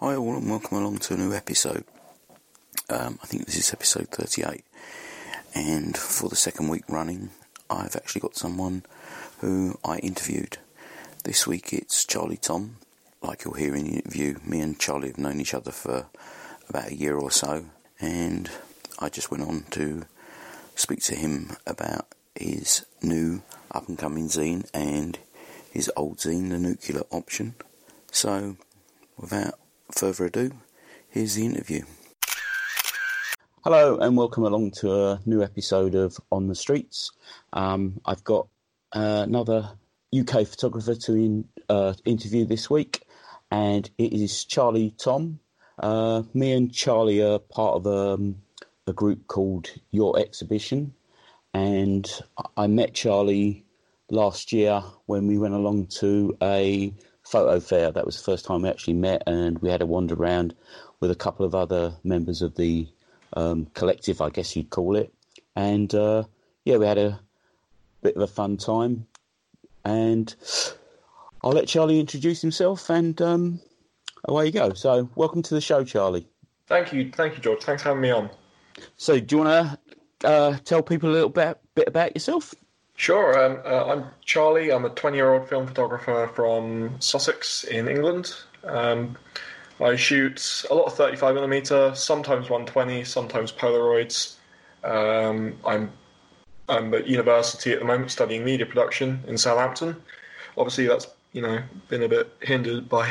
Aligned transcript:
Hi 0.00 0.16
all 0.16 0.34
and 0.36 0.50
welcome 0.50 0.78
along 0.78 0.98
to 0.98 1.14
a 1.14 1.16
new 1.16 1.32
episode. 1.32 1.84
Um, 2.90 3.18
I 3.22 3.26
think 3.26 3.46
this 3.46 3.56
is 3.56 3.72
episode 3.72 4.08
38 4.08 4.64
and 5.54 5.96
for 5.96 6.28
the 6.28 6.36
second 6.36 6.68
week 6.68 6.82
running 6.88 7.30
I've 7.70 7.96
actually 7.96 8.20
got 8.22 8.36
someone 8.36 8.82
who 9.38 9.78
I 9.84 9.98
interviewed. 9.98 10.58
This 11.24 11.46
week 11.46 11.72
it's 11.72 12.04
Charlie 12.04 12.36
Tom. 12.36 12.76
Like 13.22 13.44
you'll 13.44 13.54
hear 13.54 13.76
in 13.76 13.84
the 13.84 13.96
interview, 13.98 14.36
me 14.44 14.60
and 14.60 14.78
Charlie 14.78 15.08
have 15.08 15.18
known 15.18 15.40
each 15.40 15.54
other 15.54 15.70
for 15.70 16.06
about 16.68 16.90
a 16.90 16.94
year 16.94 17.16
or 17.16 17.30
so 17.30 17.66
and 18.00 18.50
I 18.98 19.08
just 19.08 19.30
went 19.30 19.44
on 19.44 19.64
to 19.70 20.02
speak 20.74 21.02
to 21.04 21.14
him 21.14 21.56
about 21.64 22.08
his 22.34 22.84
new 23.00 23.42
up 23.70 23.88
and 23.88 23.96
coming 23.96 24.26
zine 24.26 24.68
and 24.74 25.18
his 25.70 25.90
old 25.96 26.18
zine, 26.18 26.50
The 26.50 26.58
Nuclear 26.58 27.02
Option. 27.12 27.54
So, 28.10 28.56
without 29.16 29.54
further 29.92 30.26
ado, 30.26 30.52
here's 31.08 31.36
the 31.36 31.46
interview. 31.46 31.84
Hello, 33.62 33.98
and 33.98 34.16
welcome 34.16 34.44
along 34.44 34.72
to 34.72 34.92
a 34.92 35.20
new 35.24 35.42
episode 35.42 35.94
of 35.94 36.18
On 36.32 36.48
the 36.48 36.56
Streets. 36.56 37.12
Um, 37.52 38.00
I've 38.04 38.24
got 38.24 38.48
uh, 38.92 39.22
another 39.26 39.70
UK 40.18 40.46
photographer 40.46 40.94
to 40.94 41.12
in, 41.12 41.44
uh, 41.68 41.94
interview 42.04 42.44
this 42.44 42.68
week, 42.68 43.02
and 43.52 43.90
it 43.98 44.14
is 44.14 44.44
Charlie 44.46 44.94
Tom. 44.96 45.38
Uh, 45.78 46.22
me 46.32 46.52
and 46.52 46.72
Charlie 46.72 47.22
are 47.22 47.38
part 47.38 47.76
of 47.76 47.86
um, 47.86 48.36
a 48.86 48.94
group 48.94 49.26
called 49.26 49.68
Your 49.90 50.18
Exhibition, 50.18 50.94
and 51.52 52.10
I 52.56 52.66
met 52.66 52.94
Charlie 52.94 53.62
last 54.10 54.54
year 54.54 54.82
when 55.04 55.26
we 55.26 55.36
went 55.36 55.52
along 55.52 55.88
to 55.98 56.34
a 56.42 56.94
photo 57.24 57.60
fair. 57.60 57.92
That 57.92 58.06
was 58.06 58.16
the 58.16 58.24
first 58.24 58.46
time 58.46 58.62
we 58.62 58.70
actually 58.70 58.94
met, 58.94 59.22
and 59.26 59.58
we 59.58 59.68
had 59.68 59.82
a 59.82 59.86
wander 59.86 60.14
around 60.14 60.54
with 61.00 61.10
a 61.10 61.14
couple 61.14 61.44
of 61.44 61.54
other 61.54 61.92
members 62.02 62.40
of 62.40 62.54
the 62.54 62.88
um, 63.34 63.66
collective, 63.74 64.22
I 64.22 64.30
guess 64.30 64.56
you'd 64.56 64.70
call 64.70 64.96
it. 64.96 65.12
And 65.54 65.94
uh, 65.94 66.24
yeah, 66.64 66.78
we 66.78 66.86
had 66.86 66.96
a 66.96 67.20
bit 68.00 68.16
of 68.16 68.22
a 68.22 68.26
fun 68.26 68.56
time. 68.56 69.06
And 69.84 70.34
I'll 71.44 71.52
let 71.52 71.66
Charlie 71.66 71.98
introduce 71.98 72.40
himself, 72.40 72.88
and 72.88 73.20
um, 73.20 73.60
away 74.24 74.46
you 74.46 74.52
go. 74.52 74.72
So, 74.74 75.10
welcome 75.16 75.42
to 75.42 75.54
the 75.54 75.60
show, 75.60 75.82
Charlie. 75.84 76.26
Thank 76.68 76.92
you, 76.92 77.10
thank 77.10 77.34
you, 77.34 77.42
George. 77.42 77.62
Thanks 77.62 77.82
for 77.82 77.88
having 77.88 78.02
me 78.02 78.10
on. 78.10 78.30
So, 78.96 79.18
do 79.18 79.36
you 79.36 79.42
want 79.42 79.78
to 80.22 80.28
uh, 80.28 80.56
tell 80.64 80.82
people 80.82 81.10
a 81.10 81.12
little 81.12 81.28
bit, 81.28 81.58
bit 81.74 81.88
about 81.88 82.14
yourself? 82.14 82.54
Sure. 82.96 83.36
Um, 83.42 83.60
uh, 83.64 83.86
I'm 83.86 84.04
Charlie. 84.24 84.70
I'm 84.70 84.84
a 84.84 84.90
20 84.90 85.16
year 85.16 85.32
old 85.32 85.48
film 85.48 85.66
photographer 85.66 86.30
from 86.34 86.94
Sussex 87.00 87.64
in 87.64 87.88
England. 87.88 88.34
Um, 88.64 89.16
I 89.80 89.96
shoot 89.96 90.64
a 90.70 90.74
lot 90.74 90.86
of 90.86 90.94
35mm, 90.94 91.96
sometimes 91.96 92.48
120, 92.48 93.02
sometimes 93.02 93.50
Polaroids. 93.50 94.36
Um, 94.84 95.56
I'm 95.66 95.90
I'm 96.68 96.94
at 96.94 97.08
university 97.08 97.72
at 97.72 97.80
the 97.80 97.84
moment 97.84 98.12
studying 98.12 98.44
media 98.44 98.66
production 98.66 99.24
in 99.26 99.36
Southampton. 99.36 99.96
Obviously, 100.56 100.86
that's 100.86 101.08
you 101.32 101.42
know 101.42 101.62
been 101.88 102.02
a 102.02 102.08
bit 102.08 102.34
hindered 102.40 102.88
by 102.88 103.10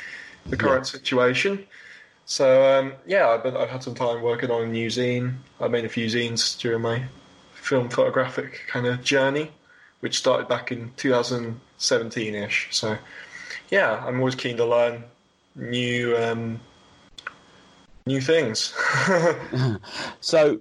the 0.46 0.56
current 0.56 0.86
yeah. 0.86 0.98
situation. 0.98 1.66
So 2.24 2.78
um, 2.78 2.94
yeah, 3.06 3.28
I've, 3.28 3.42
been, 3.42 3.56
I've 3.56 3.68
had 3.68 3.82
some 3.82 3.94
time 3.94 4.22
working 4.22 4.50
on 4.50 4.62
a 4.62 4.66
new 4.66 4.88
zine. 4.88 5.34
I 5.60 5.68
made 5.68 5.84
a 5.84 5.88
few 5.88 6.06
zines 6.06 6.58
during 6.58 6.82
my 6.82 7.04
film 7.52 7.88
photographic 7.88 8.60
kind 8.68 8.86
of 8.86 9.02
journey, 9.02 9.50
which 10.00 10.18
started 10.18 10.48
back 10.48 10.72
in 10.72 10.92
2017 10.96 12.34
ish. 12.34 12.68
So, 12.70 12.96
yeah, 13.70 14.02
I'm 14.04 14.18
always 14.18 14.34
keen 14.34 14.56
to 14.56 14.64
learn 14.64 15.04
new 15.54 16.16
um, 16.16 16.60
new 18.06 18.20
things. 18.20 18.74
so, 20.20 20.60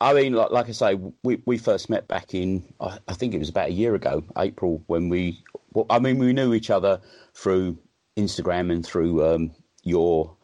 I 0.00 0.12
mean, 0.12 0.34
like, 0.34 0.50
like 0.50 0.68
I 0.68 0.72
say, 0.72 0.98
we 1.22 1.40
we 1.46 1.58
first 1.58 1.88
met 1.88 2.08
back 2.08 2.34
in 2.34 2.64
I, 2.80 2.98
I 3.08 3.14
think 3.14 3.34
it 3.34 3.38
was 3.38 3.48
about 3.48 3.68
a 3.68 3.72
year 3.72 3.94
ago, 3.94 4.24
April, 4.38 4.82
when 4.86 5.08
we. 5.08 5.42
Well, 5.74 5.86
I 5.90 5.98
mean, 5.98 6.18
we 6.18 6.32
knew 6.32 6.54
each 6.54 6.70
other 6.70 7.00
through 7.34 7.78
Instagram 8.16 8.72
and 8.72 8.86
through 8.86 9.26
um, 9.26 9.50
your 9.82 10.36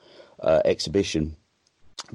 uh, 0.42 0.60
exhibition, 0.64 1.36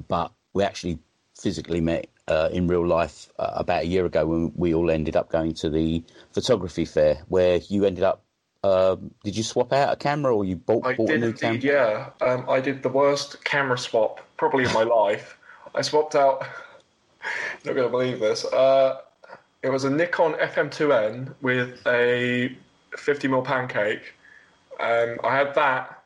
but 0.06 0.32
we 0.52 0.62
actually 0.62 0.98
physically 1.34 1.80
met 1.80 2.08
uh, 2.28 2.48
in 2.52 2.66
real 2.66 2.86
life 2.86 3.30
uh, 3.38 3.52
about 3.54 3.84
a 3.84 3.86
year 3.86 4.04
ago 4.04 4.26
when 4.26 4.52
we 4.54 4.74
all 4.74 4.90
ended 4.90 5.16
up 5.16 5.30
going 5.30 5.54
to 5.54 5.70
the 5.70 6.04
photography 6.32 6.84
fair, 6.84 7.22
where 7.28 7.58
you 7.68 7.84
ended 7.84 8.04
up. 8.04 8.22
Uh, 8.64 8.96
did 9.22 9.36
you 9.36 9.44
swap 9.44 9.72
out 9.72 9.92
a 9.92 9.96
camera 9.96 10.34
or 10.34 10.44
you 10.44 10.56
bought, 10.56 10.82
bought 10.82 11.10
a 11.10 11.18
new 11.18 11.26
indeed, 11.26 11.40
camera? 11.40 12.12
Yeah, 12.20 12.26
um, 12.26 12.44
I 12.48 12.60
did 12.60 12.82
the 12.82 12.88
worst 12.88 13.44
camera 13.44 13.78
swap 13.78 14.20
probably 14.36 14.64
in 14.64 14.72
my 14.72 14.82
life. 14.82 15.38
I 15.74 15.82
swapped 15.82 16.16
out. 16.16 16.42
Not 17.64 17.74
going 17.74 17.86
to 17.86 17.90
believe 17.90 18.18
this. 18.18 18.44
Uh, 18.44 19.00
it 19.62 19.70
was 19.70 19.84
a 19.84 19.90
Nikon 19.90 20.34
FM2N 20.34 21.34
with 21.42 21.80
a 21.86 22.56
50mm 22.96 23.44
pancake. 23.44 24.14
Um, 24.78 25.18
I 25.24 25.34
had 25.36 25.54
that, 25.54 26.02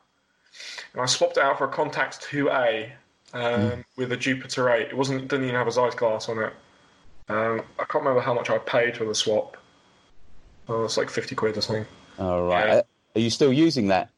and 0.93 1.01
I 1.01 1.05
swapped 1.05 1.37
it 1.37 1.43
out 1.43 1.57
for 1.57 1.65
a 1.65 1.71
Contax 1.71 2.19
2A 2.21 2.91
um, 3.33 3.41
mm. 3.41 3.83
with 3.97 4.11
a 4.11 4.17
Jupiter 4.17 4.69
8. 4.69 4.87
It 4.87 4.97
wasn't 4.97 5.27
didn't 5.27 5.45
even 5.45 5.55
have 5.55 5.67
a 5.67 5.71
Zeiss 5.71 5.95
glass 5.95 6.29
on 6.29 6.39
it. 6.39 6.53
Um, 7.29 7.61
I 7.79 7.85
can't 7.85 8.03
remember 8.03 8.21
how 8.21 8.33
much 8.33 8.49
I 8.49 8.57
paid 8.57 8.97
for 8.97 9.05
the 9.05 9.15
swap. 9.15 9.57
Oh, 10.67 10.83
it's 10.83 10.97
like 10.97 11.09
fifty 11.09 11.35
quid 11.35 11.57
or 11.57 11.61
something. 11.61 11.85
All 12.19 12.43
right. 12.43 12.67
Yeah. 12.67 12.81
Are 13.15 13.19
you 13.19 13.29
still 13.29 13.53
using 13.53 13.87
that? 13.87 14.09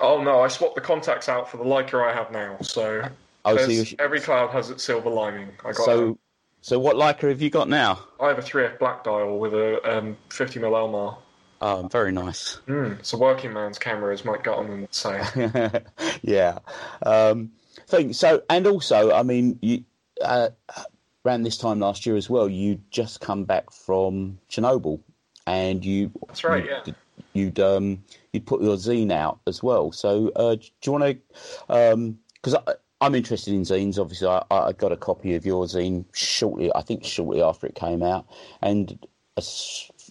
Oh 0.00 0.22
no, 0.22 0.40
I 0.40 0.48
swapped 0.48 0.74
the 0.74 0.80
Contax 0.80 1.28
out 1.28 1.50
for 1.50 1.56
the 1.56 1.64
Leica 1.64 2.02
I 2.02 2.14
have 2.14 2.30
now. 2.30 2.56
So, 2.60 3.08
oh, 3.44 3.56
so 3.56 3.96
every 3.98 4.20
cloud 4.20 4.50
has 4.50 4.70
its 4.70 4.84
silver 4.84 5.10
lining. 5.10 5.48
I 5.60 5.72
got 5.72 5.84
so. 5.84 6.10
A, 6.10 6.16
so 6.62 6.78
what 6.78 6.96
Leica 6.96 7.28
have 7.28 7.40
you 7.40 7.50
got 7.50 7.68
now? 7.68 8.00
I 8.20 8.28
have 8.28 8.38
a 8.38 8.42
3f 8.42 8.78
black 8.78 9.02
dial 9.04 9.38
with 9.38 9.54
a 9.54 9.98
um, 9.98 10.16
50mm 10.28 10.60
Elmar. 10.60 11.16
Oh, 11.62 11.88
very 11.88 12.10
nice. 12.10 12.58
Mm, 12.66 13.12
a 13.12 13.16
working 13.18 13.52
man's 13.52 13.78
camera, 13.78 14.14
as 14.14 14.24
Mike 14.24 14.44
Gutterman 14.44 14.80
would 14.80 14.94
say. 14.94 15.82
yeah. 16.22 16.58
Um, 17.04 17.52
thing. 17.86 18.12
So, 18.14 18.42
and 18.48 18.66
also, 18.66 19.12
I 19.12 19.22
mean, 19.22 19.58
you 19.60 19.84
uh, 20.22 20.48
around 21.24 21.42
this 21.42 21.58
time 21.58 21.80
last 21.80 22.06
year 22.06 22.16
as 22.16 22.30
well, 22.30 22.48
you 22.48 22.80
just 22.90 23.20
come 23.20 23.44
back 23.44 23.70
from 23.70 24.38
Chernobyl, 24.50 25.00
and 25.46 25.84
you. 25.84 26.10
That's 26.26 26.44
right. 26.44 26.64
You, 26.64 26.70
yeah. 26.86 26.92
You'd 27.32 27.60
um 27.60 28.02
you'd 28.32 28.46
put 28.46 28.62
your 28.62 28.76
zine 28.76 29.12
out 29.12 29.40
as 29.46 29.62
well. 29.62 29.92
So, 29.92 30.32
uh, 30.34 30.56
do 30.56 30.70
you 30.84 30.92
want 30.92 31.04
to? 31.04 32.16
Because 32.34 32.54
um, 32.54 32.74
I'm 33.00 33.14
interested 33.14 33.54
in 33.54 33.62
zines. 33.62 33.98
Obviously, 33.98 34.28
I, 34.28 34.42
I 34.50 34.72
got 34.72 34.92
a 34.92 34.96
copy 34.96 35.34
of 35.34 35.44
your 35.44 35.66
zine 35.66 36.06
shortly. 36.12 36.72
I 36.74 36.80
think 36.82 37.04
shortly 37.04 37.42
after 37.42 37.66
it 37.66 37.74
came 37.74 38.02
out, 38.02 38.26
and. 38.62 38.98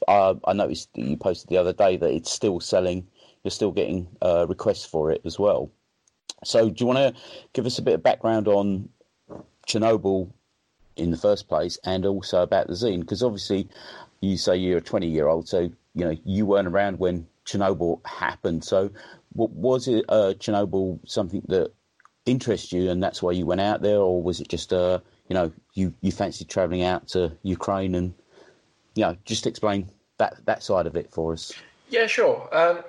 Uh, 0.08 0.36
I 0.46 0.54
noticed 0.54 0.94
that 0.94 1.04
you 1.04 1.18
posted 1.18 1.50
the 1.50 1.58
other 1.58 1.74
day 1.74 1.98
that 1.98 2.12
it's 2.12 2.32
still 2.32 2.60
selling. 2.60 3.08
You're 3.44 3.52
still 3.52 3.72
getting 3.72 4.08
uh, 4.22 4.46
requests 4.48 4.86
for 4.86 5.12
it 5.12 5.22
as 5.26 5.40
well. 5.40 5.72
So, 6.44 6.70
do 6.70 6.76
you 6.80 6.86
want 6.86 7.00
to 7.00 7.22
give 7.54 7.66
us 7.66 7.80
a 7.80 7.82
bit 7.82 7.96
of 7.96 8.04
background 8.04 8.48
on 8.48 8.90
Chernobyl 9.68 10.32
in 10.96 11.12
the 11.12 11.18
first 11.18 11.48
place, 11.48 11.78
and 11.84 12.06
also 12.06 12.42
about 12.42 12.68
the 12.68 12.74
zine? 12.74 13.02
Because 13.02 13.24
obviously, 13.24 13.68
you 14.22 14.38
say 14.38 14.58
you're 14.58 14.78
a 14.78 14.82
20 14.82 15.08
year 15.08 15.28
old, 15.28 15.48
so 15.48 15.72
you 15.96 16.06
know 16.06 16.16
you 16.24 16.46
weren't 16.46 16.68
around 16.68 17.00
when 17.00 17.28
Chernobyl 17.46 18.06
happened. 18.06 18.64
So, 18.64 18.92
was 19.34 19.88
it 19.88 20.06
uh, 20.10 20.34
Chernobyl 20.38 21.00
something 21.08 21.44
that 21.48 21.74
interested 22.26 22.76
you, 22.76 22.90
and 22.90 23.02
that's 23.02 23.22
why 23.22 23.32
you 23.32 23.46
went 23.46 23.62
out 23.62 23.82
there, 23.82 23.98
or 23.98 24.22
was 24.22 24.40
it 24.40 24.48
just 24.48 24.72
uh, 24.72 25.00
you 25.28 25.34
know 25.34 25.52
you 25.74 25.94
you 26.02 26.12
fancied 26.12 26.50
travelling 26.50 26.84
out 26.84 27.08
to 27.10 27.36
Ukraine 27.44 27.96
and 27.96 28.14
you 28.96 29.04
know 29.04 29.16
just 29.26 29.48
explain 29.48 29.90
that 30.18 30.46
that 30.46 30.64
side 30.64 30.88
of 30.88 30.96
it 30.96 31.12
for 31.12 31.34
us? 31.34 31.54
Yeah, 31.90 32.08
sure. 32.08 32.48
Um, 32.56 32.84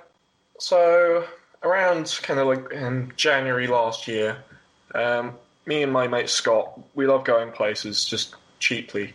so 0.58 1.25
around 1.62 2.19
kind 2.23 2.41
of 2.41 2.47
like 2.47 2.73
in 2.73 3.12
January 3.17 3.67
last 3.67 4.06
year, 4.08 4.37
um, 4.94 5.35
me 5.67 5.82
and 5.82 5.93
my 5.93 6.06
mate 6.08 6.29
Scott, 6.29 6.79
we 6.94 7.06
love 7.06 7.25
going 7.25 7.52
places 7.52 8.05
just 8.05 8.35
cheaply. 8.58 9.14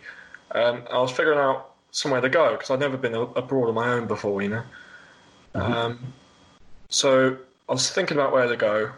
Um, 0.52 0.84
I 0.90 0.98
was 0.98 1.10
figuring 1.10 1.38
out 1.38 1.70
somewhere 1.90 2.20
to 2.20 2.28
go 2.28 2.52
because 2.52 2.70
I'd 2.70 2.80
never 2.80 2.96
been 2.96 3.14
abroad 3.14 3.68
on 3.68 3.74
my 3.74 3.88
own 3.88 4.06
before, 4.06 4.42
you 4.42 4.48
know. 4.48 4.62
Mm-hmm. 5.54 5.72
Um, 5.72 6.12
so 6.88 7.36
I 7.68 7.72
was 7.72 7.90
thinking 7.90 8.16
about 8.16 8.32
where 8.32 8.46
to 8.46 8.56
go. 8.56 8.92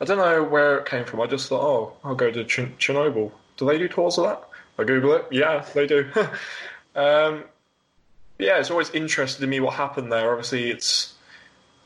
I 0.00 0.04
don't 0.04 0.18
know 0.18 0.42
where 0.42 0.78
it 0.78 0.86
came 0.86 1.04
from. 1.04 1.20
I 1.20 1.26
just 1.26 1.48
thought, 1.48 1.62
oh, 1.62 1.96
I'll 2.04 2.14
go 2.14 2.30
to 2.30 2.44
Ch- 2.44 2.76
Chernobyl. 2.78 3.32
Do 3.56 3.66
they 3.66 3.78
do 3.78 3.88
tours 3.88 4.18
of 4.18 4.24
that? 4.24 4.42
I 4.78 4.84
Google 4.84 5.14
it. 5.14 5.26
Yeah, 5.30 5.64
they 5.74 5.86
do. 5.86 6.10
um, 6.96 7.44
yeah, 8.38 8.58
it's 8.58 8.70
always 8.70 8.90
interested 8.90 9.42
in 9.42 9.50
me 9.50 9.60
what 9.60 9.74
happened 9.74 10.10
there. 10.10 10.30
Obviously, 10.30 10.70
it's 10.70 11.14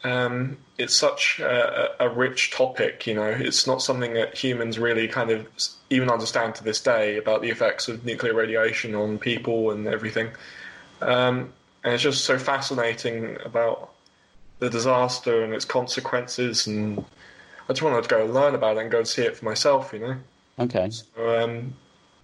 um, 0.03 0.57
it's 0.79 0.95
such 0.95 1.41
a, 1.41 2.03
a, 2.05 2.09
rich 2.09 2.53
topic. 2.53 3.07
You 3.07 3.15
know, 3.15 3.29
it's 3.29 3.67
not 3.67 3.83
something 3.83 4.15
that 4.15 4.37
humans 4.37 4.79
really 4.79 5.07
kind 5.09 5.31
of 5.31 5.47
even 5.91 6.09
understand 6.09 6.55
to 6.55 6.65
this 6.65 6.81
day 6.81 7.19
about 7.19 7.43
the 7.43 7.51
effects 7.51 7.89
of 7.89 8.05
nuclear 8.05 8.35
radiation 8.35 8.95
on 8.95 9.19
people 9.19 9.73
and 9.73 9.87
everything. 9.87 10.31
Um, 11.03 11.53
and 11.85 11.95
it's 11.95 12.03
just 12.03 12.25
so 12.25 12.39
fascinating 12.39 13.37
about 13.45 13.93
the 14.59 14.71
disaster 14.71 15.43
and 15.43 15.53
its 15.53 15.65
consequences. 15.65 16.67
And 16.67 17.05
I 17.69 17.73
just 17.73 17.83
wanted 17.83 18.03
to 18.03 18.09
go 18.09 18.25
and 18.25 18.33
learn 18.33 18.55
about 18.55 18.77
it 18.79 18.81
and 18.81 18.91
go 18.91 18.99
and 18.99 19.09
see 19.09 19.23
it 19.23 19.37
for 19.37 19.45
myself. 19.45 19.93
You 19.93 19.99
know. 19.99 20.17
Okay. 20.61 20.91
So, 20.91 21.43
um, 21.43 21.75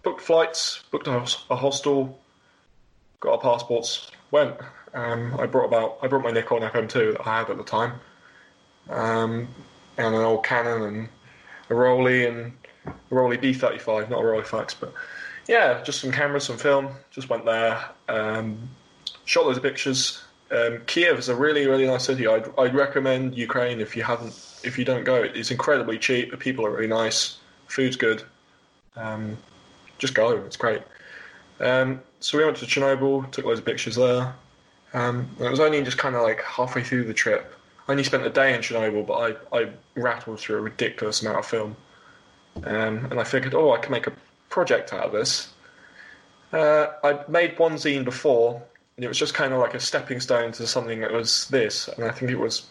booked 0.02 0.22
flights, 0.22 0.82
booked 0.90 1.08
a, 1.08 1.18
a 1.50 1.56
hostel, 1.56 2.18
got 3.20 3.32
our 3.32 3.38
passports, 3.38 4.10
went. 4.30 4.56
Um, 4.94 5.34
I 5.38 5.46
brought 5.46 5.66
about 5.66 5.98
I 6.02 6.06
brought 6.06 6.24
my 6.24 6.30
Nikon 6.30 6.62
FM2 6.62 7.12
that 7.12 7.26
I 7.26 7.38
had 7.38 7.50
at 7.50 7.56
the 7.56 7.64
time, 7.64 7.92
um, 8.88 9.48
and 9.98 10.14
an 10.14 10.22
old 10.22 10.44
Canon 10.44 10.82
and 10.82 11.08
a 11.70 11.74
Rollei 11.74 12.28
and 12.28 12.52
a 12.86 13.14
Rollei 13.14 13.38
B35, 13.38 14.08
not 14.08 14.20
a 14.20 14.22
Rolleiflex, 14.22 14.74
but 14.78 14.92
yeah, 15.48 15.82
just 15.82 16.00
some 16.00 16.12
cameras, 16.12 16.44
some 16.44 16.56
film. 16.56 16.88
Just 17.10 17.28
went 17.28 17.44
there, 17.44 17.84
um, 18.08 18.68
shot 19.24 19.44
loads 19.44 19.58
of 19.58 19.62
pictures. 19.62 20.22
Um, 20.50 20.80
Kiev 20.86 21.18
is 21.18 21.28
a 21.28 21.34
really 21.36 21.66
really 21.66 21.86
nice 21.86 22.04
city. 22.04 22.26
I'd, 22.26 22.48
I'd 22.58 22.74
recommend 22.74 23.36
Ukraine 23.36 23.80
if 23.80 23.96
you 23.96 24.02
haven't 24.02 24.60
if 24.64 24.78
you 24.78 24.84
don't 24.84 25.04
go. 25.04 25.22
It's 25.22 25.50
incredibly 25.50 25.98
cheap. 25.98 26.30
The 26.30 26.36
people 26.36 26.64
are 26.64 26.70
really 26.70 26.86
nice. 26.86 27.38
Food's 27.66 27.96
good. 27.96 28.22
Um, 28.94 29.36
just 29.98 30.14
go. 30.14 30.36
It's 30.44 30.56
great. 30.56 30.82
Um, 31.60 32.00
so 32.20 32.38
we 32.38 32.44
went 32.44 32.56
to 32.58 32.66
Chernobyl, 32.66 33.30
took 33.30 33.44
loads 33.44 33.60
of 33.60 33.64
pictures 33.64 33.96
there. 33.96 34.34
Um, 34.92 35.28
it 35.40 35.50
was 35.50 35.60
only 35.60 35.82
just 35.82 35.98
kind 35.98 36.14
of 36.14 36.22
like 36.22 36.42
halfway 36.42 36.82
through 36.82 37.04
the 37.04 37.14
trip. 37.14 37.54
I 37.88 37.92
only 37.92 38.04
spent 38.04 38.26
a 38.26 38.30
day 38.30 38.54
in 38.54 38.60
Chernobyl, 38.60 39.06
but 39.06 39.36
I, 39.52 39.58
I 39.58 39.68
rattled 39.94 40.40
through 40.40 40.58
a 40.58 40.60
ridiculous 40.60 41.22
amount 41.22 41.38
of 41.38 41.46
film. 41.46 41.76
Um, 42.64 43.06
and 43.10 43.20
I 43.20 43.24
figured, 43.24 43.54
oh, 43.54 43.72
I 43.72 43.78
can 43.78 43.92
make 43.92 44.06
a 44.06 44.12
project 44.48 44.92
out 44.92 45.04
of 45.04 45.12
this. 45.12 45.48
Uh, 46.52 46.86
I'd 47.04 47.28
made 47.28 47.58
one 47.58 47.74
zine 47.74 48.04
before, 48.04 48.62
and 48.96 49.04
it 49.04 49.08
was 49.08 49.18
just 49.18 49.34
kind 49.34 49.52
of 49.52 49.60
like 49.60 49.74
a 49.74 49.80
stepping 49.80 50.20
stone 50.20 50.52
to 50.52 50.66
something 50.66 51.00
that 51.00 51.12
was 51.12 51.48
this. 51.48 51.88
And 51.88 52.04
I 52.04 52.10
think 52.10 52.30
it 52.30 52.38
was, 52.38 52.66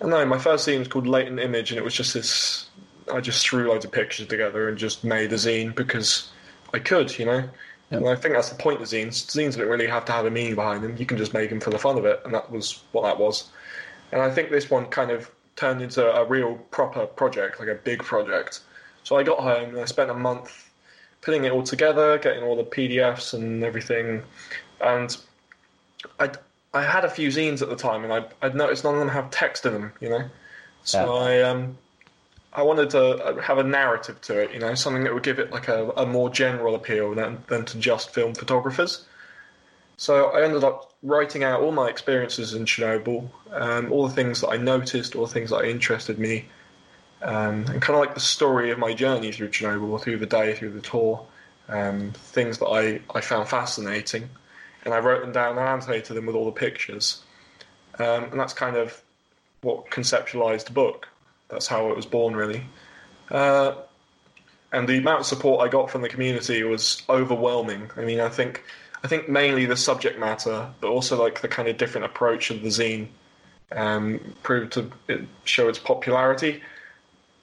I 0.00 0.02
don't 0.02 0.10
know, 0.10 0.26
my 0.26 0.38
first 0.38 0.68
zine 0.68 0.80
was 0.80 0.88
called 0.88 1.06
Latent 1.06 1.40
Image, 1.40 1.70
and 1.70 1.78
it 1.78 1.84
was 1.84 1.94
just 1.94 2.14
this. 2.14 2.68
I 3.12 3.20
just 3.20 3.44
threw 3.44 3.68
loads 3.68 3.84
of 3.84 3.92
pictures 3.92 4.26
together 4.26 4.68
and 4.68 4.78
just 4.78 5.04
made 5.04 5.32
a 5.32 5.36
zine 5.36 5.74
because 5.74 6.30
I 6.72 6.78
could, 6.78 7.18
you 7.18 7.24
know. 7.26 7.48
And 7.96 8.08
I 8.08 8.16
think 8.16 8.34
that's 8.34 8.48
the 8.48 8.54
point 8.54 8.80
of 8.80 8.88
zines. 8.88 9.26
Zines 9.26 9.56
don't 9.56 9.68
really 9.68 9.86
have 9.86 10.04
to 10.06 10.12
have 10.12 10.26
a 10.26 10.30
meaning 10.30 10.54
behind 10.54 10.82
them. 10.82 10.96
You 10.96 11.06
can 11.06 11.18
just 11.18 11.34
make 11.34 11.50
them 11.50 11.60
for 11.60 11.70
the 11.70 11.78
fun 11.78 11.98
of 11.98 12.04
it, 12.04 12.20
and 12.24 12.32
that 12.34 12.50
was 12.50 12.82
what 12.92 13.02
that 13.02 13.18
was. 13.18 13.50
And 14.12 14.20
I 14.20 14.30
think 14.30 14.50
this 14.50 14.70
one 14.70 14.86
kind 14.86 15.10
of 15.10 15.30
turned 15.56 15.82
into 15.82 16.04
a 16.04 16.24
real 16.24 16.54
proper 16.70 17.06
project, 17.06 17.60
like 17.60 17.68
a 17.68 17.74
big 17.74 18.02
project. 18.02 18.60
So 19.04 19.16
I 19.16 19.22
got 19.22 19.38
home 19.38 19.70
and 19.70 19.80
I 19.80 19.84
spent 19.84 20.10
a 20.10 20.14
month 20.14 20.70
putting 21.20 21.44
it 21.44 21.52
all 21.52 21.62
together, 21.62 22.18
getting 22.18 22.42
all 22.42 22.56
the 22.56 22.64
PDFs 22.64 23.34
and 23.34 23.64
everything. 23.64 24.22
And 24.80 25.16
I 26.18 26.30
I 26.74 26.82
had 26.82 27.04
a 27.04 27.10
few 27.10 27.28
zines 27.28 27.62
at 27.62 27.68
the 27.68 27.76
time, 27.76 28.04
and 28.04 28.12
I 28.12 28.24
I'd 28.40 28.54
noticed 28.54 28.84
none 28.84 28.94
of 28.94 29.00
them 29.00 29.08
have 29.08 29.30
text 29.30 29.66
in 29.66 29.72
them, 29.72 29.92
you 30.00 30.08
know. 30.08 30.24
So 30.84 31.04
yeah. 31.04 31.26
I 31.26 31.42
um 31.42 31.78
I 32.54 32.62
wanted 32.62 32.90
to 32.90 33.38
have 33.42 33.58
a 33.58 33.62
narrative 33.62 34.20
to 34.22 34.38
it, 34.38 34.52
you 34.52 34.58
know, 34.58 34.74
something 34.74 35.04
that 35.04 35.14
would 35.14 35.22
give 35.22 35.38
it 35.38 35.50
like 35.50 35.68
a, 35.68 35.90
a 35.96 36.04
more 36.04 36.28
general 36.28 36.74
appeal 36.74 37.14
than, 37.14 37.42
than 37.48 37.64
to 37.66 37.78
just 37.78 38.12
film 38.12 38.34
photographers. 38.34 39.06
So 39.96 40.26
I 40.26 40.42
ended 40.42 40.62
up 40.62 40.92
writing 41.02 41.44
out 41.44 41.62
all 41.62 41.72
my 41.72 41.88
experiences 41.88 42.54
in 42.54 42.64
Chernobyl, 42.64 43.28
um, 43.52 43.90
all 43.90 44.06
the 44.06 44.14
things 44.14 44.40
that 44.42 44.48
I 44.48 44.56
noticed, 44.56 45.16
all 45.16 45.26
the 45.26 45.32
things 45.32 45.50
that 45.50 45.64
interested 45.64 46.18
me, 46.18 46.46
um, 47.22 47.64
and 47.68 47.80
kind 47.80 47.96
of 47.96 48.00
like 48.00 48.14
the 48.14 48.20
story 48.20 48.70
of 48.70 48.78
my 48.78 48.92
journey 48.92 49.32
through 49.32 49.48
Chernobyl, 49.50 50.00
through 50.00 50.18
the 50.18 50.26
day, 50.26 50.54
through 50.54 50.72
the 50.72 50.80
tour, 50.80 51.24
um, 51.68 52.12
things 52.12 52.58
that 52.58 52.66
I, 52.66 53.00
I 53.14 53.20
found 53.22 53.48
fascinating. 53.48 54.28
And 54.84 54.92
I 54.92 54.98
wrote 54.98 55.22
them 55.22 55.32
down 55.32 55.56
and 55.56 55.60
annotated 55.60 56.16
them 56.16 56.26
with 56.26 56.34
all 56.34 56.46
the 56.46 56.52
pictures. 56.52 57.22
Um, 57.98 58.24
and 58.24 58.40
that's 58.40 58.52
kind 58.52 58.76
of 58.76 59.00
what 59.60 59.90
conceptualized 59.90 60.66
the 60.66 60.72
book 60.72 61.08
that's 61.52 61.68
how 61.68 61.90
it 61.90 61.96
was 61.96 62.06
born, 62.06 62.34
really. 62.34 62.64
Uh, 63.30 63.74
and 64.72 64.88
the 64.88 64.98
amount 64.98 65.20
of 65.20 65.26
support 65.26 65.64
I 65.64 65.70
got 65.70 65.90
from 65.90 66.02
the 66.02 66.08
community 66.08 66.62
was 66.64 67.02
overwhelming. 67.08 67.90
I 67.96 68.00
mean, 68.00 68.20
I 68.20 68.28
think 68.28 68.64
I 69.04 69.08
think 69.08 69.28
mainly 69.28 69.66
the 69.66 69.76
subject 69.76 70.18
matter, 70.18 70.70
but 70.80 70.88
also 70.88 71.20
like 71.22 71.40
the 71.40 71.48
kind 71.48 71.68
of 71.68 71.76
different 71.76 72.06
approach 72.06 72.50
of 72.50 72.62
the 72.62 72.68
zine 72.68 73.08
um, 73.72 74.34
proved 74.42 74.72
to 74.72 74.90
show 75.44 75.68
its 75.68 75.78
popularity. 75.78 76.62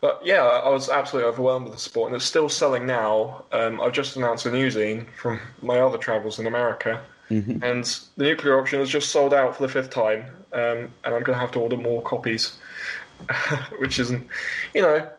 But 0.01 0.21
yeah, 0.23 0.43
I 0.43 0.69
was 0.69 0.89
absolutely 0.89 1.29
overwhelmed 1.29 1.65
with 1.65 1.73
the 1.73 1.79
support, 1.79 2.07
and 2.07 2.15
it's 2.15 2.25
still 2.25 2.47
selling 2.47 2.85
now. 2.85 3.43
Um, 3.51 3.81
I've 3.81 3.91
just 3.91 4.15
announced 4.15 4.45
a 4.45 4.51
new 4.51 4.67
zine 4.67 5.07
from 5.13 5.39
my 5.61 5.79
other 5.79 5.97
travels 5.97 6.39
in 6.39 6.47
America, 6.47 7.03
mm-hmm. 7.29 7.61
and 7.61 7.83
the 8.15 8.23
nuclear 8.23 8.57
option 8.57 8.79
has 8.79 8.89
just 8.89 9.09
sold 9.09 9.33
out 9.33 9.57
for 9.57 9.63
the 9.63 9.71
fifth 9.71 9.89
time, 9.89 10.25
um, 10.53 10.89
and 11.03 11.13
I'm 11.13 11.23
going 11.23 11.37
to 11.37 11.41
have 11.41 11.51
to 11.51 11.59
order 11.59 11.75
more 11.75 12.01
copies. 12.01 12.57
which 13.79 13.99
isn't, 13.99 14.27
you 14.73 14.81
know, 14.81 15.09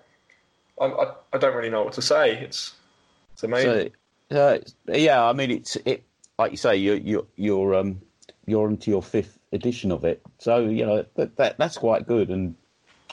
I, 0.81 0.85
I, 0.85 1.13
I 1.33 1.39
don't 1.39 1.55
really 1.55 1.71
know 1.71 1.85
what 1.85 1.95
to 1.95 2.03
say. 2.03 2.39
It's 2.39 2.75
it's 3.35 3.43
amazing. 3.43 3.93
So, 4.31 4.61
uh, 4.89 4.97
yeah, 4.97 5.25
I 5.25 5.33
mean, 5.33 5.51
it's 5.51 5.77
it 5.85 6.05
like 6.39 6.51
you 6.51 6.57
say, 6.57 6.77
you're 6.77 6.97
you're 6.97 7.27
you're 7.37 7.75
um 7.75 8.01
you're 8.47 8.69
into 8.69 8.91
your 8.91 9.03
fifth 9.03 9.39
edition 9.53 9.93
of 9.93 10.05
it, 10.05 10.23
so 10.39 10.61
you 10.61 10.87
know 10.87 11.05
that, 11.17 11.37
that 11.37 11.59
that's 11.59 11.77
quite 11.77 12.07
good, 12.07 12.31
and 12.31 12.55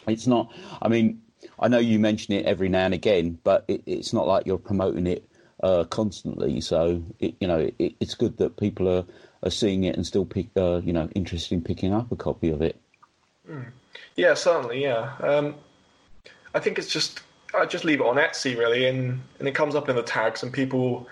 it's 0.07 0.27
not. 0.27 0.53
I 0.81 0.87
mean, 0.87 1.21
I 1.59 1.67
know 1.67 1.79
you 1.79 1.99
mention 1.99 2.33
it 2.33 2.45
every 2.45 2.69
now 2.69 2.85
and 2.85 2.93
again, 2.93 3.39
but 3.43 3.65
it, 3.67 3.83
it's 3.85 4.13
not 4.13 4.27
like 4.27 4.45
you're 4.45 4.57
promoting 4.57 5.07
it 5.07 5.27
uh, 5.63 5.83
constantly. 5.85 6.61
So 6.61 7.03
it, 7.19 7.35
you 7.39 7.47
know, 7.47 7.69
it, 7.79 7.95
it's 7.99 8.15
good 8.15 8.37
that 8.37 8.57
people 8.57 8.87
are, 8.89 9.05
are 9.43 9.49
seeing 9.49 9.83
it 9.83 9.95
and 9.95 10.05
still 10.05 10.25
pick, 10.25 10.47
uh, 10.55 10.81
you 10.83 10.93
know, 10.93 11.09
interested 11.15 11.55
in 11.55 11.61
picking 11.61 11.93
up 11.93 12.11
a 12.11 12.15
copy 12.15 12.49
of 12.49 12.61
it. 12.61 12.79
Mm. 13.49 13.65
Yeah, 14.15 14.33
certainly. 14.33 14.81
Yeah, 14.81 15.13
um, 15.19 15.55
I 16.53 16.59
think 16.59 16.77
it's 16.77 16.91
just 16.91 17.21
I 17.53 17.65
just 17.65 17.85
leave 17.85 18.01
it 18.01 18.05
on 18.05 18.15
Etsy 18.15 18.57
really, 18.57 18.87
and 18.87 19.21
and 19.39 19.47
it 19.47 19.55
comes 19.55 19.75
up 19.75 19.89
in 19.89 19.95
the 19.95 20.03
tags, 20.03 20.43
and 20.43 20.51
people. 20.51 21.07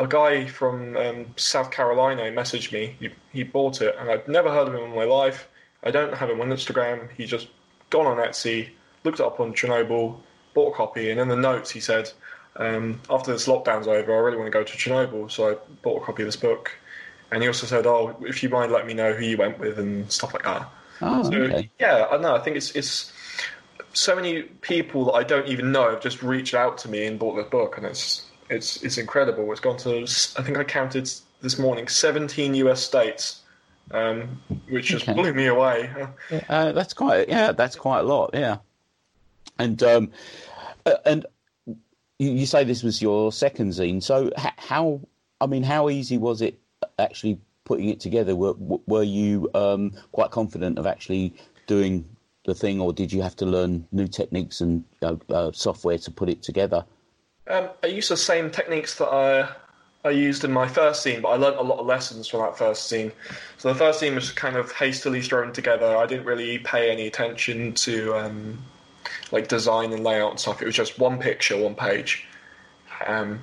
A 0.00 0.06
guy 0.06 0.46
from 0.46 0.96
um, 0.96 1.26
South 1.34 1.72
Carolina 1.72 2.22
messaged 2.30 2.70
me. 2.72 2.94
He, 3.00 3.10
he 3.32 3.42
bought 3.42 3.82
it, 3.82 3.96
and 3.98 4.08
I'd 4.08 4.28
never 4.28 4.48
heard 4.48 4.68
of 4.68 4.74
him 4.76 4.84
in 4.84 4.94
my 4.94 5.02
life. 5.02 5.48
I 5.82 5.90
don't 5.90 6.14
have 6.14 6.30
him 6.30 6.40
on 6.40 6.50
Instagram. 6.50 7.10
He 7.16 7.26
just 7.26 7.48
gone 7.90 8.06
on 8.06 8.18
Etsy, 8.18 8.68
looked 9.02 9.20
up 9.20 9.40
on 9.40 9.54
Chernobyl, 9.54 10.16
bought 10.54 10.72
a 10.72 10.76
copy, 10.76 11.10
and 11.10 11.18
in 11.18 11.26
the 11.26 11.34
notes 11.34 11.72
he 11.72 11.80
said, 11.80 12.12
um, 12.54 13.00
"After 13.10 13.32
this 13.32 13.48
lockdown's 13.48 13.88
over, 13.88 14.14
I 14.14 14.18
really 14.18 14.36
want 14.36 14.46
to 14.46 14.56
go 14.56 14.62
to 14.62 14.76
Chernobyl, 14.76 15.28
so 15.32 15.50
I 15.50 15.56
bought 15.82 16.00
a 16.02 16.04
copy 16.06 16.22
of 16.22 16.28
this 16.28 16.36
book." 16.36 16.70
And 17.32 17.42
he 17.42 17.48
also 17.48 17.66
said, 17.66 17.84
"Oh, 17.84 18.16
if 18.20 18.40
you 18.40 18.48
mind, 18.48 18.70
let 18.70 18.86
me 18.86 18.94
know 18.94 19.12
who 19.12 19.24
you 19.24 19.36
went 19.36 19.58
with 19.58 19.80
and 19.80 20.10
stuff 20.12 20.32
like 20.32 20.44
that." 20.44 20.68
Oh, 21.00 21.30
so, 21.30 21.36
okay. 21.36 21.70
Yeah, 21.78 22.06
I 22.10 22.16
know. 22.18 22.34
I 22.34 22.40
think 22.40 22.56
it's 22.56 22.72
it's 22.72 23.12
so 23.92 24.14
many 24.14 24.42
people 24.42 25.06
that 25.06 25.12
I 25.12 25.22
don't 25.22 25.48
even 25.48 25.72
know 25.72 25.90
have 25.90 26.00
just 26.00 26.22
reached 26.22 26.54
out 26.54 26.78
to 26.78 26.88
me 26.88 27.06
and 27.06 27.18
bought 27.18 27.36
the 27.36 27.42
book, 27.42 27.76
and 27.76 27.86
it's 27.86 28.26
it's 28.50 28.82
it's 28.82 28.98
incredible. 28.98 29.50
It's 29.52 29.60
gone 29.60 29.76
to 29.78 30.02
I 30.38 30.42
think 30.42 30.58
I 30.58 30.64
counted 30.64 31.10
this 31.40 31.58
morning 31.58 31.88
17 31.88 32.54
U.S. 32.54 32.82
states, 32.82 33.42
um, 33.92 34.40
which 34.68 34.86
just 34.86 35.06
blew 35.06 35.32
me 35.32 35.46
away. 35.46 35.90
Yeah, 36.30 36.40
uh, 36.48 36.72
that's 36.72 36.94
quite 36.94 37.28
yeah, 37.28 37.52
that's 37.52 37.76
quite 37.76 38.00
a 38.00 38.04
lot. 38.04 38.30
Yeah, 38.34 38.58
and 39.58 39.82
um, 39.82 40.10
uh, 40.86 40.96
and 41.04 41.26
you, 42.18 42.30
you 42.30 42.46
say 42.46 42.64
this 42.64 42.82
was 42.82 43.00
your 43.00 43.32
second 43.32 43.70
zine, 43.70 44.02
so 44.02 44.30
how 44.36 45.00
I 45.40 45.46
mean, 45.46 45.62
how 45.62 45.88
easy 45.88 46.18
was 46.18 46.42
it 46.42 46.58
actually 46.98 47.38
putting 47.68 47.88
it 47.88 48.00
together, 48.00 48.34
were, 48.34 48.54
were 48.86 49.04
you 49.04 49.48
um, 49.54 49.92
quite 50.12 50.30
confident 50.30 50.78
of 50.78 50.86
actually 50.86 51.34
doing 51.66 52.04
the 52.46 52.54
thing, 52.54 52.80
or 52.80 52.92
did 52.92 53.12
you 53.12 53.22
have 53.22 53.36
to 53.36 53.46
learn 53.46 53.86
new 53.92 54.08
techniques 54.08 54.60
and 54.60 54.82
uh, 55.02 55.16
uh, 55.28 55.52
software 55.52 55.98
to 55.98 56.10
put 56.10 56.28
it 56.28 56.42
together? 56.42 56.84
Um, 57.46 57.68
I 57.84 57.88
used 57.88 58.10
the 58.10 58.16
same 58.16 58.50
techniques 58.50 58.96
that 58.96 59.08
I 59.08 59.48
I 60.04 60.10
used 60.10 60.44
in 60.44 60.52
my 60.52 60.68
first 60.68 61.04
zine, 61.04 61.22
but 61.22 61.28
I 61.28 61.36
learned 61.36 61.56
a 61.56 61.62
lot 61.62 61.80
of 61.80 61.86
lessons 61.86 62.28
from 62.28 62.40
that 62.40 62.56
first 62.56 62.90
zine. 62.90 63.12
So 63.58 63.72
the 63.72 63.78
first 63.78 64.00
zine 64.00 64.14
was 64.14 64.30
kind 64.30 64.56
of 64.56 64.70
hastily 64.72 65.20
thrown 65.20 65.52
together. 65.52 65.96
I 65.96 66.06
didn't 66.06 66.24
really 66.24 66.58
pay 66.58 66.90
any 66.90 67.06
attention 67.06 67.74
to 67.74 68.14
um, 68.14 68.58
like 69.32 69.48
design 69.48 69.92
and 69.92 70.04
layout 70.04 70.30
and 70.30 70.40
stuff. 70.40 70.62
It 70.62 70.66
was 70.66 70.76
just 70.76 70.98
one 70.98 71.18
picture, 71.18 71.56
one 71.56 71.74
page, 71.74 72.24
um, 73.06 73.40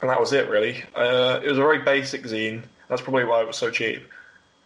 and 0.00 0.08
that 0.10 0.20
was 0.20 0.32
it 0.32 0.48
really. 0.48 0.84
Uh, 0.94 1.40
it 1.42 1.48
was 1.48 1.58
a 1.58 1.62
very 1.62 1.80
basic 1.82 2.22
zine. 2.22 2.62
That's 2.88 3.02
probably 3.02 3.24
why 3.24 3.40
it 3.42 3.46
was 3.46 3.56
so 3.56 3.70
cheap. 3.70 4.02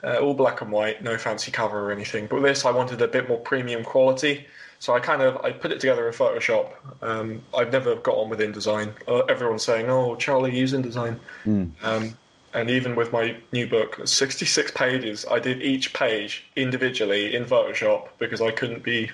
Uh, 0.04 0.16
all 0.16 0.34
black 0.34 0.60
and 0.60 0.72
white, 0.72 1.02
no 1.02 1.16
fancy 1.16 1.52
cover 1.52 1.88
or 1.88 1.92
anything. 1.92 2.26
But 2.26 2.40
this, 2.40 2.64
I 2.64 2.70
wanted 2.70 3.00
a 3.02 3.08
bit 3.08 3.28
more 3.28 3.38
premium 3.38 3.84
quality, 3.84 4.46
so 4.80 4.94
I 4.94 5.00
kind 5.00 5.22
of 5.22 5.36
I 5.44 5.52
put 5.52 5.70
it 5.70 5.78
together 5.78 6.08
in 6.08 6.12
Photoshop. 6.12 6.72
Um, 7.02 7.42
I've 7.56 7.70
never 7.70 7.94
got 7.94 8.16
on 8.16 8.28
with 8.28 8.40
InDesign. 8.40 8.92
Uh, 9.06 9.18
everyone's 9.26 9.62
saying, 9.62 9.88
"Oh, 9.88 10.16
Charlie, 10.16 10.56
use 10.56 10.72
InDesign," 10.72 11.20
mm. 11.44 11.70
um, 11.84 12.18
and 12.52 12.68
even 12.68 12.96
with 12.96 13.12
my 13.12 13.36
new 13.52 13.68
book, 13.68 14.00
66 14.04 14.72
pages, 14.72 15.24
I 15.30 15.38
did 15.38 15.62
each 15.62 15.92
page 15.92 16.44
individually 16.56 17.36
in 17.36 17.44
Photoshop 17.44 18.08
because 18.18 18.40
I 18.40 18.50
couldn't 18.50 18.82
be 18.82 19.08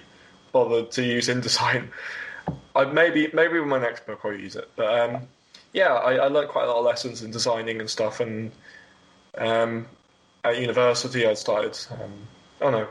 bothered 0.52 0.90
to 0.92 1.02
use 1.02 1.28
InDesign. 1.34 1.88
I 2.74 2.84
maybe 2.86 3.28
maybe 3.34 3.60
with 3.60 3.68
my 3.68 3.78
next 3.78 4.06
book 4.06 4.20
I'll 4.24 4.32
use 4.32 4.56
it, 4.56 4.70
but 4.74 4.98
um, 4.98 5.28
yeah, 5.72 5.92
I, 5.94 6.14
I, 6.14 6.28
learned 6.28 6.48
quite 6.48 6.64
a 6.64 6.68
lot 6.68 6.78
of 6.78 6.84
lessons 6.84 7.22
in 7.22 7.30
designing 7.30 7.80
and 7.80 7.90
stuff. 7.90 8.20
And 8.20 8.50
um, 9.38 9.86
at 10.44 10.60
university, 10.60 11.26
I 11.26 11.34
started. 11.34 11.78
Um, 11.90 12.12
oh 12.60 12.70
no, 12.70 12.88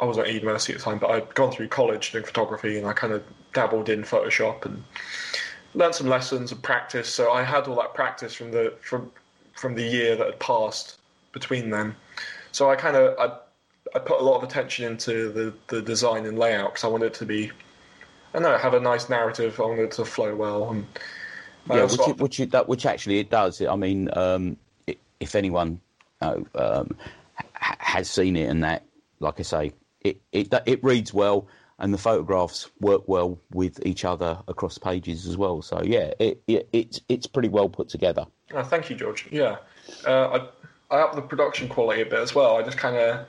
I 0.00 0.04
wasn't 0.04 0.28
at 0.28 0.34
university 0.34 0.72
at 0.72 0.78
the 0.78 0.84
time, 0.84 0.98
but 0.98 1.10
I'd 1.10 1.34
gone 1.34 1.52
through 1.52 1.68
college 1.68 2.12
doing 2.12 2.24
photography, 2.24 2.78
and 2.78 2.86
I 2.86 2.92
kind 2.92 3.12
of 3.12 3.22
dabbled 3.52 3.88
in 3.88 4.02
Photoshop 4.02 4.64
and 4.64 4.82
learned 5.74 5.94
some 5.94 6.08
lessons 6.08 6.52
and 6.52 6.62
practice. 6.62 7.08
So 7.08 7.32
I 7.32 7.42
had 7.42 7.66
all 7.68 7.76
that 7.76 7.94
practice 7.94 8.34
from 8.34 8.50
the 8.50 8.74
from 8.80 9.10
from 9.54 9.74
the 9.74 9.82
year 9.82 10.16
that 10.16 10.26
had 10.26 10.40
passed 10.40 10.98
between 11.32 11.70
them. 11.70 11.96
So 12.52 12.70
I 12.70 12.76
kind 12.76 12.96
of 12.96 13.18
I, 13.18 13.96
I 13.96 14.00
put 14.00 14.20
a 14.20 14.24
lot 14.24 14.36
of 14.36 14.42
attention 14.42 14.84
into 14.84 15.30
the, 15.30 15.54
the 15.68 15.82
design 15.82 16.26
and 16.26 16.38
layout 16.38 16.72
because 16.72 16.84
I 16.84 16.88
wanted 16.88 17.06
it 17.06 17.14
to 17.14 17.26
be 17.26 17.50
I 18.34 18.38
don't 18.38 18.42
know 18.42 18.58
have 18.58 18.74
a 18.74 18.80
nice 18.80 19.08
narrative. 19.08 19.60
I 19.60 19.64
wanted 19.64 19.84
it 19.84 19.92
to 19.92 20.04
flow 20.04 20.34
well 20.34 20.70
and 20.70 20.86
yeah, 21.70 21.84
which, 21.84 22.08
it, 22.08 22.18
which, 22.18 22.40
it, 22.40 22.50
that, 22.50 22.68
which 22.68 22.86
actually 22.86 23.20
it 23.20 23.30
does. 23.30 23.62
I 23.62 23.76
mean, 23.76 24.10
um, 24.14 24.56
if 25.22 25.34
anyone 25.34 25.80
um, 26.20 26.96
has 27.54 28.10
seen 28.10 28.36
it 28.36 28.48
and 28.48 28.62
that, 28.64 28.84
like 29.20 29.40
I 29.40 29.42
say, 29.42 29.72
it, 30.00 30.20
it 30.32 30.52
it 30.66 30.82
reads 30.82 31.14
well 31.14 31.46
and 31.78 31.92
the 31.92 31.98
photographs 31.98 32.70
work 32.80 33.06
well 33.08 33.38
with 33.52 33.84
each 33.84 34.04
other 34.04 34.38
across 34.48 34.78
pages 34.78 35.26
as 35.26 35.36
well. 35.36 35.62
So 35.62 35.82
yeah, 35.82 36.12
it, 36.18 36.42
it 36.46 36.68
it's 36.72 37.00
it's 37.08 37.26
pretty 37.26 37.48
well 37.48 37.68
put 37.68 37.88
together. 37.88 38.24
Oh, 38.54 38.62
thank 38.62 38.88
you, 38.88 38.96
George. 38.96 39.26
Yeah, 39.30 39.56
uh, 40.06 40.46
I 40.90 40.96
I 40.96 41.00
up 41.00 41.14
the 41.14 41.22
production 41.22 41.68
quality 41.68 42.02
a 42.02 42.04
bit 42.04 42.20
as 42.20 42.34
well. 42.34 42.56
I 42.56 42.62
just 42.62 42.78
kind 42.78 42.96
of 42.96 43.26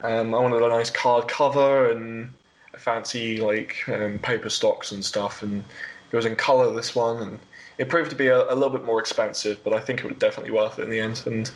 um, 0.00 0.34
I 0.34 0.38
wanted 0.38 0.62
a 0.62 0.68
nice 0.68 0.90
card 0.90 1.28
cover 1.28 1.90
and 1.90 2.32
fancy 2.76 3.40
like 3.40 3.76
um, 3.88 4.18
paper 4.20 4.48
stocks 4.48 4.92
and 4.92 5.04
stuff, 5.04 5.42
and 5.42 5.64
it 6.12 6.16
was 6.16 6.26
in 6.26 6.36
color 6.36 6.72
this 6.74 6.94
one, 6.94 7.22
and 7.22 7.38
it 7.78 7.88
proved 7.88 8.10
to 8.10 8.16
be 8.16 8.26
a, 8.26 8.52
a 8.52 8.54
little 8.54 8.70
bit 8.70 8.84
more 8.84 9.00
expensive, 9.00 9.62
but 9.64 9.72
I 9.72 9.80
think 9.80 10.00
it 10.00 10.06
was 10.06 10.18
definitely 10.18 10.50
worth 10.50 10.78
it 10.78 10.82
in 10.82 10.90
the 10.90 11.00
end. 11.00 11.22
And 11.26 11.50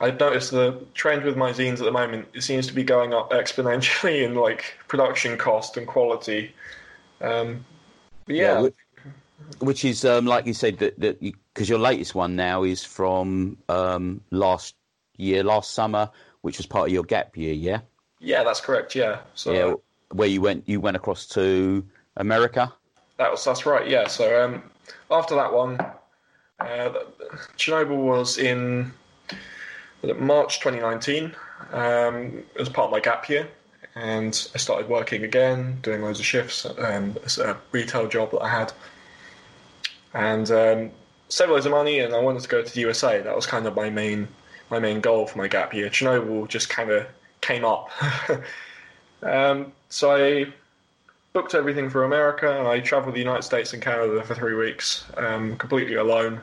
I've 0.00 0.18
noticed 0.18 0.50
the 0.50 0.84
trend 0.94 1.24
with 1.24 1.36
my 1.36 1.52
zines 1.52 1.78
at 1.78 1.84
the 1.84 1.92
moment 1.92 2.28
it 2.32 2.42
seems 2.42 2.66
to 2.68 2.72
be 2.72 2.84
going 2.84 3.12
up 3.12 3.30
exponentially 3.30 4.24
in 4.24 4.34
like 4.34 4.76
production 4.88 5.36
cost 5.36 5.76
and 5.76 5.86
quality. 5.86 6.54
Um, 7.20 7.64
yeah. 8.26 8.62
yeah. 8.62 8.68
which 9.60 9.84
is 9.84 10.04
um, 10.04 10.26
like 10.26 10.46
you 10.46 10.54
said 10.54 10.78
that 10.78 10.98
that 11.00 11.20
because 11.20 11.68
you, 11.68 11.74
your 11.74 11.78
latest 11.78 12.14
one 12.14 12.36
now 12.36 12.62
is 12.62 12.84
from 12.84 13.56
um, 13.68 14.20
last 14.30 14.74
year, 15.16 15.42
last 15.42 15.72
summer, 15.72 16.10
which 16.42 16.58
was 16.58 16.66
part 16.66 16.88
of 16.88 16.92
your 16.92 17.04
gap 17.04 17.36
year, 17.36 17.52
yeah. 17.52 17.80
Yeah, 18.20 18.42
that's 18.42 18.60
correct. 18.60 18.94
Yeah. 18.94 19.20
So 19.34 19.52
yeah, 19.52 19.74
where 20.12 20.28
you 20.28 20.40
went, 20.40 20.68
you 20.68 20.80
went 20.80 20.96
across 20.96 21.26
to 21.28 21.84
America. 22.16 22.72
That 23.18 23.30
was 23.30 23.44
that's 23.44 23.66
right. 23.66 23.88
Yeah. 23.88 24.08
So 24.08 24.44
um, 24.44 24.62
after 25.14 25.34
that 25.36 25.52
one, 25.52 25.80
uh, 26.60 26.92
Chernobyl 27.56 27.96
was 27.96 28.38
in 28.38 28.92
March 30.16 30.60
2019 30.60 31.34
um, 31.72 32.42
as 32.58 32.68
part 32.68 32.86
of 32.86 32.90
my 32.90 33.00
gap 33.00 33.28
year, 33.28 33.48
and 33.94 34.48
I 34.54 34.58
started 34.58 34.88
working 34.88 35.24
again, 35.24 35.78
doing 35.82 36.02
loads 36.02 36.20
of 36.20 36.26
shifts, 36.26 36.66
um, 36.78 37.16
a 37.38 37.56
retail 37.72 38.08
job 38.08 38.32
that 38.32 38.40
I 38.40 38.48
had, 38.48 38.72
and 40.12 40.50
um, 40.50 40.90
saved 41.28 41.50
loads 41.50 41.66
of 41.66 41.72
money, 41.72 42.00
and 42.00 42.14
I 42.14 42.20
wanted 42.20 42.42
to 42.42 42.48
go 42.48 42.62
to 42.62 42.74
the 42.74 42.80
USA. 42.80 43.20
That 43.20 43.34
was 43.34 43.46
kind 43.46 43.66
of 43.66 43.74
my 43.74 43.90
main 43.90 44.28
my 44.70 44.78
main 44.78 45.00
goal 45.00 45.26
for 45.26 45.38
my 45.38 45.48
gap 45.48 45.74
year. 45.74 45.88
Chernobyl 45.90 46.48
just 46.48 46.68
kind 46.68 46.90
of 46.90 47.06
came 47.40 47.64
up, 47.64 47.90
um, 49.22 49.72
so 49.88 50.12
I 50.12 50.52
booked 51.34 51.54
everything 51.54 51.90
for 51.90 52.04
America, 52.04 52.58
and 52.58 52.66
I 52.66 52.78
travelled 52.78 53.16
the 53.16 53.18
United 53.18 53.42
States 53.42 53.72
and 53.72 53.82
Canada 53.82 54.22
for 54.22 54.36
three 54.36 54.54
weeks, 54.54 55.04
um, 55.16 55.56
completely 55.56 55.96
alone 55.96 56.40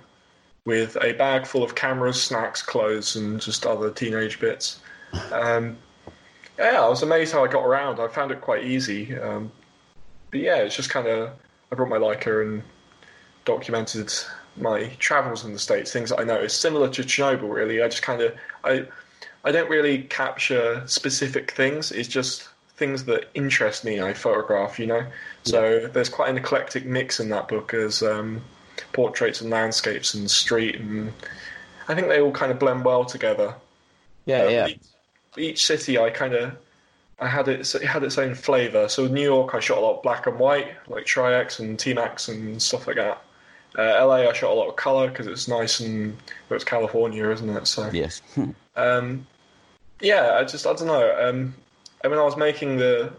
with 0.65 0.97
a 1.01 1.13
bag 1.13 1.47
full 1.47 1.63
of 1.63 1.75
cameras, 1.75 2.21
snacks, 2.21 2.61
clothes, 2.61 3.15
and 3.15 3.39
just 3.41 3.65
other 3.65 3.89
teenage 3.89 4.39
bits. 4.39 4.79
Um, 5.31 5.77
yeah, 6.59 6.83
I 6.83 6.89
was 6.89 7.01
amazed 7.01 7.33
how 7.33 7.43
I 7.43 7.47
got 7.47 7.65
around. 7.65 7.99
I 7.99 8.07
found 8.09 8.31
it 8.31 8.41
quite 8.41 8.65
easy. 8.65 9.17
Um, 9.17 9.49
but 10.29 10.41
yeah, 10.41 10.57
it's 10.57 10.75
just 10.75 10.89
kind 10.89 11.07
of 11.07 11.31
I 11.71 11.75
brought 11.75 11.89
my 11.89 11.97
Leica 11.97 12.41
and 12.41 12.61
documented 13.45 14.13
my 14.57 14.87
travels 14.99 15.45
in 15.45 15.53
the 15.53 15.59
states, 15.59 15.93
things 15.93 16.09
that 16.09 16.19
I 16.19 16.25
noticed, 16.25 16.61
similar 16.61 16.89
to 16.89 17.01
Chernobyl. 17.01 17.51
Really, 17.51 17.81
I 17.81 17.87
just 17.87 18.03
kind 18.03 18.21
of 18.21 18.35
I 18.65 18.85
I 19.45 19.51
don't 19.53 19.69
really 19.69 20.03
capture 20.03 20.83
specific 20.85 21.51
things. 21.51 21.91
It's 21.93 22.09
just 22.09 22.49
things 22.81 23.05
that 23.05 23.29
interest 23.35 23.85
me. 23.85 24.01
I 24.01 24.11
photograph, 24.11 24.79
you 24.79 24.87
know. 24.87 25.05
So 25.43 25.87
there's 25.93 26.09
quite 26.09 26.31
an 26.31 26.37
eclectic 26.37 26.83
mix 26.83 27.19
in 27.19 27.29
that 27.29 27.47
book 27.47 27.75
as 27.75 28.01
um, 28.01 28.41
portraits 28.91 29.39
and 29.39 29.51
landscapes 29.51 30.15
and 30.15 30.29
street, 30.29 30.77
and 30.77 31.13
I 31.87 31.93
think 31.93 32.07
they 32.07 32.19
all 32.19 32.31
kind 32.31 32.51
of 32.51 32.57
blend 32.57 32.83
well 32.83 33.05
together. 33.05 33.53
Yeah, 34.25 34.45
um, 34.45 34.51
yeah. 34.51 34.67
Each, 34.67 34.79
each, 35.37 35.65
city, 35.67 35.99
I 35.99 36.09
kind 36.09 36.33
of 36.33 36.57
I 37.19 37.27
had 37.27 37.47
it, 37.47 37.75
it 37.75 37.83
had 37.83 38.03
its 38.03 38.17
own 38.17 38.33
flavour. 38.33 38.89
So 38.89 39.05
New 39.05 39.21
York, 39.21 39.53
I 39.53 39.59
shot 39.59 39.77
a 39.77 39.81
lot 39.81 39.97
of 39.97 40.01
black 40.01 40.25
and 40.25 40.39
white, 40.39 40.69
like 40.87 41.05
Tri-X 41.05 41.59
and 41.59 41.77
T-Max 41.77 42.29
and 42.29 42.59
stuff 42.59 42.87
like 42.87 42.95
that. 42.95 43.21
Uh, 43.77 44.05
LA, 44.05 44.27
I 44.27 44.33
shot 44.33 44.51
a 44.51 44.55
lot 44.55 44.69
of 44.69 44.75
colour 44.75 45.07
because 45.07 45.27
it's 45.27 45.47
nice 45.47 45.81
and 45.81 46.17
well, 46.49 46.55
it's 46.55 46.65
California, 46.65 47.29
isn't 47.29 47.49
it? 47.49 47.67
So 47.67 47.91
yes. 47.93 48.23
um, 48.75 49.27
yeah, 50.01 50.39
I 50.39 50.43
just 50.45 50.65
I 50.65 50.73
don't 50.73 50.87
know. 50.87 51.29
Um, 51.29 51.53
I 52.03 52.07
mean, 52.07 52.17
I 52.17 52.23
was 52.23 52.37
making 52.37 52.77
the 52.77 53.11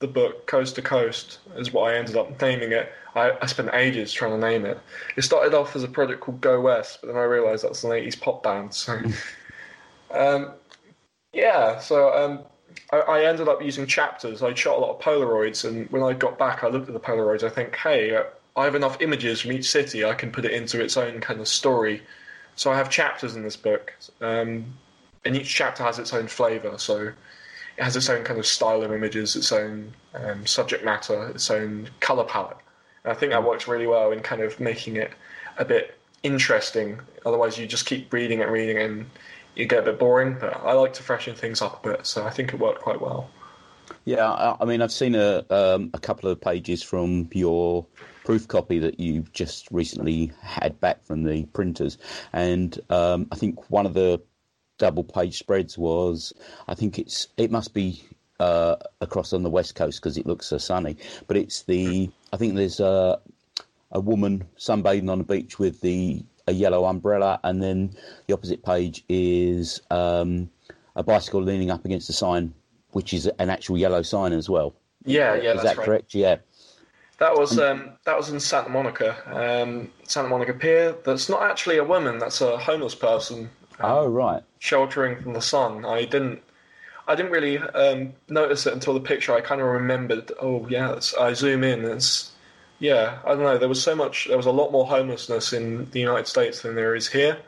the 0.00 0.08
book 0.08 0.46
Coast 0.46 0.74
to 0.76 0.82
Coast 0.82 1.38
is 1.56 1.72
what 1.72 1.92
I 1.92 1.96
ended 1.96 2.16
up 2.16 2.40
naming 2.40 2.72
it. 2.72 2.90
I, 3.14 3.32
I, 3.42 3.46
spent 3.46 3.68
ages 3.74 4.12
trying 4.12 4.32
to 4.32 4.38
name 4.38 4.64
it. 4.64 4.80
It 5.16 5.22
started 5.22 5.52
off 5.52 5.76
as 5.76 5.82
a 5.82 5.88
project 5.88 6.22
called 6.22 6.40
Go 6.40 6.58
West, 6.60 7.00
but 7.00 7.08
then 7.08 7.16
I 7.16 7.24
realised 7.24 7.64
that's 7.64 7.84
an 7.84 7.90
80s 7.90 8.18
pop 8.18 8.42
band. 8.42 8.72
So, 8.72 8.98
um, 10.10 10.52
yeah, 11.34 11.78
so 11.78 12.14
um, 12.16 12.40
I, 12.92 12.98
I, 12.98 13.24
ended 13.26 13.48
up 13.48 13.62
using 13.62 13.86
chapters. 13.86 14.42
I 14.42 14.54
shot 14.54 14.78
a 14.78 14.80
lot 14.80 14.96
of 14.96 15.02
Polaroids, 15.02 15.68
and 15.68 15.90
when 15.90 16.02
I 16.02 16.14
got 16.14 16.38
back, 16.38 16.64
I 16.64 16.68
looked 16.68 16.88
at 16.88 16.94
the 16.94 17.00
Polaroids. 17.00 17.42
I 17.42 17.50
think, 17.50 17.76
hey, 17.76 18.16
uh, 18.16 18.22
I 18.56 18.64
have 18.64 18.74
enough 18.74 19.02
images 19.02 19.40
from 19.40 19.52
each 19.52 19.70
city. 19.70 20.04
I 20.04 20.14
can 20.14 20.30
put 20.30 20.46
it 20.46 20.52
into 20.52 20.82
its 20.82 20.96
own 20.96 21.20
kind 21.20 21.40
of 21.40 21.48
story. 21.48 22.02
So 22.56 22.72
I 22.72 22.76
have 22.76 22.88
chapters 22.88 23.36
in 23.36 23.42
this 23.42 23.56
book, 23.56 23.92
um, 24.22 24.64
and 25.26 25.36
each 25.36 25.54
chapter 25.54 25.82
has 25.82 25.98
its 25.98 26.14
own 26.14 26.26
flavour. 26.26 26.78
So 26.78 27.12
it 27.80 27.84
has 27.84 27.96
its 27.96 28.10
own 28.10 28.22
kind 28.24 28.38
of 28.38 28.46
style 28.46 28.82
of 28.82 28.92
images, 28.92 29.34
its 29.34 29.50
own 29.50 29.94
um, 30.14 30.44
subject 30.44 30.84
matter, 30.84 31.28
its 31.28 31.50
own 31.50 31.88
colour 32.00 32.24
palette. 32.24 32.58
And 33.04 33.10
I 33.10 33.14
think 33.14 33.32
that 33.32 33.42
works 33.42 33.66
really 33.66 33.86
well 33.86 34.12
in 34.12 34.20
kind 34.20 34.42
of 34.42 34.60
making 34.60 34.96
it 34.96 35.12
a 35.56 35.64
bit 35.64 35.98
interesting. 36.22 37.00
Otherwise, 37.24 37.56
you 37.56 37.66
just 37.66 37.86
keep 37.86 38.12
reading 38.12 38.42
and 38.42 38.52
reading 38.52 38.76
and 38.76 39.06
you 39.56 39.64
get 39.64 39.78
a 39.78 39.82
bit 39.82 39.98
boring. 39.98 40.36
But 40.38 40.62
I 40.62 40.74
like 40.74 40.92
to 40.94 41.02
freshen 41.02 41.34
things 41.34 41.62
up 41.62 41.82
a 41.84 41.92
bit, 41.92 42.06
so 42.06 42.26
I 42.26 42.28
think 42.28 42.52
it 42.52 42.60
worked 42.60 42.82
quite 42.82 43.00
well. 43.00 43.30
Yeah, 44.04 44.56
I 44.60 44.64
mean, 44.66 44.82
I've 44.82 44.92
seen 44.92 45.14
a 45.14 45.44
um, 45.50 45.90
a 45.94 45.98
couple 45.98 46.30
of 46.30 46.38
pages 46.38 46.82
from 46.82 47.30
your 47.32 47.86
proof 48.24 48.46
copy 48.46 48.78
that 48.78 49.00
you 49.00 49.24
just 49.32 49.68
recently 49.70 50.32
had 50.42 50.78
back 50.80 51.02
from 51.04 51.22
the 51.22 51.44
printers, 51.46 51.96
and 52.32 52.78
um, 52.90 53.26
I 53.32 53.36
think 53.36 53.70
one 53.70 53.86
of 53.86 53.94
the 53.94 54.20
double 54.80 55.04
page 55.04 55.38
spreads 55.38 55.78
was, 55.78 56.32
I 56.66 56.74
think 56.74 56.98
it's 56.98 57.28
it 57.36 57.52
must 57.52 57.72
be 57.72 58.02
uh, 58.40 58.76
across 59.00 59.32
on 59.32 59.44
the 59.44 59.50
west 59.50 59.76
coast 59.76 60.00
because 60.00 60.18
it 60.18 60.26
looks 60.26 60.46
so 60.46 60.58
sunny. 60.58 60.96
But 61.28 61.36
it's 61.36 61.62
the 61.62 62.10
I 62.32 62.36
think 62.36 62.56
there's 62.56 62.80
a 62.80 63.20
a 63.92 64.00
woman 64.00 64.44
sunbathing 64.58 65.08
on 65.08 65.18
the 65.18 65.24
beach 65.24 65.60
with 65.60 65.80
the 65.82 66.24
a 66.48 66.52
yellow 66.52 66.86
umbrella, 66.86 67.38
and 67.44 67.62
then 67.62 67.94
the 68.26 68.34
opposite 68.34 68.64
page 68.64 69.04
is 69.08 69.80
um, 69.90 70.50
a 70.96 71.02
bicycle 71.04 71.42
leaning 71.42 71.70
up 71.70 71.84
against 71.84 72.08
a 72.08 72.12
sign, 72.12 72.52
which 72.90 73.14
is 73.14 73.26
an 73.38 73.50
actual 73.50 73.78
yellow 73.78 74.02
sign 74.02 74.32
as 74.32 74.48
well. 74.48 74.74
Yeah, 75.04 75.34
yeah, 75.34 75.52
is 75.54 75.62
that 75.62 75.76
right. 75.76 75.84
correct? 75.84 76.14
Yeah. 76.14 76.38
That 77.18 77.36
was 77.36 77.58
um, 77.58 77.90
that 78.04 78.16
was 78.16 78.30
in 78.30 78.40
Santa 78.40 78.70
Monica, 78.70 79.14
um, 79.26 79.90
Santa 80.04 80.30
Monica 80.30 80.54
Pier. 80.54 80.96
That's 81.04 81.28
not 81.28 81.42
actually 81.42 81.76
a 81.76 81.84
woman. 81.84 82.18
That's 82.18 82.40
a 82.40 82.56
homeless 82.56 82.94
person. 82.94 83.50
Um, 83.80 83.90
oh 83.90 84.06
right. 84.08 84.42
Sheltering 84.58 85.20
from 85.22 85.32
the 85.32 85.42
sun. 85.42 85.84
I 85.84 86.04
didn't 86.04 86.42
I 87.08 87.14
didn't 87.14 87.32
really 87.32 87.58
um, 87.58 88.12
notice 88.28 88.66
it 88.66 88.72
until 88.72 88.94
the 88.94 89.00
picture. 89.00 89.34
I 89.34 89.40
kind 89.40 89.60
of 89.60 89.66
remembered. 89.66 90.30
Oh 90.40 90.66
yeah, 90.68 90.98
I 91.18 91.32
zoom 91.32 91.64
in. 91.64 91.84
It's 91.84 92.30
yeah. 92.78 93.18
I 93.24 93.30
don't 93.30 93.42
know. 93.42 93.58
There 93.58 93.68
was 93.68 93.82
so 93.82 93.96
much. 93.96 94.26
There 94.28 94.36
was 94.36 94.46
a 94.46 94.52
lot 94.52 94.70
more 94.70 94.86
homelessness 94.86 95.52
in 95.52 95.90
the 95.90 96.00
United 96.00 96.28
States 96.28 96.62
than 96.62 96.76
there 96.76 96.94
is 96.94 97.08
here. 97.08 97.38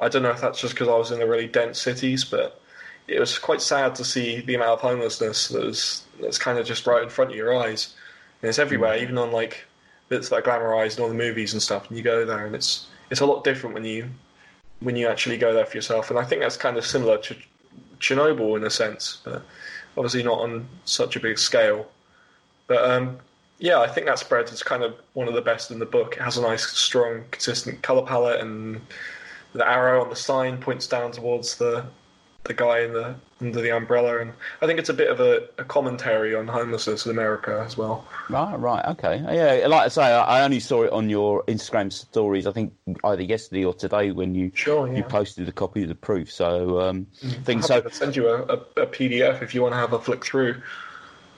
I 0.00 0.08
don't 0.08 0.22
know 0.22 0.30
if 0.30 0.40
that's 0.40 0.60
just 0.60 0.74
because 0.74 0.88
I 0.88 0.96
was 0.96 1.10
in 1.10 1.18
the 1.18 1.26
really 1.26 1.46
dense 1.46 1.78
cities, 1.78 2.24
but 2.24 2.60
it 3.06 3.20
was 3.20 3.38
quite 3.38 3.60
sad 3.60 3.94
to 3.96 4.04
see 4.04 4.40
the 4.40 4.54
amount 4.54 4.70
of 4.70 4.80
homelessness 4.80 5.48
that 5.48 5.64
was 5.64 6.04
that's 6.20 6.38
kind 6.38 6.58
of 6.58 6.64
just 6.64 6.86
right 6.86 7.02
in 7.02 7.10
front 7.10 7.30
of 7.30 7.36
your 7.36 7.54
eyes. 7.54 7.94
And 8.40 8.48
it's 8.48 8.58
everywhere, 8.58 8.96
mm. 8.96 9.02
even 9.02 9.18
on 9.18 9.32
like 9.32 9.64
bits 10.08 10.30
that 10.30 10.36
are 10.36 10.42
glamorized 10.42 10.96
in 10.96 11.02
all 11.02 11.08
the 11.08 11.14
movies 11.14 11.52
and 11.52 11.60
stuff. 11.60 11.88
And 11.88 11.98
you 11.98 12.02
go 12.02 12.24
there, 12.24 12.46
and 12.46 12.54
it's 12.54 12.86
it's 13.10 13.20
a 13.20 13.26
lot 13.26 13.44
different 13.44 13.74
when 13.74 13.84
you 13.84 14.08
when 14.80 14.96
you 14.96 15.08
actually 15.08 15.36
go 15.36 15.52
there 15.52 15.66
for 15.66 15.76
yourself. 15.76 16.10
And 16.10 16.18
I 16.18 16.24
think 16.24 16.42
that's 16.42 16.56
kind 16.56 16.76
of 16.76 16.84
similar 16.84 17.18
to 17.18 17.36
Chernobyl 17.98 18.56
in 18.56 18.64
a 18.64 18.70
sense, 18.70 19.18
but 19.24 19.42
obviously 19.96 20.22
not 20.22 20.40
on 20.40 20.68
such 20.84 21.16
a 21.16 21.20
big 21.20 21.38
scale. 21.38 21.86
But 22.66 22.90
um, 22.90 23.18
yeah, 23.58 23.80
I 23.80 23.88
think 23.88 24.06
that 24.06 24.18
spread 24.18 24.48
is 24.50 24.62
kind 24.62 24.82
of 24.82 24.94
one 25.12 25.28
of 25.28 25.34
the 25.34 25.42
best 25.42 25.70
in 25.70 25.78
the 25.78 25.86
book. 25.86 26.16
It 26.16 26.22
has 26.22 26.38
a 26.38 26.42
nice, 26.42 26.66
strong, 26.66 27.24
consistent 27.30 27.82
color 27.82 28.06
palette, 28.06 28.40
and 28.40 28.80
the 29.52 29.68
arrow 29.68 30.02
on 30.02 30.08
the 30.08 30.16
sign 30.16 30.58
points 30.58 30.86
down 30.86 31.12
towards 31.12 31.56
the 31.56 31.84
the 32.44 32.54
guy 32.54 32.80
in 32.80 32.92
the 32.92 33.14
under 33.40 33.60
the 33.60 33.70
umbrella, 33.70 34.18
and 34.18 34.32
I 34.60 34.66
think 34.66 34.78
it's 34.78 34.88
a 34.88 34.94
bit 34.94 35.10
of 35.10 35.20
a, 35.20 35.48
a 35.58 35.64
commentary 35.64 36.34
on 36.34 36.46
homelessness 36.46 37.06
in 37.06 37.10
America 37.10 37.62
as 37.64 37.76
well. 37.76 38.06
Right, 38.28 38.58
right, 38.58 38.84
okay, 38.86 39.18
yeah. 39.18 39.66
Like 39.66 39.86
I 39.86 39.88
say, 39.88 40.02
I 40.02 40.44
only 40.44 40.60
saw 40.60 40.82
it 40.82 40.92
on 40.92 41.08
your 41.08 41.42
Instagram 41.44 41.92
stories. 41.92 42.46
I 42.46 42.52
think 42.52 42.72
either 43.04 43.22
yesterday 43.22 43.64
or 43.64 43.74
today 43.74 44.10
when 44.10 44.34
you 44.34 44.50
sure, 44.54 44.86
yeah. 44.88 44.98
you 44.98 45.02
posted 45.04 45.48
a 45.48 45.52
copy 45.52 45.82
of 45.82 45.88
the 45.88 45.94
proof. 45.94 46.30
So 46.30 46.80
um, 46.80 47.06
mm. 47.22 47.30
I 47.30 47.42
think 47.42 47.62
so. 47.62 47.86
send 47.90 48.16
you 48.16 48.28
a, 48.28 48.42
a, 48.42 48.56
a, 48.82 48.86
PDF 48.86 49.42
if 49.42 49.54
you 49.54 49.62
want 49.62 49.72
to 49.72 49.78
have 49.78 49.92
a 49.92 49.98
flick 49.98 50.24
through. 50.24 50.60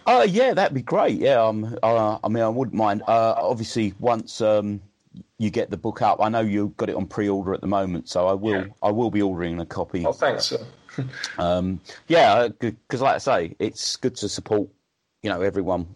Oh 0.07 0.21
uh, 0.21 0.25
yeah, 0.25 0.55
that'd 0.55 0.75
be 0.75 0.83
great. 0.83 1.19
Yeah, 1.19 1.43
um, 1.43 1.77
uh, 1.83 2.19
I 2.23 2.29
mean, 2.29 2.43
I 2.43 2.49
wouldn't 2.49 2.77
mind. 2.77 3.03
Uh, 3.07 3.35
obviously, 3.37 3.95
once 4.01 4.41
um, 4.41 4.81
you 5.39 5.51
get 5.51 5.71
the 5.71 5.77
book 5.77 6.03
up, 6.03 6.21
I 6.21 6.29
know 6.29 6.41
you've 6.41 6.77
got 6.77 6.89
it 6.89 6.97
on 6.97 7.07
pre-order 7.07 7.55
at 7.55 7.61
the 7.61 7.69
moment, 7.69 8.09
so 8.09 8.27
I 8.27 8.33
will. 8.33 8.67
Yeah. 8.67 8.73
I 8.83 8.91
will 8.91 9.11
be 9.11 9.23
ordering 9.23 9.61
a 9.61 9.67
copy. 9.67 10.05
Oh, 10.05 10.13
thanks. 10.13 10.47
Sir. 10.47 10.59
Um, 11.39 11.81
yeah, 12.09 12.49
because 12.59 13.01
like 13.01 13.15
I 13.15 13.19
say, 13.19 13.57
it's 13.59 13.97
good 13.97 14.17
to 14.17 14.29
support 14.29 14.69
you 15.23 15.31
know 15.31 15.41
everyone 15.41 15.87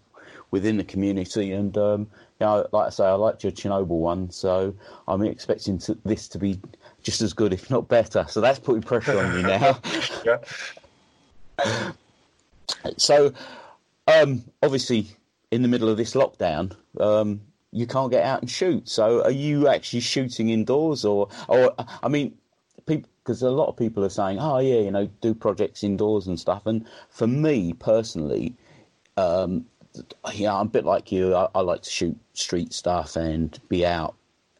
within 0.50 0.76
the 0.76 0.85
community, 0.85 1.53
and 1.53 1.76
um, 1.76 2.00
you 2.41 2.47
know, 2.47 2.67
like 2.73 2.87
I 2.87 2.91
say, 2.91 3.05
I 3.05 3.12
liked 3.12 3.43
your 3.43 3.53
Chernobyl 3.53 3.87
one, 3.87 4.31
so 4.31 4.75
I'm 5.09 5.23
expecting 5.23 5.79
to, 5.79 5.97
this 6.05 6.29
to 6.29 6.38
be 6.38 6.61
just 7.03 7.21
as 7.21 7.33
good, 7.33 7.53
if 7.53 7.71
not 7.71 7.88
better. 7.88 8.26
So 8.29 8.41
that's 8.41 8.59
putting 8.59 8.83
pressure 8.83 9.19
on 9.19 9.35
me 9.37 9.43
now. 9.55 9.79
yeah. 10.25 10.38
so 12.97 13.33
um, 14.07 14.45
obviously, 14.62 15.09
in 15.50 15.62
the 15.62 15.69
middle 15.69 15.88
of 15.88 15.97
this 15.97 16.15
lockdown, 16.15 16.75
um, 17.00 17.41
you 17.73 17.87
can't 17.87 18.11
get 18.11 18.25
out 18.25 18.41
and 18.41 18.50
shoot. 18.50 18.88
So, 18.88 19.23
are 19.25 19.31
you 19.31 19.69
actually 19.69 20.00
shooting 20.00 20.50
indoors, 20.50 21.05
or, 21.05 21.29
or 21.49 21.75
I 22.03 22.09
mean? 22.09 22.37
Because 23.26 23.42
a 23.42 23.50
lot 23.50 23.66
of 23.66 23.76
people 23.76 24.04
are 24.04 24.09
saying, 24.09 24.38
"Oh, 24.38 24.59
yeah, 24.59 24.78
you 24.78 24.90
know, 24.92 25.11
do 25.21 25.35
projects 25.35 25.83
indoors 25.83 26.28
and 26.28 26.38
stuff." 26.38 26.64
And 26.64 26.87
for 27.11 27.26
me 27.26 27.73
personally, 27.73 28.54
um, 29.16 29.66
yeah, 30.33 30.54
I'm 30.54 30.66
a 30.66 30.71
bit 30.71 30.85
like 30.85 31.11
you. 31.11 31.35
I, 31.35 31.49
I 31.52 31.61
like 31.61 31.83
to 31.83 31.90
shoot 31.90 32.16
street 32.35 32.73
stuff 32.73 33.16
and 33.16 33.59
be 33.68 33.85
out, 33.85 34.14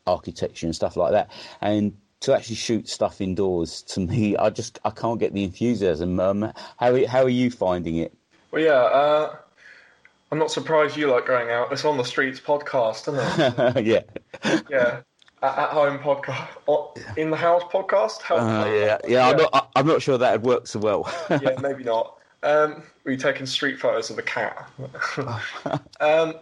architecture 0.05 0.67
and 0.67 0.75
stuff 0.75 0.97
like 0.97 1.13
that. 1.13 1.31
And 1.61 1.97
to 2.21 2.35
actually 2.35 2.57
shoot 2.57 2.89
stuff 2.89 3.21
indoors, 3.21 3.83
to 3.89 4.01
me, 4.01 4.37
I 4.37 4.51
just 4.51 4.81
I 4.85 4.91
can't 4.91 5.21
get 5.21 5.33
the 5.33 5.45
enthusiasm. 5.45 6.19
Um, 6.19 6.53
how 6.77 7.07
how 7.07 7.23
are 7.23 7.29
you 7.29 7.53
finding 7.53 7.99
it? 7.99 8.13
Well, 8.51 8.63
yeah, 8.63 8.73
uh, 8.73 9.37
I'm 10.33 10.39
not 10.39 10.51
surprised 10.51 10.97
you 10.97 11.09
like 11.09 11.27
going 11.27 11.51
out. 11.51 11.73
It's 11.73 11.85
on 11.85 11.99
the 11.99 12.05
streets 12.05 12.41
podcast, 12.41 13.09
isn't 13.13 13.77
it? 13.77 13.87
yeah. 14.45 14.63
Yeah. 14.69 15.01
At, 15.43 15.71
home 15.71 15.99
podcast, 15.99 16.49
in 17.17 17.31
the 17.31 17.37
house 17.37 17.63
podcast. 17.65 18.23
How, 18.23 18.37
uh, 18.37 18.67
yeah, 18.67 18.99
yeah. 19.07 19.29
I'm 19.29 19.37
not. 19.37 19.71
I'm 19.77 19.87
not 19.87 20.03
sure 20.03 20.17
that 20.19 20.41
would 20.41 20.49
work 20.49 20.67
so 20.67 20.79
well. 20.79 21.13
yeah, 21.31 21.59
maybe 21.61 21.85
not. 21.85 22.17
Um, 22.43 22.83
were 23.05 23.13
you 23.13 23.17
taking 23.17 23.47
street 23.47 23.79
photos 23.79 24.11
of 24.11 24.19
a 24.19 24.23
cat? 24.23 24.69
um, 26.01 26.35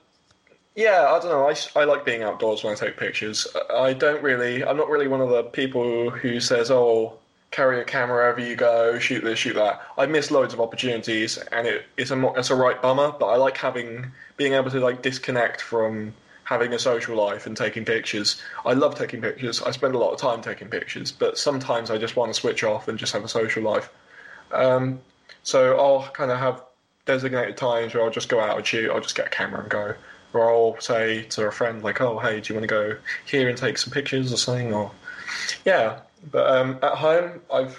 yeah, 0.76 1.08
I 1.10 1.18
don't 1.18 1.24
know. 1.24 1.48
I, 1.48 1.56
I 1.80 1.84
like 1.84 2.04
being 2.04 2.22
outdoors 2.22 2.62
when 2.62 2.72
I 2.72 2.76
take 2.76 2.96
pictures. 2.96 3.46
I 3.74 3.94
don't 3.94 4.22
really. 4.22 4.64
I'm 4.64 4.76
not 4.76 4.88
really 4.88 5.08
one 5.08 5.20
of 5.20 5.30
the 5.30 5.42
people 5.44 6.10
who 6.10 6.38
says, 6.40 6.70
"Oh, 6.70 7.18
carry 7.54 7.80
a 7.80 7.84
camera 7.84 8.16
wherever 8.16 8.40
you 8.40 8.56
go, 8.56 8.98
shoot 8.98 9.22
this, 9.22 9.38
shoot 9.38 9.54
that. 9.54 9.80
I 9.96 10.06
miss 10.06 10.32
loads 10.32 10.52
of 10.52 10.60
opportunities, 10.60 11.38
and 11.52 11.66
it, 11.66 11.84
it's 11.96 12.10
a 12.10 12.32
it's 12.36 12.50
a 12.50 12.54
right 12.54 12.80
bummer. 12.82 13.14
But 13.18 13.26
I 13.26 13.36
like 13.36 13.56
having 13.56 14.10
being 14.36 14.54
able 14.54 14.70
to 14.70 14.80
like 14.80 15.02
disconnect 15.02 15.60
from 15.60 16.12
having 16.44 16.72
a 16.72 16.78
social 16.78 17.16
life 17.16 17.46
and 17.46 17.56
taking 17.56 17.84
pictures. 17.84 18.40
I 18.64 18.74
love 18.74 18.94
taking 18.94 19.20
pictures. 19.20 19.62
I 19.62 19.70
spend 19.70 19.94
a 19.94 19.98
lot 19.98 20.12
of 20.12 20.20
time 20.20 20.42
taking 20.42 20.68
pictures, 20.68 21.10
but 21.10 21.38
sometimes 21.38 21.90
I 21.90 21.98
just 21.98 22.16
want 22.16 22.32
to 22.32 22.38
switch 22.38 22.62
off 22.62 22.88
and 22.88 22.98
just 22.98 23.12
have 23.12 23.24
a 23.24 23.28
social 23.28 23.62
life. 23.62 23.90
Um, 24.52 25.00
so 25.42 25.78
I'll 25.78 26.10
kind 26.12 26.30
of 26.30 26.38
have 26.38 26.62
designated 27.06 27.56
times 27.56 27.94
where 27.94 28.02
I'll 28.02 28.10
just 28.10 28.28
go 28.28 28.40
out 28.40 28.56
and 28.56 28.66
shoot. 28.66 28.90
I'll 28.90 29.00
just 29.00 29.14
get 29.14 29.26
a 29.26 29.30
camera 29.30 29.60
and 29.60 29.70
go. 29.70 29.94
Or 30.32 30.50
I'll 30.50 30.80
say 30.80 31.22
to 31.30 31.46
a 31.46 31.52
friend 31.52 31.82
like, 31.82 32.00
"Oh, 32.00 32.18
hey, 32.18 32.40
do 32.40 32.52
you 32.52 32.58
want 32.58 32.68
to 32.68 32.74
go 32.74 32.96
here 33.24 33.48
and 33.48 33.56
take 33.56 33.78
some 33.78 33.92
pictures 33.92 34.32
or 34.32 34.36
something?" 34.36 34.74
Or 34.74 34.90
yeah, 35.64 36.00
but 36.30 36.46
um, 36.50 36.78
at 36.82 36.94
home, 36.94 37.40
I've 37.52 37.78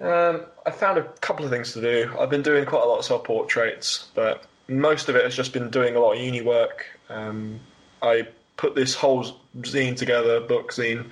um, 0.00 0.42
I 0.64 0.70
found 0.70 0.98
a 0.98 1.02
couple 1.20 1.44
of 1.44 1.50
things 1.50 1.72
to 1.72 1.80
do. 1.80 2.14
I've 2.18 2.30
been 2.30 2.42
doing 2.42 2.64
quite 2.64 2.82
a 2.82 2.86
lot 2.86 2.98
of 2.98 3.04
self 3.04 3.24
portraits, 3.24 4.08
but 4.14 4.44
most 4.68 5.08
of 5.08 5.16
it 5.16 5.24
has 5.24 5.34
just 5.34 5.52
been 5.52 5.70
doing 5.70 5.96
a 5.96 6.00
lot 6.00 6.12
of 6.12 6.20
uni 6.20 6.40
work. 6.40 6.86
Um, 7.08 7.60
I 8.02 8.28
put 8.56 8.74
this 8.74 8.94
whole 8.94 9.24
zine 9.60 9.96
together, 9.96 10.40
book 10.40 10.72
zine. 10.72 11.06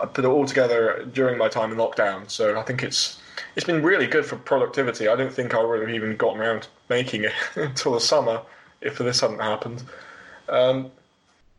I 0.00 0.06
put 0.06 0.24
it 0.24 0.28
all 0.28 0.46
together 0.46 1.08
during 1.12 1.38
my 1.38 1.48
time 1.48 1.70
in 1.70 1.78
lockdown, 1.78 2.30
so 2.30 2.58
I 2.58 2.62
think 2.62 2.82
it's 2.82 3.20
it's 3.56 3.66
been 3.66 3.82
really 3.82 4.06
good 4.06 4.24
for 4.24 4.36
productivity. 4.36 5.08
I 5.08 5.16
don't 5.16 5.32
think 5.32 5.54
I 5.54 5.62
would 5.62 5.80
have 5.80 5.90
even 5.90 6.16
gotten 6.16 6.40
around 6.40 6.62
to 6.62 6.68
making 6.88 7.24
it 7.24 7.32
until 7.54 7.92
the 7.92 8.00
summer 8.00 8.42
if 8.80 8.98
this 8.98 9.20
hadn't 9.20 9.40
happened. 9.40 9.82
Um, 10.48 10.90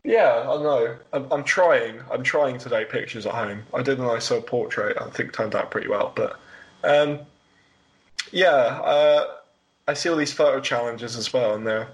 yeah, 0.04 0.44
I 0.46 0.56
know. 0.62 0.96
I'm, 1.14 1.32
I'm, 1.32 1.44
trying. 1.44 2.00
I'm 2.12 2.22
trying 2.22 2.58
to 2.58 2.68
take 2.68 2.90
pictures 2.90 3.24
at 3.24 3.34
home. 3.34 3.62
I 3.72 3.82
did 3.82 3.98
a 3.98 4.02
nice 4.02 4.26
self 4.26 4.46
portrait. 4.46 4.98
I 5.00 5.08
think 5.08 5.32
turned 5.32 5.54
out 5.54 5.70
pretty 5.70 5.88
well. 5.88 6.12
But 6.14 6.38
um, 6.84 7.20
yeah, 8.30 8.50
uh, 8.50 9.26
I 9.88 9.94
see 9.94 10.10
all 10.10 10.16
these 10.16 10.32
photo 10.32 10.60
challenges 10.60 11.16
as 11.16 11.32
well, 11.32 11.54
and 11.54 11.66
they're 11.66 11.88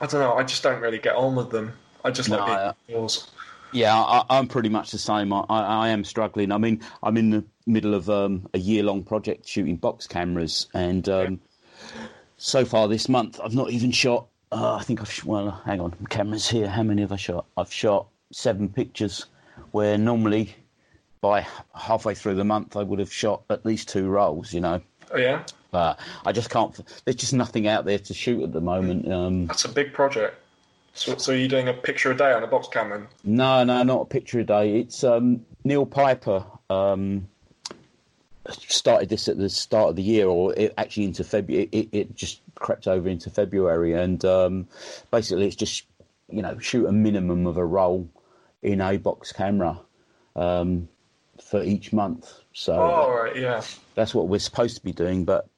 I 0.00 0.06
don't 0.06 0.20
know. 0.20 0.34
I 0.34 0.42
just 0.42 0.62
don't 0.62 0.80
really 0.80 0.98
get 0.98 1.16
on 1.16 1.34
with 1.34 1.50
them. 1.50 1.72
I 2.04 2.10
just 2.10 2.28
no, 2.28 2.38
like 2.38 2.76
being 2.86 2.96
indoors. 2.96 3.28
Yeah, 3.72 3.94
I, 3.96 4.38
am 4.38 4.46
pretty 4.46 4.68
much 4.68 4.90
the 4.90 4.98
same. 4.98 5.32
I, 5.32 5.44
I, 5.48 5.88
am 5.88 6.04
struggling. 6.04 6.52
I 6.52 6.58
mean, 6.58 6.80
I'm 7.02 7.16
in 7.16 7.30
the 7.30 7.44
middle 7.66 7.94
of 7.94 8.08
um, 8.08 8.48
a 8.54 8.58
year 8.58 8.82
long 8.82 9.02
project 9.02 9.46
shooting 9.48 9.76
box 9.76 10.06
cameras, 10.06 10.68
and 10.72 11.08
um, 11.08 11.40
yeah. 11.96 12.06
so 12.36 12.64
far 12.64 12.86
this 12.88 13.08
month, 13.08 13.40
I've 13.42 13.54
not 13.54 13.70
even 13.70 13.90
shot 13.90 14.28
uh, 14.52 14.76
I 14.76 14.82
think 14.82 15.00
I've 15.00 15.24
well, 15.24 15.50
hang 15.64 15.80
on, 15.80 15.92
cameras 16.08 16.48
here. 16.48 16.68
How 16.68 16.82
many 16.82 17.02
have 17.02 17.12
I 17.12 17.16
shot? 17.16 17.46
I've 17.56 17.72
shot 17.72 18.08
seven 18.32 18.68
pictures, 18.68 19.26
where 19.72 19.98
normally 19.98 20.54
by 21.20 21.46
halfway 21.74 22.14
through 22.14 22.36
the 22.36 22.44
month 22.44 22.76
I 22.76 22.82
would 22.82 22.98
have 22.98 23.12
shot 23.12 23.42
at 23.50 23.66
least 23.66 23.88
two 23.88 24.08
rolls. 24.08 24.52
You 24.52 24.60
know. 24.60 24.80
Oh 25.10 25.18
yeah. 25.18 25.42
But 25.76 26.00
I 26.24 26.32
just 26.32 26.48
can't. 26.48 26.74
There's 27.04 27.16
just 27.16 27.34
nothing 27.34 27.68
out 27.68 27.84
there 27.84 27.98
to 27.98 28.14
shoot 28.14 28.42
at 28.42 28.54
the 28.54 28.62
moment. 28.62 29.12
Um, 29.12 29.44
That's 29.44 29.66
a 29.66 29.68
big 29.68 29.92
project. 29.92 30.34
So, 30.94 31.18
so 31.18 31.32
you're 31.32 31.48
doing 31.48 31.68
a 31.68 31.74
picture 31.74 32.10
a 32.10 32.16
day 32.16 32.32
on 32.32 32.42
a 32.42 32.46
box 32.46 32.66
camera? 32.68 33.06
No, 33.24 33.62
no, 33.62 33.82
not 33.82 34.00
a 34.00 34.04
picture 34.06 34.40
a 34.40 34.44
day. 34.44 34.80
It's 34.80 35.04
um, 35.04 35.44
Neil 35.64 35.84
Piper. 35.84 36.46
Um, 36.70 37.28
started 38.48 39.10
this 39.10 39.28
at 39.28 39.36
the 39.36 39.50
start 39.50 39.90
of 39.90 39.96
the 39.96 40.02
year, 40.02 40.26
or 40.26 40.54
it, 40.54 40.72
actually 40.78 41.04
into 41.04 41.22
February. 41.22 41.68
It, 41.72 41.88
it, 41.92 42.16
just 42.16 42.40
crept 42.54 42.88
over 42.88 43.06
into 43.10 43.28
February, 43.28 43.92
and 43.92 44.24
um, 44.24 44.68
basically 45.10 45.46
it's 45.46 45.56
just 45.56 45.84
you 46.30 46.40
know 46.40 46.58
shoot 46.58 46.86
a 46.86 46.92
minimum 46.92 47.46
of 47.46 47.58
a 47.58 47.66
roll 47.66 48.08
in 48.62 48.80
a 48.80 48.96
box 48.96 49.30
camera 49.30 49.78
um, 50.36 50.88
for 51.38 51.62
each 51.62 51.92
month. 51.92 52.32
So, 52.54 52.72
oh, 52.72 53.12
right, 53.12 53.36
yeah, 53.36 53.62
that's 53.94 54.14
what 54.14 54.28
we're 54.28 54.38
supposed 54.38 54.76
to 54.76 54.82
be 54.82 54.92
doing. 54.92 55.26
But 55.26 55.50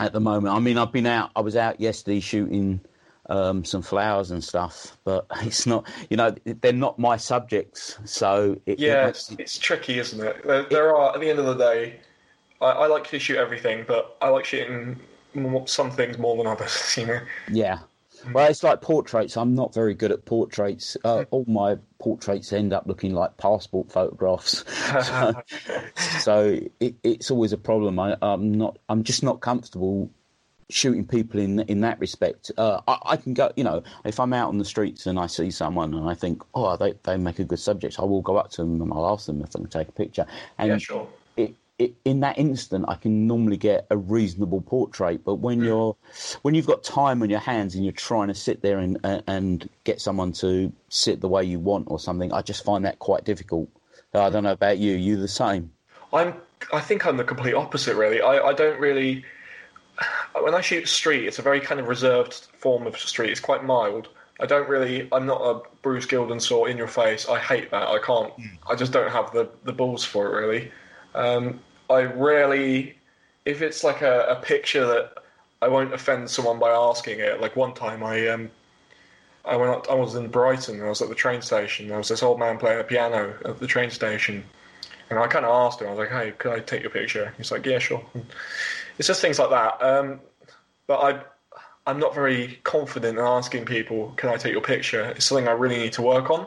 at 0.00 0.12
the 0.12 0.20
moment, 0.20 0.54
I 0.54 0.58
mean, 0.58 0.78
I've 0.78 0.92
been 0.92 1.06
out. 1.06 1.30
I 1.34 1.40
was 1.40 1.56
out 1.56 1.80
yesterday 1.80 2.20
shooting. 2.20 2.80
Um, 3.30 3.62
some 3.62 3.82
flowers 3.82 4.30
and 4.30 4.42
stuff, 4.42 4.96
but 5.04 5.26
it's 5.42 5.66
not, 5.66 5.86
you 6.08 6.16
know, 6.16 6.34
they're 6.46 6.72
not 6.72 6.98
my 6.98 7.18
subjects. 7.18 7.98
So 8.06 8.58
it, 8.64 8.78
yeah, 8.78 9.04
it, 9.04 9.10
it's, 9.10 9.30
it's, 9.38 9.58
tricky, 9.58 9.98
isn't 9.98 10.18
it? 10.26 10.46
There, 10.46 10.62
there, 10.62 10.96
are 10.96 11.14
at 11.14 11.20
the 11.20 11.28
end 11.28 11.38
of 11.38 11.44
the 11.44 11.52
day, 11.52 12.00
I, 12.62 12.68
I 12.68 12.86
like 12.86 13.06
to 13.08 13.18
shoot 13.18 13.36
everything, 13.36 13.84
but 13.86 14.16
I 14.22 14.30
like 14.30 14.46
shooting 14.46 14.98
some 15.66 15.90
things 15.90 16.16
more 16.16 16.38
than 16.38 16.46
others. 16.46 16.94
You 16.96 17.06
know. 17.06 17.20
Yeah. 17.52 17.78
Well, 18.32 18.50
it's 18.50 18.62
like 18.62 18.80
portraits. 18.80 19.36
I'm 19.36 19.54
not 19.54 19.74
very 19.74 19.94
good 19.94 20.12
at 20.12 20.24
portraits. 20.24 20.96
Uh, 21.04 21.24
all 21.30 21.44
my 21.46 21.78
portraits 21.98 22.52
end 22.52 22.72
up 22.72 22.86
looking 22.86 23.14
like 23.14 23.36
passport 23.36 23.90
photographs. 23.90 24.64
so, 25.06 25.42
so 26.20 26.60
it, 26.80 26.94
it's 27.02 27.30
always 27.30 27.52
a 27.52 27.58
problem. 27.58 27.98
I, 27.98 28.16
am 28.22 28.52
not. 28.52 28.78
I'm 28.88 29.02
just 29.02 29.22
not 29.22 29.40
comfortable 29.40 30.10
shooting 30.70 31.06
people 31.06 31.40
in 31.40 31.60
in 31.60 31.80
that 31.80 31.98
respect. 31.98 32.50
Uh, 32.56 32.80
I, 32.86 32.98
I, 33.06 33.16
can 33.16 33.34
go. 33.34 33.52
You 33.56 33.64
know, 33.64 33.82
if 34.04 34.20
I'm 34.20 34.32
out 34.32 34.48
on 34.48 34.58
the 34.58 34.64
streets 34.64 35.06
and 35.06 35.18
I 35.18 35.26
see 35.26 35.50
someone 35.50 35.94
and 35.94 36.08
I 36.08 36.14
think, 36.14 36.42
oh, 36.54 36.76
they 36.76 36.94
they 37.04 37.16
make 37.16 37.38
a 37.38 37.44
good 37.44 37.60
subject, 37.60 37.98
I 37.98 38.04
will 38.04 38.22
go 38.22 38.36
up 38.36 38.50
to 38.52 38.62
them 38.62 38.80
and 38.82 38.92
I'll 38.92 39.08
ask 39.08 39.26
them 39.26 39.40
if 39.42 39.50
I 39.56 39.60
can 39.60 39.68
take 39.68 39.88
a 39.88 39.92
picture. 39.92 40.26
And 40.58 40.68
yeah, 40.68 40.78
sure 40.78 41.08
in 42.04 42.20
that 42.20 42.38
instant, 42.38 42.84
I 42.88 42.96
can 42.96 43.26
normally 43.26 43.56
get 43.56 43.86
a 43.90 43.96
reasonable 43.96 44.60
portrait. 44.60 45.24
But 45.24 45.36
when 45.36 45.62
you're 45.62 45.96
when 46.42 46.54
you've 46.54 46.66
got 46.66 46.82
time 46.82 47.22
on 47.22 47.30
your 47.30 47.40
hands 47.40 47.74
and 47.74 47.84
you're 47.84 47.92
trying 47.92 48.28
to 48.28 48.34
sit 48.34 48.62
there 48.62 48.78
and 48.78 48.98
and 49.26 49.68
get 49.84 50.00
someone 50.00 50.32
to 50.34 50.72
sit 50.88 51.20
the 51.20 51.28
way 51.28 51.44
you 51.44 51.60
want 51.60 51.86
or 51.88 52.00
something, 52.00 52.32
I 52.32 52.42
just 52.42 52.64
find 52.64 52.84
that 52.84 52.98
quite 52.98 53.24
difficult. 53.24 53.68
I 54.14 54.30
don't 54.30 54.44
know 54.44 54.52
about 54.52 54.78
you. 54.78 54.94
You 54.94 55.16
the 55.16 55.28
same? 55.28 55.72
I'm. 56.12 56.34
I 56.72 56.80
think 56.80 57.06
I'm 57.06 57.16
the 57.16 57.24
complete 57.24 57.54
opposite. 57.54 57.96
Really, 57.96 58.20
I, 58.20 58.48
I 58.48 58.52
don't 58.52 58.80
really. 58.80 59.24
When 60.40 60.54
I 60.54 60.60
shoot 60.60 60.88
street, 60.88 61.26
it's 61.26 61.38
a 61.38 61.42
very 61.42 61.60
kind 61.60 61.80
of 61.80 61.88
reserved 61.88 62.46
form 62.56 62.86
of 62.86 62.96
street. 62.98 63.30
It's 63.30 63.40
quite 63.40 63.64
mild. 63.64 64.08
I 64.40 64.46
don't 64.46 64.68
really. 64.68 65.08
I'm 65.12 65.26
not 65.26 65.40
a 65.40 65.60
Bruce 65.82 66.06
Gilden 66.06 66.40
sort 66.40 66.70
in 66.70 66.76
your 66.76 66.86
face. 66.88 67.28
I 67.28 67.38
hate 67.38 67.70
that. 67.70 67.88
I 67.88 67.98
can't. 68.04 68.32
I 68.68 68.74
just 68.74 68.92
don't 68.92 69.10
have 69.10 69.32
the 69.32 69.48
the 69.64 69.72
balls 69.72 70.04
for 70.04 70.26
it. 70.26 70.40
Really. 70.40 70.72
Um, 71.14 71.60
I 71.90 72.02
rarely. 72.02 72.94
If 73.44 73.62
it's 73.62 73.82
like 73.82 74.02
a, 74.02 74.26
a 74.28 74.36
picture 74.36 74.86
that 74.86 75.12
I 75.60 75.68
won't 75.68 75.92
offend 75.92 76.30
someone 76.30 76.58
by 76.58 76.70
asking 76.70 77.20
it. 77.20 77.40
Like 77.40 77.56
one 77.56 77.74
time, 77.74 78.02
I 78.04 78.28
um, 78.28 78.50
I 79.44 79.56
went. 79.56 79.70
Up, 79.70 79.90
I 79.90 79.94
was 79.94 80.14
in 80.14 80.28
Brighton. 80.28 80.76
and 80.76 80.84
I 80.84 80.88
was 80.88 81.02
at 81.02 81.08
the 81.08 81.14
train 81.14 81.42
station. 81.42 81.88
There 81.88 81.98
was 81.98 82.08
this 82.08 82.22
old 82.22 82.38
man 82.38 82.58
playing 82.58 82.80
a 82.80 82.84
piano 82.84 83.34
at 83.44 83.58
the 83.58 83.66
train 83.66 83.90
station, 83.90 84.44
and 85.10 85.18
I 85.18 85.26
kind 85.26 85.44
of 85.44 85.50
asked 85.50 85.80
him. 85.80 85.88
I 85.88 85.90
was 85.90 85.98
like, 85.98 86.10
"Hey, 86.10 86.32
could 86.32 86.52
I 86.52 86.60
take 86.60 86.82
your 86.82 86.90
picture?" 86.90 87.34
He's 87.36 87.50
like, 87.50 87.66
"Yeah, 87.66 87.78
sure." 87.78 88.04
And 88.14 88.26
it's 88.98 89.08
just 89.08 89.20
things 89.20 89.38
like 89.38 89.50
that. 89.50 89.82
Um, 89.82 90.20
but 90.86 90.98
I, 90.98 91.20
I'm 91.90 91.98
not 91.98 92.14
very 92.14 92.58
confident 92.64 93.18
in 93.18 93.24
asking 93.24 93.64
people, 93.64 94.12
"Can 94.16 94.28
I 94.30 94.36
take 94.36 94.52
your 94.52 94.62
picture?" 94.62 95.04
It's 95.16 95.24
something 95.24 95.48
I 95.48 95.52
really 95.52 95.78
need 95.78 95.92
to 95.94 96.02
work 96.02 96.30
on. 96.30 96.46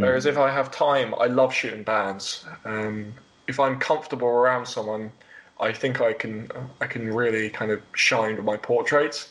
Whereas 0.00 0.26
if 0.26 0.36
I 0.36 0.50
have 0.50 0.70
time, 0.70 1.14
I 1.18 1.26
love 1.26 1.54
shooting 1.54 1.84
bands. 1.84 2.44
Um, 2.66 3.14
if 3.50 3.60
I'm 3.60 3.78
comfortable 3.78 4.28
around 4.28 4.66
someone, 4.66 5.12
I 5.60 5.72
think 5.72 6.00
I 6.00 6.14
can 6.14 6.50
I 6.80 6.86
can 6.86 7.12
really 7.12 7.50
kind 7.50 7.70
of 7.70 7.82
shine 7.94 8.36
with 8.36 8.44
my 8.44 8.56
portraits. 8.56 9.30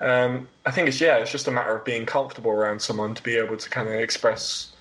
Um, 0.00 0.48
I 0.66 0.72
think 0.72 0.88
it's 0.88 1.00
yeah, 1.00 1.18
it's 1.18 1.30
just 1.30 1.46
a 1.46 1.52
matter 1.52 1.76
of 1.76 1.84
being 1.84 2.04
comfortable 2.04 2.50
around 2.50 2.82
someone 2.82 3.14
to 3.14 3.22
be 3.22 3.36
able 3.36 3.56
to 3.56 3.70
kind 3.70 3.88
of 3.88 3.94
express 3.94 4.72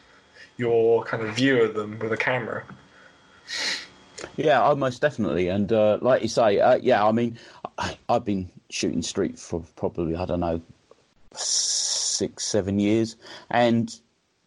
your 0.58 1.04
kind 1.04 1.22
of 1.24 1.36
view 1.36 1.62
of 1.62 1.76
them 1.76 2.00
with 2.00 2.12
a 2.12 2.18
camera. 2.18 2.64
Yeah, 4.36 4.68
oh, 4.68 4.76
most 4.76 5.02
definitely. 5.02 5.48
And 5.50 5.72
uh, 5.72 6.00
like 6.02 6.22
you 6.22 6.28
say, 6.28 6.60
uh, 6.60 6.76
yeah, 6.82 7.06
I 7.06 7.12
mean, 7.12 7.38
I, 7.78 7.98
I've 8.10 8.26
been 8.26 8.50
shooting 8.70 9.02
street 9.02 9.38
for 9.38 9.64
probably 9.76 10.16
I 10.16 10.26
don't 10.26 10.40
know 10.40 10.62
six, 11.34 12.46
seven 12.46 12.80
years, 12.80 13.16
and 13.50 13.94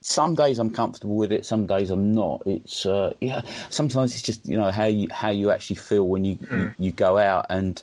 some 0.06 0.34
days 0.34 0.58
I'm 0.58 0.68
comfortable 0.68 1.16
with 1.16 1.32
it, 1.32 1.46
some 1.46 1.66
days 1.66 1.90
I'm 1.90 2.12
not. 2.12 2.42
It's 2.44 2.84
uh, 2.84 3.14
yeah, 3.22 3.40
sometimes 3.70 4.12
it's 4.12 4.20
just 4.20 4.46
you 4.46 4.54
know 4.54 4.70
how 4.70 4.84
you 4.84 5.08
how 5.10 5.30
you 5.30 5.50
actually 5.50 5.76
feel 5.76 6.06
when 6.06 6.26
you 6.26 6.38
you, 6.50 6.74
you 6.78 6.92
go 6.92 7.16
out 7.16 7.46
and 7.48 7.82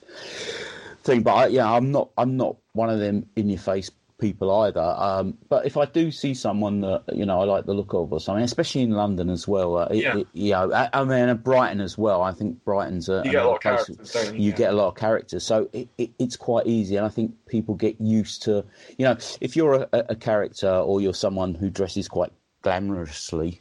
thing. 1.04 1.24
But 1.24 1.34
I, 1.34 1.48
yeah, 1.48 1.70
I'm 1.70 1.92
not 1.92 2.12
I'm 2.20 2.38
not 2.38 2.58
one 2.74 2.92
of 2.92 3.00
them 3.00 3.28
in 3.36 3.50
your 3.50 3.58
face 3.58 3.90
people 4.22 4.50
either. 4.62 4.80
Um, 4.80 5.38
but 5.50 5.66
if 5.66 5.76
I 5.76 5.86
do 5.86 6.12
see 6.12 6.34
someone 6.34 6.80
that 6.82 7.04
you 7.14 7.26
know 7.26 7.42
I 7.42 7.44
like 7.44 7.66
the 7.66 7.74
look 7.74 7.94
of 7.94 8.14
or 8.14 8.22
something, 8.22 8.44
especially 8.44 8.84
in 8.84 8.92
London 8.92 9.30
as 9.30 9.48
well, 9.48 9.76
uh, 9.78 9.90
Yeah. 9.92 10.20
it- 10.20 10.28
you 10.32 10.52
know, 10.52 10.72
I, 10.72 10.90
I 10.94 11.04
mean, 11.04 11.36
Brighton 11.38 11.82
as 11.82 11.98
well. 11.98 12.22
I 12.22 12.32
think 12.32 12.64
Brighton's 12.64 13.10
a 13.10 13.24
You 13.26 13.32
get 13.32 13.44
a 13.44 13.48
lot 13.48 13.56
of 13.56 13.62
place 13.62 13.86
characters, 13.88 14.34
you? 14.40 14.52
get 14.54 14.70
a 14.72 14.76
lot 14.76 14.88
of 14.88 14.96
characters, 14.96 15.44
so 15.44 15.68
it, 15.74 15.90
it, 15.98 16.12
it's 16.20 16.38
quite 16.38 16.68
easy. 16.68 16.96
And 16.96 17.06
I 17.06 17.10
think 17.10 17.34
people 17.48 17.76
get 17.76 18.00
used 18.00 18.44
to, 18.44 18.64
you 18.98 19.06
know, 19.06 19.18
if 19.42 19.56
you're 19.58 19.74
a, 19.74 19.88
a 19.92 20.16
character 20.16 20.70
or 20.70 21.02
you're 21.02 21.14
someone 21.14 21.56
who 21.56 21.70
dresses 21.70 22.08
quite 22.08 22.32
glamorously. 22.64 23.60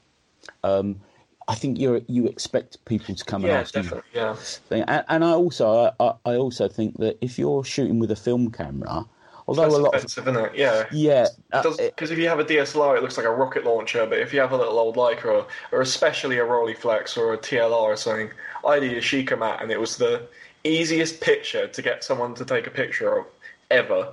Um, 0.62 1.01
I 1.49 1.55
think 1.57 1.79
you 1.81 2.05
you 2.07 2.27
expect 2.27 2.85
people 2.85 3.14
to 3.14 3.25
come 3.25 3.42
and 3.44 3.51
Yeah, 3.53 3.59
ask 3.61 3.75
you. 3.75 4.03
Yeah. 4.14 4.37
And, 4.70 5.05
and 5.09 5.25
I 5.25 5.33
also 5.33 5.92
I, 5.99 6.12
I 6.25 6.37
also 6.37 6.68
think 6.68 6.99
that 6.99 7.18
if 7.20 7.38
you're 7.40 7.64
shooting 7.64 7.99
with 7.99 8.11
a 8.12 8.16
film 8.16 8.53
camera, 8.53 9.05
although 9.46 9.62
That's 9.62 9.74
a 9.74 9.79
lot 9.79 9.94
of 9.94 10.05
isn't 10.05 10.37
it? 10.37 10.55
Yeah. 10.55 10.85
yeah, 10.92 11.26
uh, 11.53 11.62
Because 11.62 12.11
if 12.11 12.18
you 12.18 12.29
have 12.29 12.38
a 12.40 12.44
DSLR, 12.44 12.96
it 12.96 13.03
looks 13.03 13.16
like 13.16 13.26
a 13.26 13.31
rocket 13.31 13.64
launcher. 13.64 14.07
But 14.07 14.18
if 14.18 14.33
you 14.33 14.40
have 14.40 14.53
a 14.53 14.57
little 14.57 14.79
old 14.79 14.96
Leica, 14.96 15.24
or, 15.26 15.46
or 15.72 15.81
especially 15.81 16.38
a 16.38 16.44
Rolleiflex 16.44 17.16
or 17.16 17.33
a 17.35 17.38
TLR 17.38 17.72
or 17.72 17.96
something, 17.96 18.31
I 18.66 18.79
did 18.81 18.92
a 18.92 18.96
Yashica 19.00 19.38
Mat, 19.38 19.62
and 19.62 19.70
it 19.70 19.81
was 19.81 19.96
the 19.96 20.29
easiest 20.64 21.20
picture 21.20 21.66
to 21.68 21.83
get 21.83 22.05
someone 22.05 22.35
to 22.35 22.44
take 22.44 22.66
a 22.66 22.70
picture 22.70 23.18
of 23.18 23.26
ever. 23.70 24.12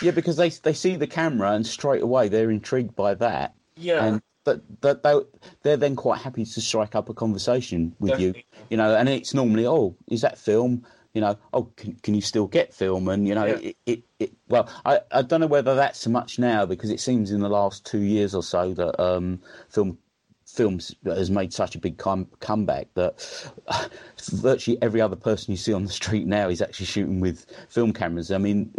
yeah, 0.00 0.10
because 0.10 0.36
they 0.36 0.50
they 0.50 0.72
see 0.72 0.96
the 0.96 1.06
camera 1.06 1.52
and 1.52 1.66
straight 1.66 2.02
away 2.02 2.28
they're 2.28 2.50
intrigued 2.50 2.94
by 2.96 3.14
that, 3.14 3.54
Yeah. 3.76 4.04
and 4.04 4.22
that 4.44 4.60
that 4.82 5.02
they 5.02 5.14
they're 5.62 5.76
then 5.76 5.96
quite 5.96 6.20
happy 6.20 6.44
to 6.44 6.60
strike 6.60 6.94
up 6.94 7.08
a 7.08 7.14
conversation 7.14 7.94
with 7.98 8.12
Definitely. 8.12 8.46
you, 8.52 8.58
you 8.70 8.76
know. 8.76 8.94
And 8.94 9.08
it's 9.08 9.34
normally, 9.34 9.66
oh, 9.66 9.96
is 10.08 10.20
that 10.22 10.38
film? 10.38 10.86
You 11.16 11.22
know, 11.22 11.38
oh, 11.54 11.62
can, 11.76 11.94
can 12.02 12.14
you 12.14 12.20
still 12.20 12.46
get 12.46 12.74
film? 12.74 13.08
And 13.08 13.26
you 13.26 13.34
know, 13.34 13.46
Yeah. 13.46 13.54
it, 13.54 13.76
it, 13.86 14.02
it. 14.18 14.32
Well, 14.48 14.68
I, 14.84 15.00
I 15.10 15.22
don't 15.22 15.40
know 15.40 15.46
whether 15.46 15.74
that's 15.74 15.98
so 15.98 16.10
much 16.10 16.38
now 16.38 16.66
because 16.66 16.90
it 16.90 17.00
seems 17.00 17.32
in 17.32 17.40
the 17.40 17.48
last 17.48 17.86
two 17.86 18.02
years 18.02 18.34
or 18.34 18.42
so 18.42 18.74
that 18.74 19.02
um, 19.02 19.40
film 19.70 19.96
films 20.44 20.94
has 21.06 21.30
made 21.30 21.54
such 21.54 21.74
a 21.74 21.78
big 21.78 21.96
come, 21.96 22.28
comeback 22.40 22.88
that 22.94 23.50
virtually 24.30 24.76
every 24.82 25.00
other 25.00 25.16
person 25.16 25.52
you 25.52 25.56
see 25.56 25.72
on 25.72 25.84
the 25.84 25.90
street 25.90 26.26
now 26.26 26.50
is 26.50 26.60
actually 26.60 26.84
shooting 26.84 27.18
with 27.18 27.46
film 27.70 27.94
cameras. 27.94 28.30
I 28.30 28.36
mean, 28.36 28.74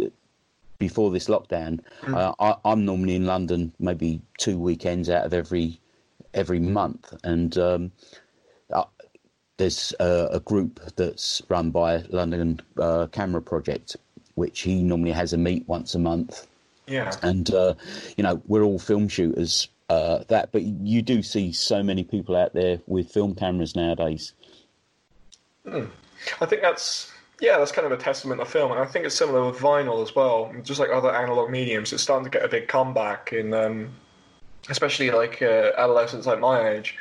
before 0.78 1.10
this 1.10 1.26
lockdown, 1.26 1.80
uh, 2.06 2.34
I, 2.38 2.54
I'm 2.64 2.84
normally 2.84 3.16
in 3.16 3.26
London 3.26 3.72
maybe 3.80 4.20
two 4.36 4.60
weekends 4.60 5.10
out 5.10 5.26
of 5.26 5.34
every 5.34 5.80
every 6.34 6.60
month, 6.60 7.12
and 7.24 7.58
um, 7.58 7.86
uh, 7.86 7.88
there's 9.58 9.94
uh, 10.00 10.28
a 10.30 10.40
group 10.40 10.80
that's 10.96 11.42
run 11.48 11.70
by 11.70 11.98
London 12.08 12.60
uh, 12.78 13.06
Camera 13.12 13.42
Project, 13.42 13.96
which 14.34 14.60
he 14.60 14.82
normally 14.82 15.12
has 15.12 15.32
a 15.32 15.38
meet 15.38 15.68
once 15.68 15.94
a 15.94 15.98
month 15.98 16.46
yeah. 16.88 17.12
and 17.22 17.52
uh, 17.54 17.74
you 18.16 18.24
know 18.24 18.42
we're 18.46 18.62
all 18.62 18.78
film 18.78 19.08
shooters 19.08 19.68
uh, 19.90 20.24
that 20.28 20.52
but 20.52 20.62
you 20.62 21.02
do 21.02 21.22
see 21.22 21.52
so 21.52 21.82
many 21.82 22.04
people 22.04 22.36
out 22.36 22.54
there 22.54 22.80
with 22.86 23.10
film 23.10 23.34
cameras 23.34 23.76
nowadays 23.76 24.32
I 25.66 26.46
think 26.46 26.62
that's 26.62 27.12
yeah, 27.40 27.58
that's 27.58 27.70
kind 27.70 27.86
of 27.86 27.92
a 27.92 27.96
testament 27.96 28.40
of 28.40 28.48
film, 28.48 28.72
and 28.72 28.80
I 28.80 28.84
think 28.84 29.04
it's 29.04 29.14
similar 29.14 29.46
with 29.48 29.60
vinyl 29.60 30.02
as 30.02 30.14
well. 30.14 30.52
Just 30.64 30.80
like 30.80 30.90
other 30.90 31.14
analog 31.14 31.50
mediums, 31.50 31.92
it's 31.92 32.02
starting 32.02 32.24
to 32.24 32.30
get 32.30 32.44
a 32.44 32.48
big 32.48 32.66
comeback 32.66 33.32
in, 33.32 33.54
um, 33.54 33.90
especially 34.68 35.12
like 35.12 35.40
uh, 35.40 35.70
adolescents 35.76 36.26
like 36.26 36.40
my 36.40 36.68
age. 36.68 36.96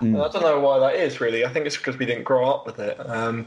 And 0.00 0.16
I 0.16 0.28
don't 0.28 0.42
know 0.42 0.60
why 0.60 0.78
that 0.80 0.96
is 0.96 1.20
really. 1.20 1.44
I 1.44 1.52
think 1.52 1.66
it's 1.66 1.76
because 1.76 1.98
we 1.98 2.06
didn't 2.06 2.24
grow 2.24 2.48
up 2.48 2.66
with 2.66 2.78
it. 2.78 2.98
Um, 2.98 3.46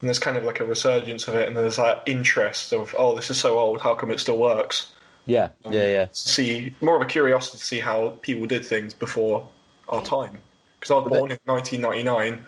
and 0.00 0.08
there's 0.08 0.18
kind 0.18 0.36
of 0.36 0.44
like 0.44 0.60
a 0.60 0.64
resurgence 0.64 1.28
of 1.28 1.34
it, 1.34 1.48
and 1.48 1.56
there's 1.56 1.76
that 1.76 2.02
interest 2.06 2.72
of, 2.72 2.94
oh, 2.98 3.14
this 3.14 3.30
is 3.30 3.38
so 3.38 3.58
old, 3.58 3.80
how 3.80 3.94
come 3.94 4.10
it 4.10 4.20
still 4.20 4.38
works? 4.38 4.90
yeah 5.26 5.48
yeah 5.70 5.86
yeah 5.86 6.06
See, 6.12 6.74
more 6.82 6.96
of 6.96 7.00
a 7.00 7.06
curiosity 7.06 7.56
to 7.56 7.64
see 7.64 7.80
how 7.80 8.10
people 8.20 8.46
did 8.46 8.62
things 8.62 8.92
before 8.92 9.48
our 9.88 10.02
time. 10.02 10.38
Because 10.78 10.90
I 10.90 10.94
was 10.96 11.08
born 11.08 11.30
in 11.30 11.38
1999. 11.46 12.44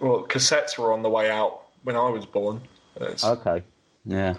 Well, 0.00 0.26
cassettes 0.26 0.76
were 0.76 0.92
on 0.92 1.02
the 1.02 1.08
way 1.08 1.30
out 1.30 1.66
when 1.84 1.94
I 1.94 2.08
was 2.08 2.26
born. 2.26 2.62
It's- 2.96 3.24
okay 3.24 3.62
yeah 4.04 4.34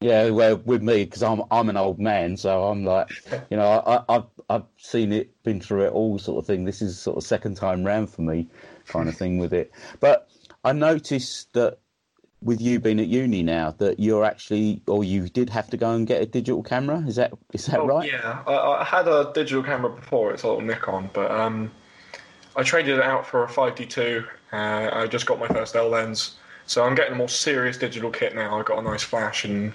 yeah 0.00 0.30
well 0.30 0.56
with 0.64 0.82
me 0.82 1.04
because 1.04 1.22
i'm 1.22 1.42
i'm 1.50 1.68
an 1.68 1.76
old 1.76 1.98
man 1.98 2.36
so 2.36 2.64
i'm 2.64 2.84
like 2.84 3.10
you 3.50 3.56
know 3.56 3.82
I, 3.86 4.14
i've 4.14 4.24
i've 4.48 4.64
seen 4.78 5.12
it 5.12 5.30
been 5.44 5.60
through 5.60 5.86
it 5.86 5.92
all 5.92 6.18
sort 6.18 6.38
of 6.42 6.46
thing. 6.46 6.64
This 6.64 6.82
is 6.82 6.98
sort 6.98 7.16
of 7.16 7.22
second 7.22 7.56
time 7.56 7.84
round 7.84 8.10
for 8.10 8.22
me 8.22 8.48
kind 8.86 9.08
of 9.08 9.16
thing 9.16 9.38
with 9.38 9.52
it. 9.52 9.72
But 10.00 10.28
i 10.64 10.72
noticed 10.72 11.52
that 11.54 11.78
with 12.42 12.60
you 12.60 12.80
being 12.80 12.98
at 13.00 13.06
uni 13.06 13.42
now 13.42 13.70
that 13.78 14.00
you're 14.00 14.24
actually 14.24 14.82
or 14.86 15.04
you 15.04 15.28
did 15.28 15.50
have 15.50 15.68
to 15.70 15.76
go 15.76 15.92
and 15.92 16.06
get 16.06 16.22
a 16.22 16.26
digital 16.26 16.62
camera. 16.62 17.04
Is 17.06 17.16
that 17.16 17.32
is 17.52 17.66
that 17.66 17.80
Oh, 17.80 17.86
right? 17.86 18.10
Yeah, 18.10 18.42
I, 18.46 18.80
I 18.80 18.84
had 18.84 19.06
a 19.08 19.30
digital 19.34 19.62
camera 19.62 19.90
before. 19.90 20.32
It's 20.32 20.42
a 20.42 20.48
little 20.48 20.62
Nikon, 20.62 21.10
but 21.12 21.30
um, 21.30 21.70
I 22.56 22.62
traded 22.62 22.98
it 22.98 23.04
out 23.04 23.26
for 23.26 23.44
a 23.44 23.46
5D2. 23.46 24.26
Uh, 24.52 24.90
I 24.92 25.06
just 25.06 25.26
got 25.26 25.38
my 25.38 25.48
first 25.48 25.76
L 25.76 25.88
lens, 25.88 26.36
so 26.70 26.84
I'm 26.84 26.94
getting 26.94 27.14
a 27.14 27.16
more 27.16 27.28
serious 27.28 27.76
digital 27.76 28.10
kit 28.12 28.32
now. 28.32 28.56
I've 28.56 28.64
got 28.64 28.78
a 28.78 28.82
nice 28.82 29.02
flash 29.02 29.44
and 29.44 29.72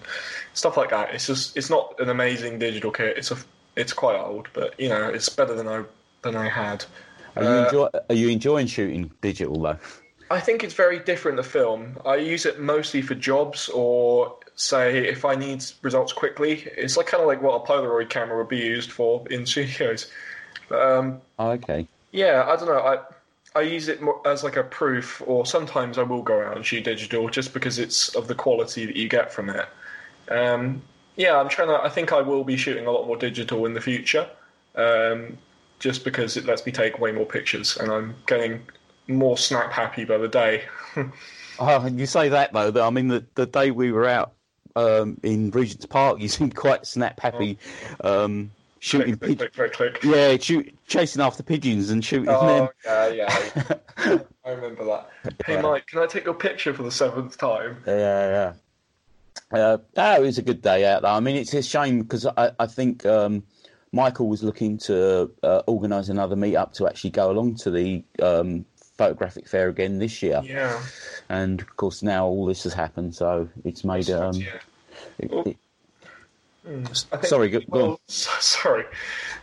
stuff 0.54 0.78
like 0.78 0.92
that. 0.92 1.14
It's 1.14 1.28
just 1.28 1.58
it's 1.58 1.70
not 1.70 1.94
an 2.00 2.08
amazing 2.10 2.58
digital 2.58 2.90
kit. 2.90 3.18
It's 3.18 3.32
a 3.32 3.38
it's 3.76 3.92
quite 3.92 4.18
old, 4.18 4.48
but 4.54 4.80
you 4.80 4.88
know 4.88 5.10
it's 5.10 5.28
better 5.28 5.54
than 5.56 5.68
I 5.68 5.84
than 6.22 6.38
I 6.38 6.48
had. 6.48 6.86
Are 7.36 7.44
you, 7.44 7.50
Uh, 7.50 7.66
enjoy, 7.66 7.88
are 8.10 8.16
you 8.16 8.30
enjoying 8.30 8.68
shooting 8.68 9.12
digital 9.20 9.60
though? 9.62 9.78
I 10.32 10.40
think 10.40 10.64
it's 10.64 10.74
very 10.74 11.00
different. 11.00 11.36
The 11.36 11.44
film. 11.44 11.98
I 12.06 12.16
use 12.16 12.46
it 12.46 12.62
mostly 12.62 13.02
for 13.02 13.14
jobs, 13.14 13.68
or 13.68 14.38
say 14.56 15.06
if 15.10 15.26
I 15.26 15.36
need 15.36 15.66
results 15.82 16.14
quickly. 16.14 16.66
It's 16.78 16.96
like 16.96 17.08
kind 17.08 17.20
of 17.20 17.28
like 17.28 17.42
what 17.42 17.62
a 17.62 17.68
Polaroid 17.68 18.10
camera 18.10 18.38
would 18.38 18.48
be 18.48 18.58
used 18.60 18.90
for 18.94 19.28
in 19.30 19.46
studios. 19.54 20.10
Um, 20.72 21.20
Oh, 21.38 21.52
okay. 21.52 21.90
yeah, 22.14 22.46
I 22.48 22.56
don't 22.56 22.68
know. 22.70 22.80
I 22.80 23.00
I 23.56 23.62
use 23.62 23.88
it 23.88 24.02
more 24.02 24.22
as 24.28 24.44
like 24.44 24.58
a 24.58 24.64
proof, 24.64 25.22
or 25.26 25.46
sometimes 25.46 25.98
I 25.98 26.04
will 26.04 26.22
go 26.22 26.42
out 26.44 26.56
and 26.58 26.66
shoot 26.66 26.84
digital 26.84 27.30
just 27.30 27.54
because 27.54 27.80
it's 27.80 28.14
of 28.16 28.28
the 28.28 28.36
quality 28.36 28.86
that 28.86 28.96
you 28.96 29.08
get 29.08 29.32
from 29.34 29.50
it. 29.50 29.68
Um, 30.30 30.82
yeah, 31.16 31.40
I'm 31.40 31.50
trying 31.50 31.70
to. 31.70 31.82
I 31.82 31.90
think 31.90 32.12
I 32.12 32.22
will 32.22 32.44
be 32.44 32.58
shooting 32.58 32.86
a 32.88 32.92
lot 32.92 33.08
more 33.08 33.18
digital 33.18 33.66
in 33.66 33.74
the 33.74 33.82
future, 33.82 34.30
um, 34.76 35.38
just 35.80 36.04
because 36.04 36.36
it 36.38 36.46
lets 36.46 36.66
me 36.66 36.72
take 36.72 37.00
way 37.00 37.12
more 37.12 37.26
pictures, 37.26 37.78
and 37.78 37.92
I'm 37.92 38.16
getting 38.28 38.62
more 39.08 39.38
snap 39.38 39.72
happy 39.72 40.04
by 40.04 40.18
the 40.18 40.28
day. 40.28 40.64
Oh, 41.60 41.86
you 41.94 42.06
say 42.06 42.30
that 42.30 42.54
though. 42.54 42.72
that- 42.72 42.84
I 42.84 42.90
mean, 42.90 43.08
the, 43.08 43.26
the 43.36 43.46
day 43.46 43.72
we 43.72 43.92
were 43.92 44.08
out 44.08 44.34
um, 44.76 45.18
in 45.24 45.52
Regent's 45.52 45.86
Park, 45.86 46.20
you 46.22 46.28
seemed 46.28 46.56
quite 46.56 46.86
snap 46.86 47.20
happy 47.20 47.60
um, 48.02 48.52
shooting 48.86 49.18
click, 49.18 49.40
pigeons. 49.40 49.56
click, 49.56 49.74
click, 49.74 50.00
click. 50.02 50.04
Yeah, 50.16 50.38
shoot, 50.38 50.78
chasing 50.88 51.22
after 51.22 51.42
pigeons 51.42 51.90
and 51.90 52.06
shooting 52.06 52.30
Oh 52.30 52.46
them. 52.48 52.70
yeah, 52.86 53.08
yeah. 53.98 54.18
I 54.46 54.52
remember 54.52 54.86
that. 54.86 55.10
Hey 55.46 55.56
Yeah. 55.56 55.62
Mike, 55.62 55.88
can 55.88 56.00
I 56.00 56.06
take 56.06 56.26
your 56.26 56.36
picture 56.36 56.74
for 56.74 56.84
the 56.84 56.92
seventh 56.92 57.38
time? 57.38 57.78
Yeah, 57.88 58.54
yeah. 59.52 59.58
Uh, 59.60 59.78
ah, 59.98 60.16
it 60.18 60.22
was 60.22 60.38
a 60.38 60.42
good 60.44 60.62
day 60.62 60.86
out 60.86 61.02
there. 61.02 61.12
I 61.12 61.20
mean, 61.20 61.36
it's 61.36 61.54
a 61.54 61.64
shame 61.64 62.02
because 62.02 62.26
I, 62.26 62.52
I 62.60 62.68
think 62.68 63.06
um, 63.06 63.44
Michael 63.92 64.28
was 64.30 64.44
looking 64.44 64.78
to 64.80 65.32
uh, 65.44 65.62
organise 65.68 66.10
another 66.10 66.36
meet-up 66.36 66.74
to 66.74 66.88
actually 66.88 67.10
go 67.12 67.32
along 67.32 67.56
to 67.58 67.72
the 67.72 68.04
um, 68.22 68.66
photographic 68.98 69.48
fair 69.48 69.70
again 69.70 69.98
this 70.00 70.22
year. 70.22 70.42
Yeah. 70.44 70.80
And 71.30 71.60
of 71.62 71.76
course, 71.76 72.04
now 72.04 72.28
all 72.28 72.46
this 72.46 72.64
has 72.64 72.74
happened, 72.74 73.16
so 73.16 73.50
it's 73.64 73.84
made. 73.84 74.10
Um, 74.12 74.36
yeah. 74.36 74.48
it- 75.20 75.32
Well, 75.32 75.44
it- 75.48 75.58
I 76.68 76.72
think 77.18 77.26
Sorry, 77.26 77.50
go- 77.50 77.60
go 77.60 77.66
well, 77.70 77.92
on. 77.92 77.98
Sorry. 78.08 78.86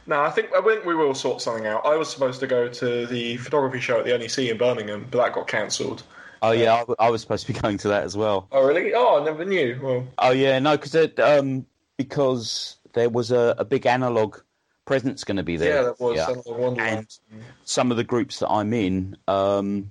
No, 0.06 0.22
I 0.22 0.30
think 0.30 0.50
I 0.56 0.60
think 0.60 0.84
we 0.84 0.94
will 0.94 1.14
sort 1.14 1.40
something 1.40 1.66
out. 1.66 1.86
I 1.86 1.96
was 1.96 2.10
supposed 2.10 2.40
to 2.40 2.46
go 2.46 2.68
to 2.68 3.06
the 3.06 3.36
photography 3.36 3.78
show 3.80 4.00
at 4.00 4.04
the 4.04 4.16
NEC 4.18 4.38
in 4.50 4.58
Birmingham, 4.58 5.06
but 5.10 5.18
that 5.18 5.32
got 5.32 5.46
cancelled. 5.46 6.02
oh 6.42 6.50
yeah, 6.50 6.74
I, 6.74 6.78
w- 6.80 6.96
I 6.98 7.10
was 7.10 7.20
supposed 7.22 7.46
to 7.46 7.52
be 7.52 7.58
going 7.60 7.78
to 7.78 7.88
that 7.88 8.02
as 8.04 8.16
well. 8.16 8.48
Oh 8.50 8.66
really? 8.66 8.92
Oh, 8.94 9.20
I 9.20 9.24
never 9.24 9.44
knew. 9.44 9.78
Well, 9.82 10.06
Oh 10.18 10.30
yeah, 10.32 10.58
no, 10.58 10.76
because 10.76 10.96
um, 11.20 11.64
because 11.96 12.76
there 12.94 13.08
was 13.08 13.30
a, 13.30 13.54
a 13.58 13.64
big 13.64 13.86
analog 13.86 14.38
presence 14.84 15.22
going 15.22 15.36
to 15.36 15.42
be 15.44 15.56
there. 15.56 15.76
yeah, 15.76 15.82
that 15.82 16.00
was 16.00 16.16
Yeah. 16.16 16.26
Central 16.26 16.56
Wonderland. 16.56 17.18
some 17.64 17.90
of 17.92 17.96
the 17.96 18.04
groups 18.04 18.40
that 18.40 18.48
I'm 18.50 18.72
in, 18.72 19.16
um, 19.28 19.90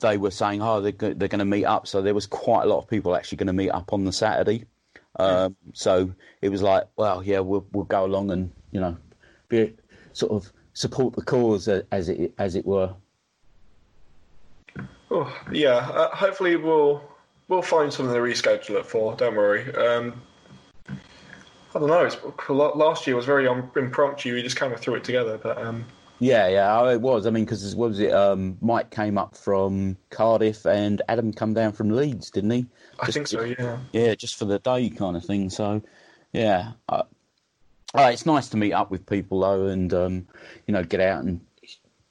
they 0.00 0.16
were 0.18 0.30
saying, 0.30 0.62
"Oh, 0.62 0.80
they're 0.80 0.92
go- 0.92 1.14
they're 1.14 1.26
going 1.28 1.40
to 1.40 1.44
meet 1.44 1.64
up." 1.64 1.88
So 1.88 2.00
there 2.02 2.14
was 2.14 2.26
quite 2.26 2.62
a 2.62 2.66
lot 2.66 2.78
of 2.78 2.88
people 2.88 3.16
actually 3.16 3.38
going 3.38 3.46
to 3.48 3.52
meet 3.52 3.70
up 3.70 3.92
on 3.92 4.04
the 4.04 4.12
Saturday. 4.12 4.64
Um, 5.18 5.56
so 5.72 6.12
it 6.42 6.50
was 6.50 6.62
like, 6.62 6.84
well, 6.96 7.22
yeah, 7.22 7.40
we'll 7.40 7.66
we'll 7.72 7.84
go 7.84 8.04
along 8.04 8.30
and 8.30 8.50
you 8.72 8.80
know, 8.80 8.96
be 9.48 9.74
sort 10.12 10.32
of 10.32 10.52
support 10.74 11.14
the 11.14 11.22
cause 11.22 11.68
as 11.68 12.08
it 12.08 12.34
as 12.38 12.54
it 12.54 12.66
were. 12.66 12.94
Oh, 15.10 15.34
yeah. 15.52 15.76
Uh, 15.76 16.14
hopefully, 16.14 16.56
we'll 16.56 17.02
we'll 17.48 17.62
find 17.62 17.92
something 17.92 18.14
to 18.14 18.20
reschedule 18.20 18.78
it 18.78 18.86
for. 18.86 19.14
Don't 19.14 19.36
worry. 19.36 19.74
Um, 19.74 20.20
I 20.88 21.78
don't 21.78 21.88
know. 21.88 22.04
It's, 22.04 22.16
last 22.48 23.06
year 23.06 23.16
was 23.16 23.26
very 23.26 23.46
um, 23.46 23.70
impromptu. 23.76 24.34
We 24.34 24.42
just 24.42 24.56
kind 24.56 24.72
of 24.72 24.80
threw 24.80 24.94
it 24.94 25.04
together, 25.04 25.38
but 25.38 25.58
um, 25.58 25.84
Yeah, 26.18 26.48
yeah, 26.48 26.80
oh, 26.80 26.88
it 26.88 27.00
was. 27.00 27.26
I 27.26 27.30
mean, 27.30 27.44
because 27.44 27.74
what 27.76 27.90
was 27.90 28.00
it? 28.00 28.12
Um, 28.12 28.56
Mike 28.60 28.90
came 28.90 29.18
up 29.18 29.36
from 29.36 29.96
Cardiff 30.10 30.64
and 30.64 31.02
Adam 31.08 31.32
come 31.32 31.52
down 31.52 31.72
from 31.72 31.90
Leeds, 31.90 32.30
didn't 32.30 32.50
he? 32.50 32.66
I 33.00 33.10
think 33.10 33.26
so. 33.26 33.42
Yeah. 33.42 33.78
yeah, 33.92 34.14
just 34.14 34.36
for 34.36 34.44
the 34.44 34.58
day 34.58 34.88
kind 34.90 35.16
of 35.16 35.24
thing. 35.24 35.50
So, 35.50 35.82
yeah, 36.32 36.72
uh, 36.88 37.02
uh, 37.94 38.10
it's 38.12 38.26
nice 38.26 38.48
to 38.50 38.56
meet 38.56 38.72
up 38.72 38.90
with 38.90 39.06
people 39.06 39.40
though, 39.40 39.66
and 39.66 39.92
um, 39.94 40.26
you 40.66 40.72
know, 40.74 40.82
get 40.82 41.00
out 41.00 41.24
and 41.24 41.40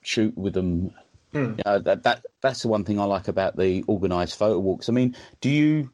shoot 0.02 0.38
with 0.38 0.54
them. 0.54 0.92
Hmm. 1.34 1.56
Uh, 1.66 1.80
that 1.80 2.04
that 2.04 2.26
that's 2.42 2.62
the 2.62 2.68
one 2.68 2.86
thing 2.86 3.00
I 3.00 3.04
like 3.06 3.28
about 3.28 3.58
the 3.58 3.84
organised 3.90 4.38
photo 4.38 4.60
walks. 4.60 4.88
I 4.90 4.94
mean, 4.94 5.16
do 5.42 5.50
you 5.50 5.92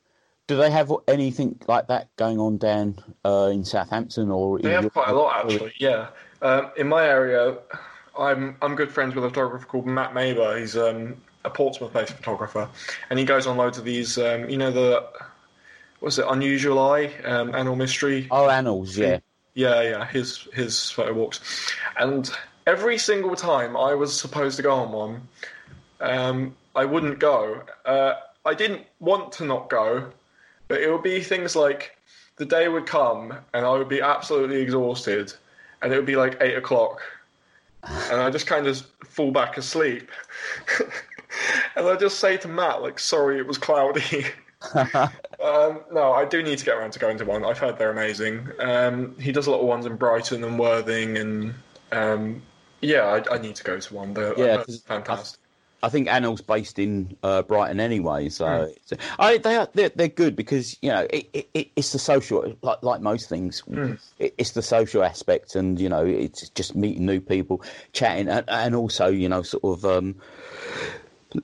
do 0.48 0.58
they 0.58 0.70
have 0.70 0.92
anything 1.08 1.60
like 1.68 1.88
that 1.88 2.16
going 2.16 2.40
on 2.40 2.58
down 2.58 2.98
uh, 3.26 3.50
in 3.52 3.64
Southampton 3.66 4.30
or? 4.30 4.60
They 4.60 4.72
have 4.72 4.84
your- 4.84 4.92
quite 4.92 5.10
a 5.10 5.14
lot 5.14 5.46
actually. 5.46 5.74
Yeah. 5.80 6.10
Um, 6.42 6.72
in 6.76 6.88
my 6.88 7.06
area, 7.06 7.58
I'm 8.18 8.58
I'm 8.62 8.76
good 8.76 8.92
friends 8.92 9.16
with 9.16 9.24
a 9.24 9.30
photographer 9.30 9.66
called 9.66 9.86
Matt 9.88 10.14
Maber. 10.14 10.60
He's 10.60 10.76
um, 10.76 11.16
a 11.44 11.50
Portsmouth-based 11.50 12.14
photographer, 12.14 12.70
and 13.10 13.20
he 13.20 13.26
goes 13.26 13.48
on 13.48 13.58
loads 13.58 13.78
of 13.78 13.86
these. 13.86 14.18
Um, 14.18 14.50
you 14.50 14.58
know 14.58 14.72
the 14.72 15.08
what's 16.00 16.18
it? 16.18 16.26
Unusual 16.28 16.80
Eye, 16.80 17.06
um, 17.24 17.52
Anil 17.52 17.76
Mistry. 17.76 18.28
Oh, 18.32 18.48
Anil's, 18.48 18.98
yeah. 18.98 19.20
Yeah, 19.54 19.82
yeah, 19.82 20.06
his 20.06 20.48
his 20.54 20.90
photo 20.92 21.14
walks, 21.14 21.42
and 21.98 22.30
every 22.66 22.98
single 22.98 23.36
time 23.36 23.76
I 23.76 23.94
was 23.96 24.18
supposed 24.18 24.56
to 24.58 24.64
go 24.64 24.72
on 24.72 24.92
one, 24.92 25.28
um, 26.00 26.56
I 26.76 26.86
wouldn't 26.86 27.20
go. 27.20 27.62
Uh, 27.86 28.14
I 28.46 28.54
didn't 28.54 28.86
want 29.00 29.34
to 29.34 29.46
not 29.46 29.70
go, 29.70 30.10
but 30.68 30.82
it 30.82 30.90
would 30.90 31.04
be 31.04 31.22
things 31.22 31.56
like 31.56 31.98
the 32.38 32.46
day 32.46 32.70
would 32.70 32.86
come 32.86 33.34
and 33.54 33.66
I 33.66 33.72
would 33.72 33.90
be 33.90 34.02
absolutely 34.02 34.62
exhausted, 34.62 35.34
and 35.82 35.92
it 35.92 35.98
would 35.98 36.06
be 36.06 36.16
like 36.16 36.38
eight 36.40 36.56
o'clock, 36.56 37.02
and 37.84 38.22
I 38.22 38.30
just 38.30 38.48
kind 38.48 38.68
of 38.68 38.82
fall 39.04 39.32
back 39.32 39.58
asleep, 39.58 40.10
and 41.76 41.88
I 41.88 41.96
just 41.96 42.20
say 42.20 42.38
to 42.38 42.48
Matt 42.48 42.82
like, 42.82 43.00
"Sorry, 43.00 43.38
it 43.40 43.48
was 43.48 43.58
cloudy." 43.58 44.26
Um, 45.44 45.82
no, 45.92 46.14
I 46.14 46.26
do 46.26 46.44
need 46.44 46.60
to 46.60 46.66
get 46.66 46.78
around 46.78 46.92
to 46.92 47.00
going 47.00 47.18
to 47.18 47.26
one. 47.26 47.44
I've 47.44 47.58
heard 47.58 47.80
they're 47.80 47.90
amazing. 47.90 48.48
Um, 48.60 49.18
he 49.20 49.32
does 49.32 49.48
a 49.48 49.52
lot 49.52 49.60
of 49.62 49.66
ones 49.66 49.88
in 49.88 49.96
Brighton 49.96 50.44
and 50.44 50.60
Worthing, 50.60 51.18
and 51.18 51.54
um, 51.92 52.44
yeah, 52.82 53.06
I, 53.06 53.36
I 53.36 53.38
need 53.40 53.56
to 53.56 53.64
go 53.64 53.80
to 53.80 53.94
one. 53.94 54.14
They're, 54.14 54.38
Yeah, 54.38 54.44
I've 54.44 54.50
heard 54.52 54.66
'cause 54.68 54.76
it's 54.76 54.84
fantastic. 54.84 55.40
I 55.84 55.90
think 55.90 56.08
Anil's 56.10 56.42
based 56.42 56.78
in 56.78 57.18
uh, 57.24 57.42
Brighton 57.42 57.80
anyway, 57.80 58.30
so 58.30 58.72
it's, 58.92 58.94
I, 59.18 59.40
they 59.40 59.56
are 59.56 59.68
they're, 59.74 59.90
they're 59.90 60.08
good 60.10 60.36
because 60.36 60.78
you 60.84 60.90
know 60.90 61.08
it, 61.10 61.28
it, 61.34 61.50
it, 61.56 61.72
it's 61.76 61.92
the 61.92 61.98
social 61.98 62.56
like 62.62 62.84
like 62.84 63.02
most 63.02 63.28
things, 63.28 63.62
Hmm. 63.62 63.94
it, 64.20 64.36
it's 64.38 64.52
the 64.52 64.62
social 64.62 65.04
aspect, 65.04 65.56
and 65.56 65.82
you 65.82 65.90
know 65.90 66.06
it's 66.06 66.50
just 66.50 66.76
meeting 66.76 67.08
new 67.08 67.20
people, 67.20 67.64
chatting, 67.94 68.30
and, 68.30 68.46
and 68.48 68.76
also 68.76 69.08
you 69.08 69.28
know 69.28 69.42
sort 69.42 69.64
of 69.64 69.84
um, 69.84 70.16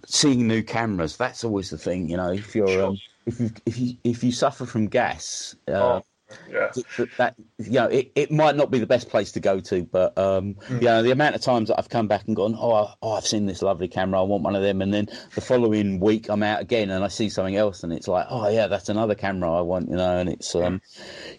seeing 0.06 0.47
new 0.47 0.63
cameras. 0.63 1.17
That's 1.17 1.43
always 1.43 1.69
the 1.69 1.78
thing, 1.78 2.10
you 2.10 2.17
know. 2.17 2.32
If 2.32 2.56
you're 2.56 2.67
Sure. 2.67 2.88
um, 2.88 2.97
if 3.26 3.39
you 3.39 3.50
if 3.65 3.78
you 3.80 3.93
if 4.04 4.23
you 4.23 4.32
suffer 4.32 4.65
from 4.65 4.88
gas, 4.88 5.56
uh, 5.67 5.71
oh, 5.71 6.06
yeah. 6.50 6.71
that, 6.97 7.10
that 7.17 7.36
you 7.58 7.71
know 7.71 7.88
it, 7.88 8.12
it 8.15 8.32
might 8.32 8.56
not 8.56 8.69
be 8.71 8.80
the 8.80 8.86
best 8.88 9.10
place 9.10 9.32
to 9.32 9.39
go 9.39 9.60
to 9.62 9.84
but 9.86 10.17
um 10.17 10.56
you 10.69 10.82
know 10.82 11.02
the 11.02 11.12
amount 11.12 11.36
of 11.36 11.41
times 11.41 11.69
that 11.69 11.80
i've 11.80 11.88
come 11.89 12.06
back 12.08 12.28
and 12.28 12.36
gone 12.36 12.54
oh, 12.60 12.73
I- 12.73 12.93
oh 13.02 13.12
i've 13.13 13.26
seen 13.26 13.45
this 13.45 13.62
lovely 13.62 13.88
camera 13.88 14.19
i 14.19 14.23
want 14.23 14.43
one 14.43 14.54
of 14.56 14.62
them 14.62 14.82
and 14.82 14.93
then 14.93 15.08
the 15.36 15.41
following 15.41 16.00
week 16.02 16.28
i'm 16.30 16.43
out 16.43 16.62
again 16.62 16.89
and 16.89 17.04
i 17.04 17.08
see 17.08 17.30
something 17.30 17.56
else 17.56 17.84
and 17.84 17.93
it's 17.93 18.10
like 18.10 18.28
oh 18.30 18.50
yeah 18.50 18.67
that's 18.67 18.89
another 18.89 19.15
camera 19.15 19.50
i 19.54 19.62
want 19.62 19.89
you 19.89 19.95
know 19.95 20.17
and 20.19 20.28
it's 20.30 20.54
um 20.54 20.82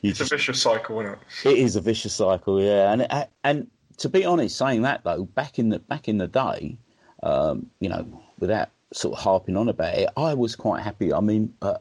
you 0.01 0.11
It's 0.11 0.21
a 0.21 0.25
vicious 0.25 0.63
cycle, 0.63 1.01
isn't 1.01 1.13
it? 1.13 1.19
it 1.51 1.59
is 1.59 1.77
a 1.77 1.83
vicious 1.83 2.15
cycle 2.15 2.63
yeah 2.63 2.91
and 2.91 3.29
and 3.45 3.71
to 3.99 4.09
be 4.09 4.25
honest 4.25 4.57
saying 4.57 4.83
that 4.83 5.05
though 5.05 5.25
back 5.25 5.59
in 5.59 5.69
the 5.69 5.81
back 5.81 6.09
in 6.09 6.17
the 6.17 6.29
day 6.29 6.79
um 7.23 7.67
you 7.81 7.91
know 7.91 8.23
without 8.39 8.69
sort 8.93 9.17
of 9.17 9.23
harping 9.23 9.57
on 9.57 9.69
about 9.69 9.95
it 9.95 10.09
i 10.17 10.33
was 10.35 10.57
quite 10.57 10.83
happy 10.83 11.13
i 11.13 11.21
mean 11.21 11.53
uh, 11.63 11.75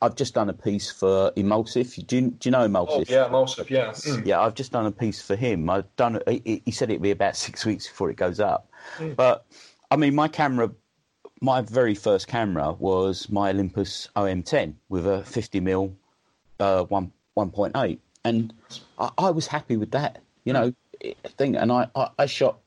I've 0.00 0.14
just 0.14 0.34
done 0.34 0.48
a 0.48 0.52
piece 0.54 0.90
for 0.90 1.32
Emulsive. 1.36 2.06
Do 2.06 2.16
you, 2.16 2.30
do 2.30 2.48
you 2.48 2.50
know 2.52 2.64
Emulsive? 2.64 3.06
Oh, 3.10 3.12
yeah, 3.12 3.26
Emulsive, 3.26 3.68
yeah. 3.68 3.88
Mm. 3.90 4.24
Yeah, 4.24 4.40
I've 4.40 4.54
just 4.54 4.72
done 4.72 4.86
a 4.86 4.90
piece 4.92 5.20
for 5.20 5.36
him. 5.36 5.68
I've 5.68 5.94
done. 5.96 6.20
He 6.26 6.62
he 6.64 6.70
said 6.70 6.90
it'd 6.90 7.02
be 7.02 7.10
about 7.10 7.36
six 7.46 7.66
weeks 7.66 7.86
before 7.86 8.08
it 8.08 8.16
goes 8.16 8.40
up. 8.40 8.70
But 9.16 9.44
I 9.90 9.96
mean, 9.96 10.14
my 10.14 10.28
camera, 10.28 10.70
my 11.42 11.60
very 11.60 11.94
first 11.94 12.28
camera 12.28 12.72
was 12.72 13.28
my 13.28 13.50
Olympus 13.50 14.08
OM10 14.16 14.74
with 14.88 15.06
a 15.06 15.22
50 15.24 15.60
mm 15.60 15.92
uh, 16.60 16.84
one 16.84 17.12
1.8, 17.36 17.98
and 18.24 18.54
I, 18.98 19.10
I 19.18 19.30
was 19.30 19.48
happy 19.48 19.76
with 19.76 19.90
that. 19.90 20.22
You 20.44 20.52
know, 20.54 20.72
it- 21.00 21.18
thing. 21.36 21.56
And 21.56 21.70
I, 21.72 21.88
I 21.94 22.08
I 22.20 22.26
shot. 22.26 22.58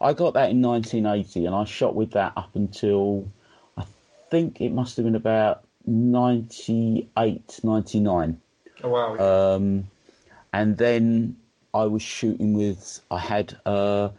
I 0.00 0.12
got 0.12 0.34
that 0.34 0.50
in 0.50 0.62
1980, 0.62 1.46
and 1.46 1.54
I 1.54 1.64
shot 1.64 1.94
with 1.94 2.12
that 2.12 2.32
up 2.36 2.54
until 2.54 3.30
I 3.76 3.84
think 4.30 4.60
it 4.60 4.70
must 4.72 4.96
have 4.96 5.04
been 5.04 5.14
about 5.14 5.64
98, 5.86 7.60
99. 7.62 8.40
Oh, 8.82 8.88
wow. 8.88 9.54
Um, 9.54 9.88
and 10.52 10.76
then 10.76 11.36
I 11.74 11.84
was 11.84 12.02
shooting 12.02 12.54
with. 12.54 13.00
I 13.10 13.18
had. 13.18 13.58
Uh, 13.66 14.10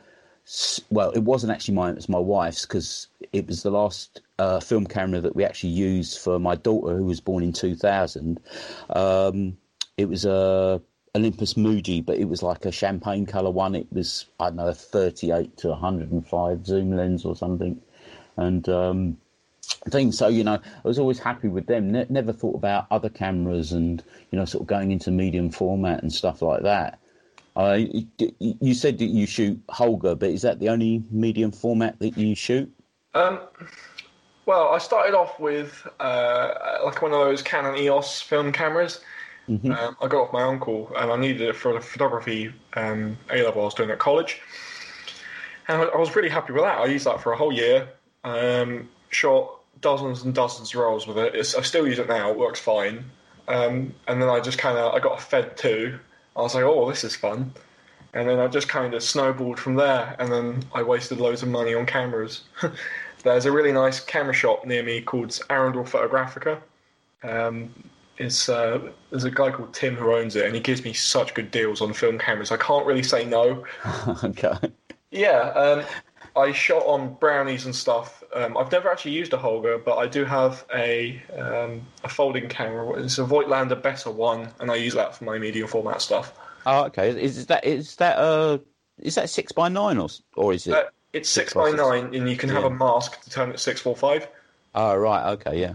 well, 0.89 1.11
it 1.11 1.23
wasn't 1.23 1.51
actually 1.51 1.75
mine. 1.75 1.91
It 1.91 1.95
was 1.95 2.09
my 2.09 2.19
wife's 2.19 2.65
because 2.65 3.07
it 3.31 3.47
was 3.47 3.63
the 3.63 3.71
last 3.71 4.21
uh, 4.39 4.59
film 4.59 4.85
camera 4.85 5.21
that 5.21 5.35
we 5.35 5.45
actually 5.45 5.69
used 5.69 6.19
for 6.19 6.39
my 6.39 6.55
daughter, 6.55 6.97
who 6.97 7.05
was 7.05 7.21
born 7.21 7.43
in 7.43 7.53
2000. 7.53 8.39
Um, 8.89 9.57
it 9.97 10.09
was 10.09 10.25
a 10.25 10.81
Olympus 11.15 11.55
Mju, 11.55 12.05
but 12.05 12.17
it 12.17 12.25
was 12.25 12.41
like 12.41 12.65
a 12.65 12.71
champagne 12.71 13.25
color 13.25 13.51
one. 13.51 13.75
It 13.75 13.87
was 13.91 14.25
I 14.39 14.45
don't 14.45 14.57
know 14.57 14.67
a 14.67 14.73
38 14.73 15.57
to 15.57 15.69
105 15.69 16.65
zoom 16.65 16.95
lens 16.95 17.25
or 17.25 17.35
something, 17.35 17.81
and. 18.37 18.67
Um, 18.69 19.17
thing. 19.89 20.11
So 20.11 20.27
you 20.27 20.43
know, 20.43 20.55
I 20.55 20.87
was 20.87 20.99
always 20.99 21.19
happy 21.19 21.47
with 21.47 21.67
them. 21.67 21.91
Ne- 21.91 22.07
never 22.09 22.33
thought 22.33 22.55
about 22.55 22.87
other 22.91 23.09
cameras 23.09 23.71
and 23.71 24.03
you 24.31 24.37
know, 24.37 24.45
sort 24.45 24.63
of 24.63 24.67
going 24.67 24.91
into 24.91 25.11
medium 25.11 25.49
format 25.49 26.01
and 26.01 26.11
stuff 26.11 26.41
like 26.41 26.63
that. 26.63 26.99
You, 27.57 28.07
you 28.39 28.73
said 28.73 28.97
that 28.99 29.05
you 29.05 29.25
shoot 29.25 29.65
Holga, 29.67 30.17
but 30.17 30.29
is 30.29 30.41
that 30.43 30.59
the 30.59 30.69
only 30.69 31.03
medium 31.11 31.51
format 31.51 31.99
that 31.99 32.17
you 32.17 32.35
shoot? 32.35 32.71
Um, 33.13 33.39
well, 34.45 34.69
I 34.69 34.77
started 34.77 35.15
off 35.15 35.39
with 35.39 35.87
uh, 35.99 36.79
like 36.85 37.01
one 37.01 37.11
of 37.11 37.19
those 37.19 37.41
Canon 37.41 37.77
EOS 37.77 38.21
film 38.21 38.51
cameras. 38.51 39.01
Um, 39.49 39.97
I 40.01 40.07
got 40.07 40.27
off 40.27 40.33
my 40.33 40.43
uncle, 40.43 40.91
and 40.95 41.11
I 41.11 41.15
needed 41.17 41.41
it 41.41 41.55
for 41.55 41.73
the 41.73 41.81
photography 41.81 42.53
um, 42.73 43.17
A 43.29 43.43
level 43.43 43.61
I 43.61 43.65
was 43.65 43.73
doing 43.73 43.89
at 43.89 43.99
college. 43.99 44.41
And 45.67 45.81
I 45.81 45.97
was 45.97 46.15
really 46.15 46.29
happy 46.29 46.53
with 46.53 46.63
that. 46.63 46.79
I 46.79 46.85
used 46.85 47.05
that 47.05 47.21
for 47.21 47.33
a 47.33 47.37
whole 47.37 47.51
year. 47.51 47.89
Um, 48.23 48.89
shot 49.09 49.59
dozens 49.81 50.23
and 50.23 50.33
dozens 50.33 50.73
of 50.73 50.79
rolls 50.79 51.07
with 51.07 51.17
it. 51.17 51.35
It's, 51.35 51.55
I 51.55 51.61
still 51.61 51.87
use 51.87 51.99
it 51.99 52.07
now. 52.07 52.29
It 52.31 52.37
works 52.37 52.59
fine. 52.59 53.05
Um, 53.47 53.93
and 54.07 54.21
then 54.21 54.29
I 54.29 54.39
just 54.39 54.57
kind 54.57 54.77
of 54.77 54.93
I 54.93 54.99
got 54.99 55.21
Fed 55.21 55.57
too. 55.57 55.99
I 56.35 56.41
was 56.41 56.55
like, 56.55 56.63
oh, 56.63 56.89
this 56.89 57.03
is 57.03 57.15
fun. 57.15 57.53
and 58.13 58.27
then 58.27 58.39
I 58.39 58.47
just 58.47 58.67
kind 58.67 58.93
of 58.93 59.03
snowballed 59.03 59.59
from 59.59 59.75
there, 59.75 60.15
and 60.19 60.31
then 60.31 60.63
I 60.73 60.83
wasted 60.83 61.19
loads 61.19 61.43
of 61.43 61.49
money 61.49 61.73
on 61.73 61.85
cameras. 61.85 62.43
There's 63.23 63.45
a 63.45 63.51
really 63.51 63.71
nice 63.71 63.99
camera 63.99 64.33
shop 64.33 64.65
near 64.65 64.83
me 64.83 65.01
called 65.01 65.39
Arundel 65.49 65.83
Photographica. 65.83 66.59
Um, 67.23 67.73
it's, 68.17 68.49
uh, 68.49 68.91
there's 69.09 69.23
a 69.23 69.31
guy 69.31 69.51
called 69.51 69.73
Tim 69.73 69.95
who 69.95 70.13
owns 70.13 70.35
it, 70.35 70.45
and 70.45 70.53
he 70.53 70.61
gives 70.61 70.83
me 70.83 70.93
such 70.93 71.33
good 71.33 71.51
deals 71.51 71.81
on 71.81 71.93
film 71.93 72.19
cameras. 72.19 72.51
I 72.51 72.57
can't 72.57 72.85
really 72.85 73.03
say 73.03 73.25
no. 73.25 73.65
okay. 74.23 74.55
Yeah, 75.11 75.49
um, 75.49 75.83
I 76.35 76.51
shot 76.53 76.85
on 76.85 77.15
brownies 77.15 77.65
and 77.65 77.75
stuff. 77.75 78.23
Um, 78.33 78.55
I've 78.57 78.71
never 78.71 78.89
actually 78.89 79.11
used 79.11 79.33
a 79.33 79.37
Holga, 79.37 79.83
but 79.83 79.97
I 79.97 80.07
do 80.07 80.23
have 80.23 80.65
a 80.73 81.21
um, 81.37 81.81
a 82.03 82.09
folding 82.09 82.47
camera. 82.47 82.93
It's 83.03 83.17
a 83.17 83.23
Voigtlander 83.23 83.81
Bessa 83.81 84.13
One, 84.13 84.47
and 84.59 84.71
I 84.71 84.75
use 84.75 84.93
that 84.93 85.15
for 85.15 85.25
my 85.25 85.37
medium 85.37 85.67
format 85.67 86.01
stuff. 86.01 86.33
Oh, 86.65 86.85
okay. 86.85 87.09
Is 87.09 87.47
that 87.47 87.65
is 87.65 87.97
that 87.97 88.17
uh 88.17 88.59
is 88.99 89.15
that 89.15 89.29
six 89.29 89.51
by 89.51 89.67
nine 89.67 89.97
or 89.97 90.07
or 90.35 90.53
is 90.53 90.67
it? 90.67 90.73
Uh, 90.73 90.83
it's 91.13 91.29
six, 91.29 91.53
by 91.53 91.71
nine, 91.71 92.15
and 92.15 92.29
you 92.29 92.37
can 92.37 92.49
have 92.49 92.63
a 92.63 92.69
mask 92.69 93.21
to 93.23 93.29
turn 93.29 93.51
it 93.51 93.59
six 93.59 93.81
four 93.81 93.95
five. 93.95 94.27
Oh, 94.73 94.95
right. 94.95 95.31
Okay. 95.33 95.59
Yeah. 95.59 95.73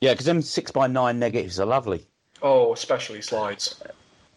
Yeah, 0.00 0.12
because 0.12 0.26
them 0.26 0.42
six 0.42 0.70
by 0.70 0.86
nine 0.86 1.18
negatives 1.18 1.58
are 1.58 1.66
lovely. 1.66 2.06
Oh, 2.42 2.72
especially 2.72 3.20
slides. 3.22 3.82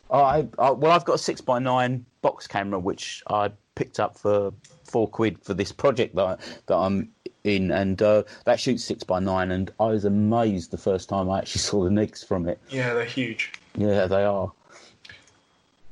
I, 0.10 0.48
I 0.60 0.72
well, 0.72 0.92
I've 0.92 1.06
got 1.06 1.14
a 1.14 1.20
six 1.20 1.40
by 1.40 1.60
nine 1.60 2.06
box 2.22 2.48
camera 2.48 2.80
which 2.80 3.24
I 3.28 3.52
picked 3.76 4.00
up 4.00 4.18
for 4.18 4.54
four 4.84 5.08
quid 5.08 5.42
for 5.44 5.54
this 5.54 5.72
project 5.72 6.16
that 6.16 6.26
I, 6.26 6.38
that 6.66 6.76
I'm 6.76 7.10
in, 7.44 7.72
and 7.72 8.02
uh, 8.02 8.24
that 8.46 8.60
shoots 8.60 8.84
six 8.84 9.04
by 9.04 9.20
nine, 9.20 9.52
and 9.52 9.72
I 9.80 9.86
was 9.86 10.06
amazed 10.06 10.72
the 10.72 10.78
first 10.78 11.10
time 11.10 11.30
I 11.30 11.40
actually 11.40 11.60
saw 11.70 11.84
the 11.84 11.90
negs 11.90 12.26
from 12.26 12.48
it. 12.48 12.60
Yeah, 12.70 12.94
they're 12.94 13.06
huge. 13.06 13.54
Yeah, 13.76 14.08
they 14.08 14.24
are. 14.24 14.52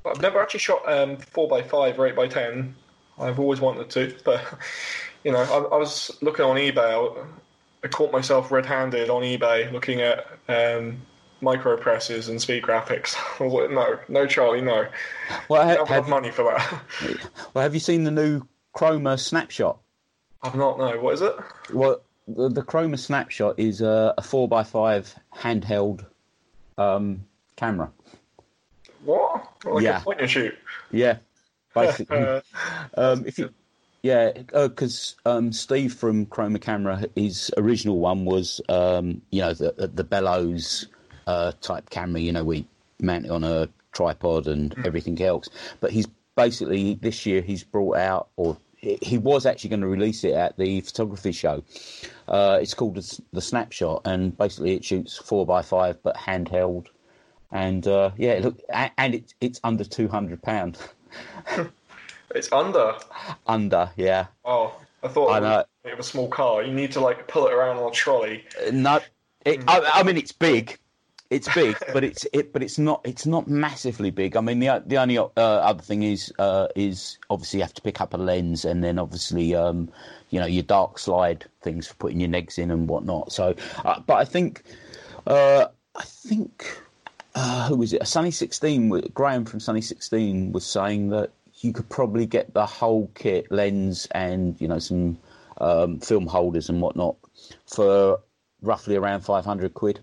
I've 0.05 0.21
never 0.21 0.41
actually 0.41 0.61
shot 0.61 0.81
um, 0.91 1.17
four 1.17 1.57
x 1.57 1.69
five 1.69 1.99
or 1.99 2.07
eight 2.07 2.17
x 2.17 2.33
ten. 2.33 2.75
I've 3.19 3.39
always 3.39 3.61
wanted 3.61 3.89
to, 3.91 4.15
but 4.23 4.43
you 5.23 5.31
know, 5.31 5.39
I, 5.39 5.75
I 5.75 5.77
was 5.77 6.17
looking 6.21 6.45
on 6.45 6.55
eBay. 6.57 7.25
I, 7.83 7.87
caught 7.87 8.11
myself 8.11 8.51
red-handed 8.51 9.09
on 9.09 9.21
eBay 9.23 9.71
looking 9.71 10.01
at 10.01 10.27
um, 10.47 11.01
micro 11.41 11.77
presses 11.77 12.29
and 12.29 12.41
speed 12.41 12.63
graphics. 12.63 13.15
no, 13.71 13.99
no, 14.07 14.27
Charlie, 14.27 14.61
no. 14.61 14.87
Well, 15.47 15.67
I 15.67 15.75
don't 15.75 15.87
have 15.87 16.03
have, 16.03 16.09
money 16.09 16.31
for 16.31 16.43
that. 16.43 16.81
well, 17.53 17.63
have 17.63 17.73
you 17.73 17.79
seen 17.79 18.03
the 18.03 18.11
new 18.11 18.41
Chroma 18.75 19.19
snapshot? 19.19 19.79
I've 20.41 20.55
not. 20.55 20.77
No, 20.77 20.99
what 20.99 21.15
is 21.15 21.21
it? 21.21 21.35
Well, 21.73 22.01
the, 22.27 22.49
the 22.49 22.63
Chroma 22.63 22.97
snapshot 22.97 23.59
is 23.59 23.81
a, 23.81 24.13
a 24.17 24.21
four 24.21 24.47
by 24.47 24.63
five 24.63 25.13
handheld 25.35 26.05
um, 26.77 27.25
camera. 27.55 27.91
What? 29.03 29.47
Like 29.65 29.83
Yeah. 29.83 29.99
a 29.99 30.01
point 30.01 30.21
and 30.21 30.29
shoot. 30.29 30.57
Yeah, 30.91 31.17
basically. 31.75 32.41
Um, 32.95 33.25
if 33.25 33.37
you, 33.37 33.49
yeah, 34.01 34.31
because 34.53 35.15
um, 35.25 35.51
Steve 35.51 35.93
from 35.93 36.25
Chroma 36.25 36.61
Camera, 36.61 37.03
his 37.15 37.51
original 37.57 37.99
one 37.99 38.25
was, 38.25 38.61
um, 38.69 39.21
you 39.31 39.41
know, 39.41 39.53
the 39.53 39.91
the 39.93 40.03
bellows 40.03 40.87
uh, 41.27 41.51
type 41.61 41.89
camera. 41.89 42.21
You 42.21 42.31
know, 42.31 42.43
we 42.43 42.65
mount 43.01 43.25
it 43.25 43.31
on 43.31 43.43
a 43.43 43.67
tripod 43.91 44.47
and 44.47 44.73
everything 44.85 45.21
else. 45.21 45.49
But 45.79 45.91
he's 45.91 46.07
basically 46.35 46.95
this 46.95 47.25
year 47.25 47.41
he's 47.41 47.63
brought 47.63 47.97
out, 47.97 48.29
or 48.37 48.57
he 48.77 49.17
was 49.17 49.45
actually 49.45 49.71
going 49.71 49.81
to 49.81 49.87
release 49.87 50.23
it 50.23 50.33
at 50.33 50.57
the 50.57 50.79
photography 50.81 51.33
show. 51.33 51.63
Uh, 52.27 52.59
it's 52.61 52.73
called 52.73 52.95
the, 52.95 53.41
Snapshot, 53.41 54.03
and 54.05 54.37
basically 54.37 54.75
it 54.75 54.85
shoots 54.85 55.17
four 55.17 55.45
by 55.45 55.61
five, 55.61 56.01
but 56.03 56.15
handheld. 56.15 56.87
And 57.51 57.85
uh, 57.87 58.11
yeah, 58.15 58.39
look, 58.41 58.61
and 58.69 59.15
it's 59.15 59.33
it's 59.41 59.59
under 59.63 59.83
two 59.83 60.07
hundred 60.07 60.41
pound. 60.41 60.77
it's 62.35 62.51
under. 62.51 62.95
under, 63.47 63.91
yeah. 63.95 64.27
Oh, 64.45 64.75
I 65.03 65.07
thought 65.07 65.29
I 65.29 65.37
it 65.37 65.41
know. 65.41 65.95
was 65.97 66.07
a 66.07 66.09
small 66.09 66.27
car. 66.27 66.63
You 66.63 66.73
need 66.73 66.91
to 66.93 66.99
like 66.99 67.27
pull 67.27 67.47
it 67.47 67.53
around 67.53 67.77
on 67.77 67.89
a 67.89 67.91
trolley. 67.91 68.45
Uh, 68.65 68.71
No, 68.71 68.99
it, 69.45 69.63
I, 69.67 69.91
I 69.95 70.03
mean 70.03 70.17
it's 70.17 70.31
big. 70.31 70.77
It's 71.29 71.53
big, 71.53 71.77
but 71.93 72.03
it's 72.03 72.25
it, 72.33 72.51
but 72.53 72.63
it's 72.63 72.79
not. 72.79 73.01
It's 73.03 73.25
not 73.25 73.47
massively 73.47 74.09
big. 74.09 74.35
I 74.35 74.41
mean, 74.41 74.59
the 74.59 74.83
the 74.85 74.97
only 74.97 75.17
uh, 75.17 75.29
other 75.37 75.81
thing 75.83 76.03
is 76.03 76.33
uh, 76.39 76.67
is 76.75 77.17
obviously 77.29 77.59
you 77.59 77.63
have 77.63 77.73
to 77.75 77.81
pick 77.81 78.01
up 78.01 78.13
a 78.13 78.17
lens, 78.17 78.65
and 78.65 78.83
then 78.83 78.97
obviously 78.97 79.53
um, 79.55 79.89
you 80.31 80.39
know 80.39 80.47
your 80.47 80.63
dark 80.63 80.97
slide 80.97 81.45
things 81.61 81.87
for 81.87 81.93
putting 81.95 82.19
your 82.19 82.29
negs 82.29 82.57
in 82.57 82.71
and 82.71 82.89
whatnot. 82.89 83.31
So, 83.31 83.53
uh, 83.85 83.99
but 83.99 84.15
I 84.15 84.25
think 84.25 84.63
uh, 85.27 85.67
I 85.95 86.03
think 86.03 86.65
uh, 87.35 87.67
who 87.67 87.75
was 87.75 87.93
it? 87.93 88.05
Sunny 88.07 88.31
Sixteen. 88.31 88.89
Graham 89.13 89.45
from 89.45 89.59
Sunny 89.59 89.81
Sixteen 89.81 90.51
was 90.51 90.65
saying 90.65 91.09
that 91.09 91.29
you 91.59 91.73
could 91.73 91.89
probably 91.89 92.25
get 92.25 92.53
the 92.53 92.65
whole 92.65 93.11
kit, 93.15 93.51
lens, 93.51 94.07
and 94.11 94.59
you 94.59 94.67
know 94.67 94.79
some 94.79 95.17
um, 95.59 95.99
film 95.99 96.27
holders 96.27 96.69
and 96.69 96.81
whatnot 96.81 97.15
for 97.67 98.19
roughly 98.61 98.95
around 98.95 99.21
five 99.21 99.45
hundred 99.45 99.73
quid. 99.73 99.99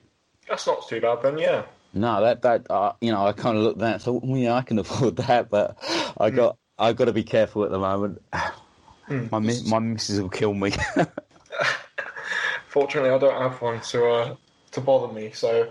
That's 0.48 0.66
not 0.66 0.86
too 0.88 1.00
bad 1.00 1.22
then. 1.22 1.38
Yeah. 1.38 1.64
No, 1.94 2.20
that 2.20 2.42
that 2.42 2.70
uh, 2.70 2.92
you 3.00 3.10
know, 3.10 3.26
I 3.26 3.32
kind 3.32 3.56
of 3.56 3.62
looked 3.64 3.78
at 3.78 3.80
that 3.80 3.92
and 3.94 4.02
thought, 4.02 4.22
well, 4.24 4.36
yeah, 4.36 4.54
I 4.54 4.62
can 4.62 4.78
afford 4.78 5.16
that, 5.28 5.48
but 5.50 5.78
I 6.20 6.30
got 6.30 6.58
I 6.78 6.92
got 6.92 7.06
to 7.06 7.12
be 7.12 7.24
careful 7.24 7.64
at 7.64 7.70
the 7.70 7.78
moment. 7.78 8.22
My 9.08 9.38
mi- 9.38 9.62
my 9.68 9.78
missus 9.78 10.20
will 10.20 10.28
kill 10.28 10.52
me. 10.52 10.72
Fortunately, 12.66 13.10
I 13.10 13.18
don't 13.18 13.40
have 13.40 13.62
one 13.62 13.80
to 13.80 14.06
uh, 14.06 14.36
to 14.72 14.80
bother 14.80 15.12
me. 15.12 15.30
So 15.32 15.70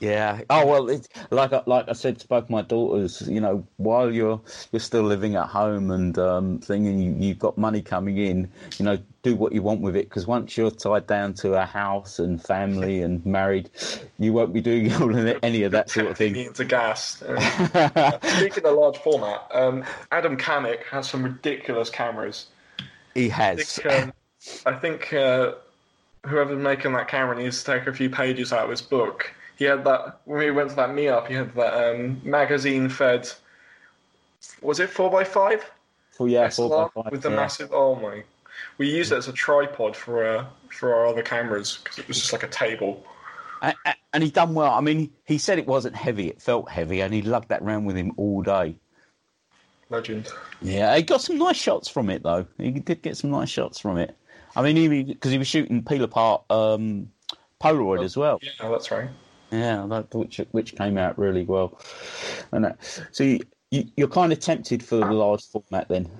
yeah. 0.00 0.40
Oh 0.50 0.66
well, 0.66 0.88
it's, 0.88 1.08
like 1.30 1.52
I, 1.52 1.62
like 1.66 1.88
I 1.88 1.92
said 1.92 2.18
to 2.20 2.28
both 2.28 2.50
my 2.50 2.62
daughters, 2.62 3.22
you 3.28 3.40
know, 3.40 3.66
while 3.76 4.12
you're 4.12 4.40
you're 4.72 4.80
still 4.80 5.02
living 5.02 5.36
at 5.36 5.46
home 5.46 5.90
and 5.90 6.18
um, 6.18 6.58
thing, 6.58 6.86
and 6.86 7.02
you, 7.02 7.28
you've 7.28 7.38
got 7.38 7.56
money 7.58 7.82
coming 7.82 8.18
in, 8.18 8.50
you 8.78 8.84
know, 8.84 8.98
do 9.22 9.36
what 9.36 9.52
you 9.52 9.62
want 9.62 9.80
with 9.80 9.96
it 9.96 10.08
because 10.08 10.26
once 10.26 10.56
you're 10.56 10.70
tied 10.70 11.06
down 11.06 11.34
to 11.34 11.54
a 11.54 11.64
house 11.64 12.18
and 12.18 12.42
family 12.42 13.02
and 13.02 13.24
married, 13.24 13.70
you 14.18 14.32
won't 14.32 14.52
be 14.52 14.60
doing 14.60 14.92
all 15.02 15.16
of 15.16 15.26
it- 15.26 15.38
any 15.42 15.62
of 15.62 15.72
that 15.72 15.90
sort 15.90 16.06
of 16.06 16.16
thing. 16.16 16.36
into 16.52 16.64
gas. 16.64 17.16
Speaking 17.16 18.64
of 18.66 18.74
large 18.76 18.98
format, 18.98 19.46
um, 19.52 19.84
Adam 20.10 20.36
Kamek 20.36 20.84
has 20.90 21.08
some 21.08 21.22
ridiculous 21.22 21.90
cameras. 21.90 22.46
He 23.14 23.30
I 23.30 23.34
has. 23.34 23.76
think, 23.76 23.92
um, 23.92 24.12
I 24.66 24.72
think 24.72 25.12
uh, 25.12 25.52
whoever's 26.26 26.58
making 26.58 26.92
that 26.94 27.08
camera 27.08 27.36
needs 27.36 27.62
to 27.62 27.72
take 27.78 27.86
a 27.86 27.92
few 27.92 28.10
pages 28.10 28.52
out 28.52 28.64
of 28.64 28.70
his 28.70 28.82
book. 28.82 29.32
He 29.62 29.68
had 29.68 29.84
that 29.84 30.18
when 30.24 30.40
we 30.40 30.50
went 30.50 30.70
to 30.70 30.74
that 30.76 30.88
meetup. 30.88 31.28
He 31.28 31.34
had 31.34 31.54
that 31.54 31.94
um, 31.94 32.20
magazine-fed. 32.24 33.30
Was 34.60 34.80
it 34.80 34.90
four 34.90 35.20
x 35.20 35.30
five? 35.30 35.70
Oh 36.18 36.26
yeah, 36.26 36.48
four 36.48 36.68
by 36.68 37.02
five 37.02 37.12
with 37.12 37.22
the 37.22 37.30
yeah. 37.30 37.36
massive. 37.36 37.70
Oh 37.72 37.94
my! 37.94 38.24
We 38.78 38.90
used 38.90 39.12
it 39.12 39.18
as 39.18 39.28
a 39.28 39.32
tripod 39.32 39.94
for 39.94 40.26
uh, 40.26 40.46
for 40.68 40.92
our 40.92 41.06
other 41.06 41.22
cameras 41.22 41.78
because 41.80 42.00
it 42.00 42.08
was 42.08 42.18
just 42.18 42.32
like 42.32 42.42
a 42.42 42.48
table. 42.48 43.06
A- 43.62 43.72
a- 43.86 43.94
and 44.12 44.24
he 44.24 44.32
done 44.32 44.52
well. 44.54 44.72
I 44.72 44.80
mean, 44.80 45.12
he 45.26 45.38
said 45.38 45.60
it 45.60 45.68
wasn't 45.68 45.94
heavy; 45.94 46.26
it 46.26 46.42
felt 46.42 46.68
heavy, 46.68 47.00
and 47.00 47.14
he 47.14 47.22
lugged 47.22 47.50
that 47.50 47.62
round 47.62 47.86
with 47.86 47.94
him 47.94 48.10
all 48.16 48.42
day. 48.42 48.74
Legend. 49.90 50.28
Yeah, 50.60 50.96
he 50.96 51.04
got 51.04 51.20
some 51.20 51.38
nice 51.38 51.56
shots 51.56 51.88
from 51.88 52.10
it, 52.10 52.24
though. 52.24 52.48
He 52.58 52.72
did 52.72 53.00
get 53.00 53.16
some 53.16 53.30
nice 53.30 53.48
shots 53.48 53.78
from 53.78 53.96
it. 53.96 54.16
I 54.56 54.62
mean, 54.62 54.74
he 54.74 55.04
because 55.04 55.30
he 55.30 55.38
was 55.38 55.46
shooting 55.46 55.84
peel 55.84 56.02
apart 56.02 56.42
um, 56.50 57.12
Polaroid 57.60 58.04
as 58.04 58.16
well. 58.16 58.40
Yeah, 58.42 58.68
that's 58.68 58.90
right. 58.90 59.08
Yeah, 59.52 59.86
that, 59.88 60.14
which 60.14 60.40
which 60.52 60.74
came 60.76 60.98
out 60.98 61.18
really 61.18 61.44
well. 61.44 61.78
And 62.52 62.64
that, 62.64 63.06
so 63.12 63.22
you, 63.22 63.40
you, 63.70 63.86
you're 63.96 64.08
kind 64.08 64.32
of 64.32 64.40
tempted 64.40 64.82
for 64.82 64.96
the 64.96 65.04
large 65.04 65.44
format, 65.44 65.88
then. 65.88 66.10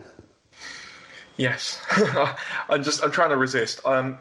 Yes, 1.36 1.80
I'm 2.68 2.82
just 2.82 3.02
I'm 3.02 3.10
trying 3.10 3.30
to 3.30 3.36
resist. 3.36 3.80
Um, 3.86 4.18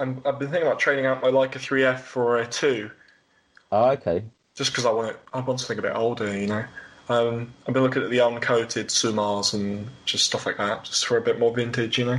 I'm, 0.00 0.22
I've 0.26 0.38
been 0.38 0.50
thinking 0.50 0.66
about 0.66 0.78
trading 0.78 1.06
out 1.06 1.22
my 1.22 1.28
Leica 1.28 1.52
3F 1.54 2.00
for 2.00 2.38
a 2.38 2.46
two, 2.46 2.90
Oh, 3.70 3.90
okay. 3.90 4.24
just 4.54 4.72
because 4.72 4.86
I 4.86 4.90
want 4.90 5.10
it. 5.10 5.20
I 5.32 5.40
want 5.40 5.60
something 5.60 5.78
a 5.78 5.82
bit 5.82 5.94
older, 5.94 6.36
you 6.36 6.46
know. 6.46 6.64
Um, 7.08 7.54
I've 7.66 7.74
been 7.74 7.82
looking 7.82 8.02
at 8.02 8.10
the 8.10 8.18
uncoated 8.18 8.86
Summars 8.86 9.54
and 9.54 9.88
just 10.04 10.24
stuff 10.24 10.46
like 10.46 10.56
that, 10.56 10.84
just 10.84 11.06
for 11.06 11.16
a 11.16 11.20
bit 11.22 11.38
more 11.38 11.54
vintage, 11.54 11.98
you 11.98 12.04
know. 12.04 12.18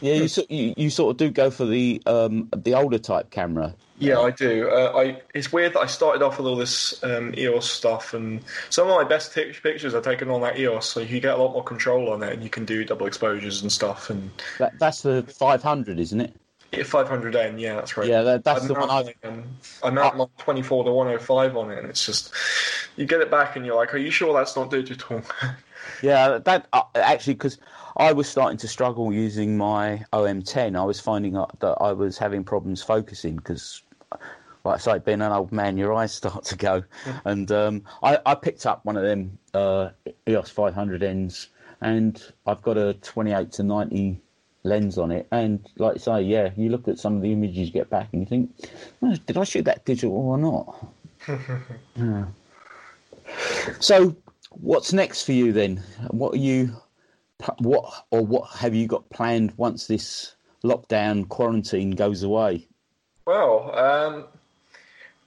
Yeah, 0.00 0.14
you, 0.14 0.28
sort- 0.28 0.50
you 0.50 0.74
you 0.76 0.90
sort 0.90 1.12
of 1.12 1.16
do 1.16 1.30
go 1.30 1.50
for 1.50 1.64
the 1.64 2.02
um, 2.06 2.48
the 2.56 2.74
older 2.74 2.98
type 2.98 3.30
camera. 3.30 3.74
Yeah, 3.98 4.18
I 4.20 4.32
do. 4.32 4.68
Uh, 4.68 4.92
I 4.96 5.22
it's 5.34 5.52
weird 5.52 5.74
that 5.74 5.80
I 5.80 5.86
started 5.86 6.20
off 6.22 6.38
with 6.38 6.46
all 6.46 6.56
this 6.56 7.02
um, 7.04 7.32
EOS 7.38 7.70
stuff, 7.70 8.12
and 8.12 8.40
some 8.68 8.88
of 8.88 8.94
my 8.96 9.04
best 9.04 9.32
t- 9.32 9.52
pictures 9.62 9.94
are 9.94 10.00
taken 10.00 10.30
on 10.30 10.40
that 10.42 10.58
EOS, 10.58 10.86
so 10.86 11.00
you 11.00 11.20
get 11.20 11.34
a 11.34 11.42
lot 11.42 11.52
more 11.52 11.62
control 11.62 12.10
on 12.10 12.22
it, 12.22 12.32
and 12.32 12.42
you 12.42 12.50
can 12.50 12.64
do 12.64 12.84
double 12.84 13.06
exposures 13.06 13.62
and 13.62 13.70
stuff. 13.70 14.10
And 14.10 14.30
That, 14.58 14.78
that's 14.80 15.02
the 15.02 15.22
500, 15.22 16.00
isn't 16.00 16.20
it? 16.20 16.34
yeah, 16.72 16.80
500N, 16.82 17.60
yeah, 17.60 17.76
that's 17.76 17.96
right. 17.96 18.08
Yeah, 18.08 18.22
that, 18.22 18.42
that's 18.42 18.64
I 18.64 18.66
the 18.66 18.74
one 18.74 18.88
mount 18.88 19.08
I. 19.22 19.28
my, 19.28 19.30
um, 19.30 19.44
I 19.84 19.90
mount 19.90 20.16
my 20.16 20.26
24 20.38 20.84
to 20.84 20.90
105 20.92 21.56
on 21.56 21.70
it, 21.70 21.78
and 21.78 21.88
it's 21.88 22.04
just 22.04 22.34
you 22.96 23.06
get 23.06 23.20
it 23.20 23.30
back, 23.30 23.54
and 23.54 23.64
you're 23.64 23.76
like, 23.76 23.94
"Are 23.94 23.98
you 23.98 24.10
sure 24.10 24.34
that's 24.34 24.56
not 24.56 24.70
digital?" 24.70 25.22
Yeah, 26.02 26.38
that 26.38 26.68
uh, 26.72 26.82
actually 26.94 27.34
because 27.34 27.58
I 27.96 28.12
was 28.12 28.28
starting 28.28 28.58
to 28.58 28.68
struggle 28.68 29.12
using 29.12 29.56
my 29.56 30.04
OM10. 30.12 30.76
I 30.76 30.84
was 30.84 31.00
finding 31.00 31.36
out 31.36 31.58
that 31.60 31.76
I 31.80 31.92
was 31.92 32.18
having 32.18 32.44
problems 32.44 32.82
focusing 32.82 33.36
because 33.36 33.82
like 34.64 34.76
I 34.76 34.78
say, 34.78 34.98
being 34.98 35.20
an 35.20 35.32
old 35.32 35.52
man, 35.52 35.76
your 35.76 35.92
eyes 35.92 36.12
start 36.14 36.44
to 36.44 36.56
go. 36.56 36.82
And 37.24 37.50
um, 37.52 37.82
I, 38.02 38.18
I 38.26 38.34
picked 38.34 38.66
up 38.66 38.84
one 38.84 38.96
of 38.96 39.02
them 39.02 39.38
uh, 39.52 39.90
EOS 40.28 40.52
500Ns, 40.52 41.48
and 41.80 42.22
I've 42.46 42.62
got 42.62 42.76
a 42.76 42.94
28 42.94 43.52
to 43.52 43.62
90 43.62 44.20
lens 44.62 44.98
on 44.98 45.10
it. 45.10 45.26
And 45.30 45.66
like 45.76 45.96
I 45.96 45.98
say, 45.98 46.22
yeah, 46.22 46.50
you 46.56 46.70
look 46.70 46.88
at 46.88 46.98
some 46.98 47.16
of 47.16 47.22
the 47.22 47.32
images 47.32 47.58
you 47.58 47.72
get 47.72 47.90
back, 47.90 48.08
and 48.12 48.22
you 48.22 48.26
think, 48.26 48.50
well, 49.00 49.16
did 49.26 49.36
I 49.36 49.44
shoot 49.44 49.64
that 49.66 49.84
digital 49.84 50.16
or 50.16 50.38
not? 50.38 50.86
yeah. 51.96 52.24
So, 53.80 54.16
what's 54.60 54.92
next 54.92 55.24
for 55.24 55.32
you 55.32 55.52
then? 55.52 55.82
What 56.10 56.34
are 56.34 56.38
you, 56.38 56.70
what 57.58 58.06
or 58.10 58.24
what 58.24 58.50
have 58.50 58.74
you 58.74 58.86
got 58.86 59.08
planned 59.10 59.52
once 59.56 59.86
this 59.86 60.34
lockdown 60.62 61.28
quarantine 61.28 61.92
goes 61.92 62.22
away? 62.22 62.66
Well, 63.26 63.76
um, 63.76 64.24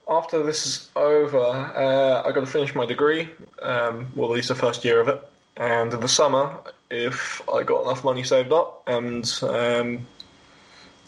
after 0.08 0.42
this 0.42 0.66
is 0.66 0.90
over, 0.96 1.38
uh, 1.38 2.22
I've 2.26 2.34
got 2.34 2.40
to 2.40 2.46
finish 2.46 2.74
my 2.74 2.86
degree, 2.86 3.28
um, 3.62 4.10
well, 4.14 4.30
at 4.30 4.36
least 4.36 4.48
the 4.48 4.54
first 4.54 4.84
year 4.84 5.00
of 5.00 5.08
it. 5.08 5.22
And 5.56 5.92
in 5.92 6.00
the 6.00 6.08
summer, 6.08 6.56
if 6.90 7.42
I 7.52 7.62
got 7.62 7.82
enough 7.82 8.04
money 8.04 8.22
saved 8.22 8.52
up 8.52 8.84
and 8.86 9.28
um, 9.42 10.06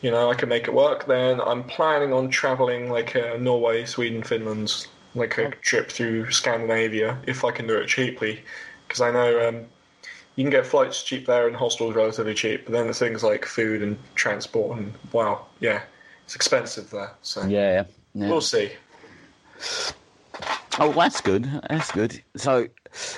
you 0.03 0.11
know 0.11 0.31
I 0.31 0.35
can 0.35 0.49
make 0.49 0.65
it 0.65 0.75
work, 0.75 1.07
then 1.07 1.41
I'm 1.41 1.65
planning 1.65 2.13
on 2.13 2.31
traveling 2.31 2.91
like 2.91 3.15
uh, 3.15 3.37
Norway, 3.39 3.85
Sweden, 3.87 4.23
Finland, 4.23 4.87
like 5.15 5.39
a 5.39 5.51
trip 5.63 5.91
through 5.91 6.31
Scandinavia 6.31 7.19
if 7.27 7.45
I 7.45 7.51
can 7.51 7.67
do 7.67 7.77
it 7.77 7.89
cheaply, 7.89 8.41
because 8.87 9.01
I 9.01 9.11
know 9.11 9.49
um, 9.49 9.67
you 10.37 10.45
can 10.45 10.51
get 10.51 10.67
flights 10.67 11.03
cheap 11.03 11.27
there 11.27 11.47
and 11.47 11.57
hostels 11.57 11.95
relatively 11.95 12.35
cheap, 12.35 12.65
but 12.65 12.73
then 12.73 12.87
the 12.87 12.95
things 12.95 13.23
like 13.23 13.45
food 13.45 13.83
and 13.83 13.99
transport 14.15 14.79
and 14.79 14.93
wow, 15.13 15.47
yeah, 15.61 15.83
it's 16.25 16.35
expensive 16.35 16.91
there. 16.91 17.13
So 17.23 17.45
yeah, 17.47 17.85
yeah. 18.15 18.29
we'll 18.29 18.41
see. 18.41 18.71
Oh, 20.79 20.93
that's 20.93 21.21
good. 21.21 21.47
That's 21.69 21.93
good. 21.93 22.23
So, 22.37 22.69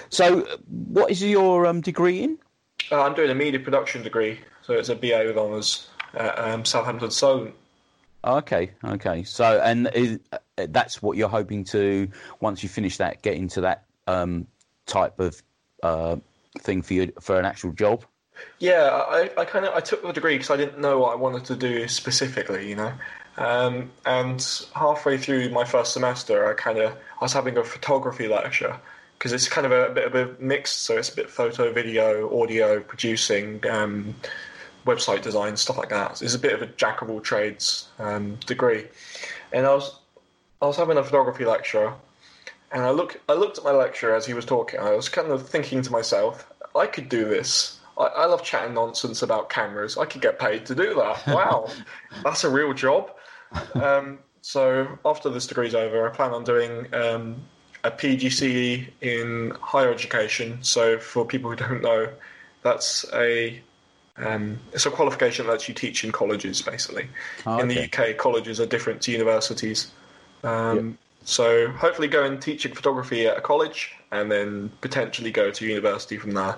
so 0.09 0.40
what 0.68 1.11
is 1.11 1.22
your 1.22 1.66
um, 1.66 1.80
degree 1.80 2.22
in? 2.22 2.38
Uh, 2.90 3.03
I'm 3.03 3.14
doing 3.14 3.30
a 3.30 3.34
media 3.34 3.61
production 3.61 4.03
degree, 4.03 4.40
so 4.62 4.74
it's 4.74 4.88
a 4.88 4.97
BA 4.97 5.24
with 5.26 5.38
honours 5.38 5.88
at 6.14 6.38
um, 6.38 6.64
Southampton 6.64 7.11
Solent. 7.11 7.55
Okay, 8.24 8.70
okay. 8.84 9.22
So, 9.24 9.61
and 9.61 9.90
is, 9.95 10.18
that's 10.57 11.03
what 11.03 11.17
you're 11.17 11.29
hoping 11.29 11.65
to 11.65 12.09
once 12.41 12.63
you 12.63 12.69
finish 12.69 12.99
that, 12.99 13.23
get 13.23 13.35
into 13.35 13.61
that 13.63 13.85
um, 14.07 14.47
type 14.87 15.19
of 15.19 15.43
uh, 15.83 16.17
thing 16.59 16.83
for 16.83 16.95
you 16.95 17.13
for 17.21 17.39
an 17.39 17.45
actual 17.45 17.73
job. 17.73 18.05
Yeah, 18.59 18.89
I, 18.91 19.31
I 19.37 19.45
kind 19.45 19.65
of 19.65 19.75
I 19.75 19.81
took 19.81 20.03
the 20.03 20.13
degree 20.13 20.35
because 20.35 20.51
I 20.51 20.57
didn't 20.57 20.81
know 20.81 20.99
what 20.99 21.13
I 21.13 21.17
wanted 21.17 21.45
to 21.47 21.57
do 21.57 21.87
specifically, 21.89 22.69
you 22.69 22.77
know. 22.77 22.93
Um, 23.39 23.91
and 24.05 24.45
halfway 24.75 25.17
through 25.17 25.49
my 25.51 25.65
first 25.65 25.93
semester, 25.93 26.51
I 26.51 26.55
kind 26.55 26.79
of 26.79 26.93
I 26.93 27.25
was 27.25 27.33
having 27.33 27.57
a 27.57 27.65
photography 27.65 28.29
lecture 28.29 28.79
because 29.19 29.33
it's 29.33 29.49
kind 29.49 29.65
of 29.65 29.73
a, 29.73 29.87
a, 29.87 29.95
bit 29.95 30.05
of 30.05 30.15
a 30.15 30.35
mix. 30.43 30.73
So 30.73 30.97
it's 30.99 31.09
a 31.09 31.17
bit 31.17 31.31
photo, 31.31 31.73
video, 31.73 32.43
audio, 32.43 32.81
producing, 32.81 33.65
um, 33.71 34.15
website 34.85 35.23
design, 35.23 35.57
stuff 35.57 35.79
like 35.79 35.91
that. 35.91 36.19
So 36.19 36.25
it's 36.25 36.35
a 36.35 36.41
bit 36.41 36.53
of 36.53 36.63
a 36.63 36.67
jack 36.67 37.03
of 37.03 37.11
all 37.11 37.21
trades 37.21 37.89
um, 37.99 38.37
degree. 38.47 38.87
And 39.53 39.67
I 39.67 39.75
was 39.75 39.97
I 40.63 40.67
was 40.67 40.77
having 40.77 40.97
a 40.97 41.03
photography 41.03 41.45
lecture, 41.45 41.93
and 42.71 42.83
I 42.83 42.91
look 42.91 43.21
I 43.29 43.35
looked 43.35 43.59
at 43.59 43.65
my 43.65 43.73
lecturer 43.73 44.15
as 44.15 44.25
he 44.25 44.33
was 44.33 44.45
talking. 44.45 44.79
I 44.79 44.95
was 44.95 45.09
kind 45.09 45.29
of 45.29 45.47
thinking 45.47 45.83
to 45.83 45.91
myself, 45.91 46.49
I 46.75 46.87
could 46.87 47.09
do 47.09 47.25
this. 47.25 47.81
I, 47.99 48.05
I 48.05 48.27
love 48.27 48.45
chatting 48.45 48.75
nonsense 48.75 49.23
about 49.23 49.51
cameras. 49.51 49.99
I 49.99 50.07
could 50.07 50.23
get 50.23 50.39
paid 50.39 50.65
to 50.67 50.75
do 50.75 50.95
that. 50.95 51.27
Wow, 51.35 51.69
that's 52.23 52.45
a 52.45 52.51
real 52.51 52.73
job. 52.73 53.11
Um, 53.75 54.21
so 54.41 54.99
after 55.05 55.29
this 55.29 55.47
degree's 55.47 55.75
over, 55.75 56.09
I 56.09 56.15
plan 56.15 56.31
on 56.31 56.45
doing 56.45 56.87
um, 56.95 57.37
a 57.83 57.91
PGCE 57.91 58.89
in 59.01 59.53
higher 59.61 59.93
education. 59.93 60.59
So 60.63 60.99
for 60.99 61.27
people 61.27 61.51
who 61.51 61.57
don't 61.57 61.83
know, 61.83 62.09
that's 62.63 63.05
a 63.13 63.61
um, 64.17 64.59
it's 64.73 64.87
a 64.87 64.91
qualification 64.91 65.47
that 65.49 65.67
you 65.69 65.75
teach 65.75 66.05
in 66.05 66.13
colleges, 66.13 66.63
basically. 66.63 67.09
Oh, 67.47 67.55
okay. 67.55 67.63
In 67.63 67.69
the 67.69 67.85
UK, 67.85 68.17
colleges 68.17 68.61
are 68.61 68.67
different 68.67 69.03
to 69.03 69.13
universities. 69.13 69.91
Um, 70.43 70.76
yep. 70.76 70.97
So 71.24 71.68
hopefully, 71.70 72.09
go 72.09 72.24
and 72.24 72.40
teaching 72.43 72.74
photography 72.74 73.26
at 73.26 73.36
a 73.36 73.40
college, 73.40 73.93
and 74.11 74.30
then 74.30 74.70
potentially 74.80 75.30
go 75.30 75.51
to 75.51 75.66
university 75.66 76.18
from 76.18 76.32
there. 76.32 76.57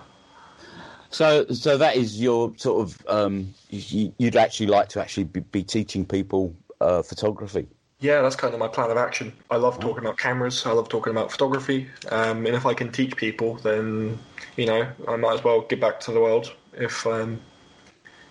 So, 1.11 1.47
so 1.47 1.79
that 1.79 1.95
is 1.95 2.21
your 2.21 2.53
sort 2.57 2.83
of 2.83 3.07
um, 3.09 3.55
you'd 3.71 4.37
actually 4.37 4.67
like 4.67 4.89
to 4.91 5.01
actually 5.01 5.25
be, 5.25 5.41
be 5.41 5.63
teaching 5.63 6.05
people 6.05 6.53
uh, 6.81 7.03
photography. 7.03 7.69
Yeah, 8.01 8.21
that's 8.21 8.35
kind 8.35 8.53
of 8.53 8.59
my 8.59 8.67
plan 8.67 8.91
of 8.91 8.97
action. 8.97 9.33
I 9.51 9.57
love 9.57 9.79
talking 9.79 10.05
about 10.05 10.19
cameras. 10.19 10.67
I 10.67 10.73
love 10.73 10.89
talking 10.89 11.13
about 11.13 11.31
photography. 11.31 11.89
Um, 12.11 12.47
and 12.47 12.57
if 12.57 12.67
I 12.67 12.75
can 12.75 12.91
teach 12.91 13.17
people, 13.17 13.55
then 13.57 14.19
you 14.57 14.67
know 14.67 14.89
I 15.07 15.17
might 15.17 15.35
as 15.35 15.45
well 15.45 15.61
give 15.61 15.81
back 15.81 16.01
to 16.01 16.13
the 16.13 16.21
world 16.21 16.53
if 16.73 17.07
um, 17.07 17.41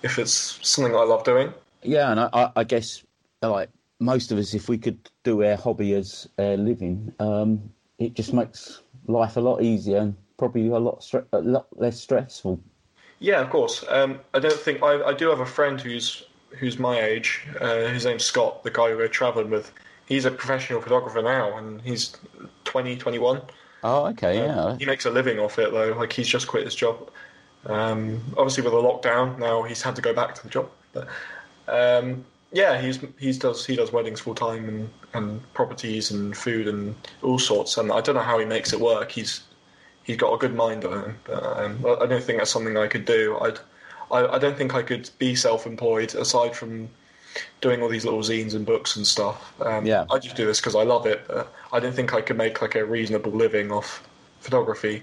if 0.01 0.19
it's 0.19 0.59
something 0.61 0.93
I 0.93 1.03
love 1.03 1.23
doing. 1.23 1.53
Yeah, 1.83 2.11
and 2.11 2.19
I, 2.19 2.51
I 2.55 2.63
guess 2.65 3.01
like 3.41 3.69
most 4.03 4.31
of 4.31 4.37
us, 4.37 4.53
if 4.53 4.69
we 4.69 4.77
could 4.77 5.09
do 5.23 5.43
our 5.43 5.55
hobby 5.55 5.93
as 5.93 6.27
a 6.37 6.57
living, 6.57 7.13
um, 7.19 7.71
it 7.99 8.13
just 8.13 8.33
makes 8.33 8.81
life 9.07 9.37
a 9.37 9.39
lot 9.39 9.61
easier 9.61 9.97
and 9.97 10.15
probably 10.37 10.67
a 10.67 10.77
lot 10.77 10.99
stre- 11.01 11.25
a 11.31 11.39
lot 11.39 11.67
less 11.75 11.99
stressful. 11.99 12.59
Yeah, 13.19 13.39
of 13.39 13.49
course. 13.49 13.85
Um, 13.87 14.19
I 14.33 14.39
don't 14.39 14.59
think 14.59 14.83
I, 14.83 15.01
I 15.03 15.13
do 15.13 15.29
have 15.29 15.39
a 15.39 15.45
friend 15.45 15.79
who's 15.79 16.25
who's 16.49 16.77
my 16.77 16.99
age. 16.99 17.47
Uh, 17.59 17.87
his 17.87 18.05
name's 18.05 18.25
Scott, 18.25 18.63
the 18.63 18.71
guy 18.71 18.91
who 18.91 18.97
we're 18.97 19.07
traveling 19.07 19.49
with. 19.49 19.71
He's 20.05 20.25
a 20.25 20.31
professional 20.31 20.81
photographer 20.81 21.21
now, 21.21 21.57
and 21.57 21.81
he's 21.81 22.17
20, 22.65 22.97
21. 22.97 23.41
Oh, 23.83 24.05
okay, 24.07 24.37
uh, 24.39 24.45
yeah. 24.45 24.77
He 24.77 24.85
makes 24.85 25.05
a 25.05 25.09
living 25.09 25.39
off 25.39 25.57
it 25.57 25.71
though. 25.71 25.93
Like 25.93 26.11
he's 26.11 26.27
just 26.27 26.47
quit 26.47 26.65
his 26.65 26.75
job. 26.75 27.09
Um, 27.65 28.21
obviously, 28.37 28.63
with 28.63 28.73
the 28.73 28.79
lockdown 28.79 29.39
now, 29.39 29.63
he's 29.63 29.81
had 29.81 29.95
to 29.95 30.01
go 30.01 30.13
back 30.13 30.35
to 30.35 30.43
the 30.43 30.49
job. 30.49 30.69
But 30.91 31.07
um, 31.67 32.25
yeah, 32.53 32.79
he's 32.79 32.99
he's 33.19 33.39
does 33.39 33.65
he 33.65 33.75
does 33.75 33.91
weddings 33.91 34.19
full 34.21 34.35
time 34.35 34.69
and, 34.69 34.89
and 35.13 35.53
properties 35.53 36.11
and 36.11 36.37
food 36.37 36.67
and 36.67 36.95
all 37.23 37.39
sorts. 37.39 37.77
And 37.77 37.91
I 37.91 37.99
don't 37.99 38.15
know 38.15 38.21
how 38.21 38.39
he 38.39 38.45
makes 38.45 38.71
it 38.71 38.79
work. 38.79 39.11
He's 39.11 39.41
he's 40.03 40.17
got 40.17 40.33
a 40.33 40.37
good 40.37 40.53
mind 40.53 40.85
on 40.85 41.03
him. 41.03 41.19
But 41.25 41.43
um, 41.43 41.83
I 42.01 42.05
don't 42.05 42.23
think 42.23 42.37
that's 42.37 42.51
something 42.51 42.77
I 42.77 42.87
could 42.87 43.05
do. 43.05 43.37
I'd 43.41 43.59
I, 44.11 44.35
I 44.35 44.37
don't 44.37 44.55
think 44.55 44.75
I 44.75 44.83
could 44.83 45.09
be 45.17 45.33
self-employed 45.33 46.13
aside 46.13 46.55
from 46.55 46.89
doing 47.61 47.81
all 47.81 47.89
these 47.89 48.05
little 48.05 48.19
zines 48.19 48.53
and 48.53 48.63
books 48.63 48.95
and 48.95 49.07
stuff. 49.07 49.53
Um, 49.61 49.87
yeah, 49.87 50.05
I 50.11 50.19
just 50.19 50.35
do 50.35 50.45
this 50.45 50.59
because 50.59 50.75
I 50.75 50.83
love 50.83 51.07
it. 51.07 51.27
But 51.27 51.51
I 51.71 51.79
don't 51.79 51.95
think 51.95 52.13
I 52.13 52.21
could 52.21 52.37
make 52.37 52.61
like 52.61 52.75
a 52.75 52.85
reasonable 52.85 53.31
living 53.31 53.71
off 53.71 54.07
photography. 54.39 55.01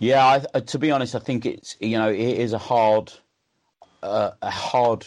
Yeah, 0.00 0.26
I, 0.26 0.44
uh, 0.54 0.60
to 0.60 0.78
be 0.78 0.90
honest, 0.90 1.14
I 1.14 1.20
think 1.20 1.46
it's 1.46 1.76
you 1.78 1.96
know 1.96 2.10
it 2.10 2.18
is 2.18 2.52
a 2.52 2.58
hard, 2.58 3.12
uh, 4.02 4.32
a 4.42 4.50
hard 4.50 5.06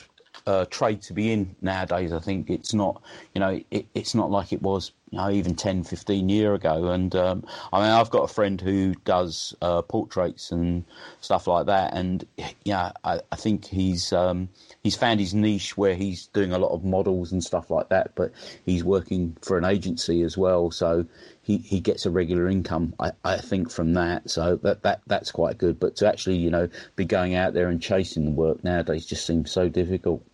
uh, 0.50 0.66
trade 0.66 1.00
to 1.00 1.14
be 1.14 1.32
in 1.32 1.56
nowadays. 1.62 2.12
I 2.12 2.18
think 2.18 2.50
it's 2.50 2.74
not, 2.74 3.04
you 3.36 3.40
know, 3.40 3.62
it, 3.70 3.86
it's 3.94 4.16
not 4.16 4.32
like 4.32 4.52
it 4.52 4.64
was, 4.64 4.92
you 5.12 5.20
know, 5.20 5.30
even 5.30 5.54
10, 5.54 5.84
15 5.84 6.28
year 6.28 6.56
ago. 6.56 6.88
And 6.88 7.16
um, 7.16 7.46
I 7.72 7.82
mean, 7.82 7.92
I've 7.92 8.10
got 8.10 8.24
a 8.24 8.34
friend 8.34 8.60
who 8.60 8.96
does 9.06 9.56
uh, 9.62 9.84
portraits 9.84 10.52
and 10.52 10.86
stuff 11.22 11.46
like 11.46 11.68
that, 11.68 11.94
and 11.94 12.26
yeah, 12.66 12.94
I, 13.04 13.20
I 13.32 13.36
think 13.36 13.66
he's 13.66 14.12
um, 14.12 14.50
he's 14.82 14.96
found 14.96 15.20
his 15.20 15.36
niche 15.36 15.78
where 15.78 15.94
he's 15.94 16.26
doing 16.28 16.52
a 16.52 16.58
lot 16.58 16.72
of 16.72 16.84
models 16.84 17.32
and 17.32 17.44
stuff 17.44 17.70
like 17.70 17.90
that. 17.90 18.16
But 18.16 18.32
he's 18.66 18.84
working 18.84 19.38
for 19.44 19.60
an 19.60 19.66
agency 19.66 20.24
as 20.24 20.36
well, 20.36 20.72
so 20.72 21.06
he, 21.44 21.58
he 21.58 21.80
gets 21.80 22.08
a 22.08 22.10
regular 22.10 22.50
income, 22.50 22.96
I, 23.00 23.12
I 23.24 23.38
think, 23.38 23.70
from 23.70 23.94
that. 23.94 24.32
So 24.32 24.56
that, 24.64 24.82
that 24.82 25.02
that's 25.06 25.32
quite 25.32 25.60
good. 25.60 25.80
But 25.80 25.96
to 25.98 26.08
actually, 26.08 26.38
you 26.38 26.50
know, 26.50 26.70
be 26.96 27.06
going 27.06 27.36
out 27.36 27.54
there 27.54 27.70
and 27.70 27.80
chasing 27.80 28.26
the 28.26 28.32
work 28.32 28.64
nowadays 28.64 29.06
just 29.06 29.28
seems 29.28 29.52
so 29.52 29.70
difficult. 29.70 30.26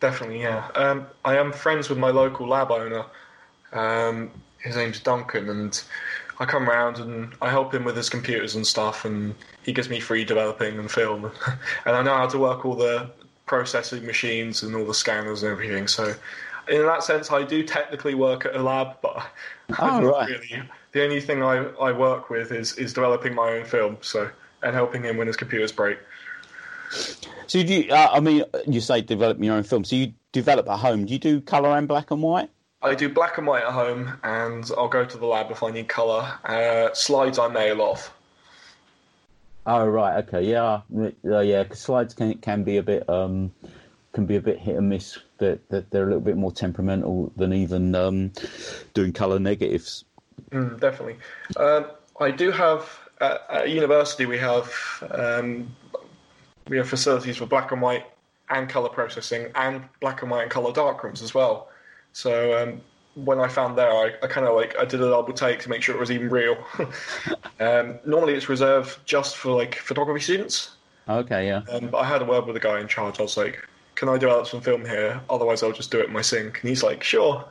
Definitely, 0.00 0.42
yeah. 0.42 0.68
Um, 0.74 1.06
I 1.24 1.36
am 1.36 1.52
friends 1.52 1.88
with 1.88 1.98
my 1.98 2.10
local 2.10 2.46
lab 2.46 2.70
owner. 2.70 3.04
Um, 3.72 4.30
his 4.62 4.76
name's 4.76 5.00
Duncan, 5.00 5.48
and 5.48 5.82
I 6.38 6.44
come 6.44 6.68
around 6.68 6.98
and 6.98 7.32
I 7.42 7.50
help 7.50 7.74
him 7.74 7.84
with 7.84 7.96
his 7.96 8.08
computers 8.08 8.54
and 8.54 8.66
stuff, 8.66 9.04
and 9.04 9.34
he 9.62 9.72
gives 9.72 9.88
me 9.88 9.98
free 10.00 10.24
developing 10.24 10.78
and 10.78 10.90
film, 10.90 11.30
and 11.84 11.96
I 11.96 12.02
know 12.02 12.14
how 12.14 12.26
to 12.28 12.38
work 12.38 12.64
all 12.64 12.76
the 12.76 13.10
processing 13.46 14.06
machines 14.06 14.62
and 14.62 14.76
all 14.76 14.84
the 14.84 14.94
scanners 14.94 15.42
and 15.42 15.50
everything. 15.50 15.88
So, 15.88 16.14
in 16.68 16.82
that 16.86 17.02
sense, 17.02 17.32
I 17.32 17.42
do 17.42 17.64
technically 17.64 18.14
work 18.14 18.44
at 18.44 18.54
a 18.54 18.62
lab, 18.62 18.98
but 19.02 19.26
oh, 19.78 20.02
right. 20.02 20.28
really. 20.28 20.62
The 20.92 21.02
only 21.02 21.20
thing 21.20 21.42
I, 21.42 21.66
I 21.80 21.92
work 21.92 22.30
with 22.30 22.52
is 22.52 22.74
is 22.74 22.92
developing 22.92 23.34
my 23.34 23.50
own 23.54 23.64
film, 23.64 23.96
so 24.00 24.30
and 24.62 24.74
helping 24.74 25.02
him 25.02 25.16
when 25.16 25.26
his 25.26 25.36
computers 25.36 25.72
break. 25.72 25.98
So 27.48 27.62
do 27.62 27.74
you? 27.74 27.90
Uh, 27.90 28.10
I 28.12 28.20
mean, 28.20 28.44
you 28.66 28.80
say 28.80 29.00
develop 29.00 29.42
your 29.42 29.56
own 29.56 29.62
film. 29.62 29.84
So 29.84 29.96
you 29.96 30.12
develop 30.32 30.68
at 30.68 30.78
home. 30.78 31.06
Do 31.06 31.12
you 31.14 31.18
do 31.18 31.40
color 31.40 31.70
and 31.76 31.88
black 31.88 32.10
and 32.10 32.22
white? 32.22 32.50
I 32.82 32.94
do 32.94 33.08
black 33.08 33.38
and 33.38 33.46
white 33.46 33.64
at 33.64 33.72
home, 33.72 34.18
and 34.22 34.70
I'll 34.76 34.88
go 34.88 35.04
to 35.04 35.18
the 35.18 35.26
lab 35.26 35.50
if 35.50 35.62
I 35.62 35.70
need 35.70 35.88
color. 35.88 36.30
Uh, 36.44 36.92
slides 36.92 37.38
I 37.38 37.48
mail 37.48 37.80
off. 37.80 38.14
Oh 39.66 39.86
right, 39.86 40.24
okay, 40.24 40.42
yeah, 40.44 40.82
uh, 41.24 41.40
yeah. 41.40 41.64
Cause 41.64 41.80
slides 41.80 42.14
can 42.14 42.34
can 42.34 42.64
be 42.64 42.76
a 42.76 42.82
bit 42.82 43.08
um, 43.08 43.52
can 44.12 44.26
be 44.26 44.36
a 44.36 44.40
bit 44.40 44.58
hit 44.58 44.76
and 44.76 44.88
miss. 44.88 45.18
That 45.38 45.66
that 45.70 45.90
they're 45.90 46.04
a 46.04 46.06
little 46.06 46.20
bit 46.20 46.36
more 46.36 46.52
temperamental 46.52 47.32
than 47.36 47.52
even 47.52 47.94
um, 47.94 48.32
doing 48.94 49.12
color 49.12 49.38
negatives. 49.38 50.04
Mm, 50.50 50.78
definitely. 50.78 51.16
Um, 51.56 51.86
I 52.20 52.30
do 52.30 52.50
have 52.50 52.98
at, 53.20 53.40
at, 53.50 53.70
university 53.70 54.26
we 54.26 54.38
have 54.38 54.72
um, 55.10 55.74
we 56.68 56.76
have 56.76 56.88
facilities 56.88 57.36
for 57.36 57.46
black 57.46 57.72
and 57.72 57.82
white 57.82 58.06
and 58.50 58.68
color 58.68 58.88
processing 58.88 59.50
and 59.54 59.82
black 60.00 60.22
and 60.22 60.30
white 60.30 60.42
and 60.42 60.50
color 60.50 60.72
darkrooms 60.72 61.22
as 61.22 61.34
well. 61.34 61.68
So 62.12 62.62
um, 62.62 62.80
when 63.14 63.40
I 63.40 63.48
found 63.48 63.76
there, 63.76 63.90
I, 63.90 64.12
I 64.22 64.26
kind 64.26 64.46
of 64.46 64.54
like 64.54 64.76
I 64.78 64.84
did 64.84 65.00
a 65.00 65.10
double 65.10 65.32
take 65.32 65.60
to 65.60 65.68
make 65.68 65.82
sure 65.82 65.94
it 65.94 65.98
was 65.98 66.10
even 66.10 66.28
real. 66.28 66.56
um, 67.60 67.98
normally, 68.06 68.34
it's 68.34 68.48
reserved 68.48 68.98
just 69.04 69.36
for 69.36 69.56
like 69.56 69.76
photography 69.76 70.20
students. 70.20 70.76
Okay, 71.08 71.46
yeah. 71.46 71.62
Um, 71.70 71.88
but 71.88 71.98
I 71.98 72.04
had 72.04 72.22
a 72.22 72.24
word 72.24 72.46
with 72.46 72.54
the 72.54 72.60
guy 72.60 72.80
in 72.80 72.88
charge. 72.88 73.18
I 73.18 73.22
was 73.22 73.36
like, 73.36 73.66
"Can 73.94 74.08
I 74.08 74.18
develop 74.18 74.46
some 74.46 74.60
film 74.60 74.84
here? 74.84 75.20
Otherwise, 75.30 75.62
I'll 75.62 75.72
just 75.72 75.90
do 75.90 76.00
it 76.00 76.06
in 76.06 76.12
my 76.12 76.22
sink." 76.22 76.60
And 76.60 76.68
he's 76.68 76.82
like, 76.82 77.02
"Sure, 77.02 77.44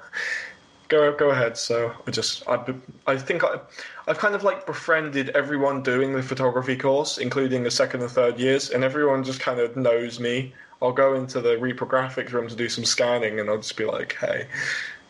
go 0.89 1.15
go 1.15 1.29
ahead." 1.31 1.57
So 1.57 1.91
I 2.05 2.11
just 2.11 2.47
I 2.47 2.63
I 3.05 3.17
think 3.17 3.43
I 3.43 3.59
I've 4.07 4.17
kind 4.17 4.35
of 4.35 4.43
like 4.43 4.65
befriended 4.65 5.29
everyone 5.31 5.83
doing 5.83 6.13
the 6.13 6.23
photography 6.23 6.77
course, 6.77 7.17
including 7.17 7.63
the 7.63 7.71
second 7.71 8.01
and 8.01 8.09
third 8.09 8.39
years, 8.39 8.69
and 8.69 8.83
everyone 8.83 9.23
just 9.23 9.41
kind 9.41 9.59
of 9.59 9.75
knows 9.75 10.19
me. 10.19 10.53
I'll 10.81 10.93
go 10.93 11.15
into 11.15 11.41
the 11.41 11.55
reprographics 11.55 12.31
room 12.31 12.47
to 12.47 12.55
do 12.55 12.69
some 12.69 12.85
scanning, 12.85 13.39
and 13.39 13.49
I'll 13.49 13.57
just 13.57 13.75
be 13.75 13.85
like, 13.85 14.15
"Hey," 14.19 14.47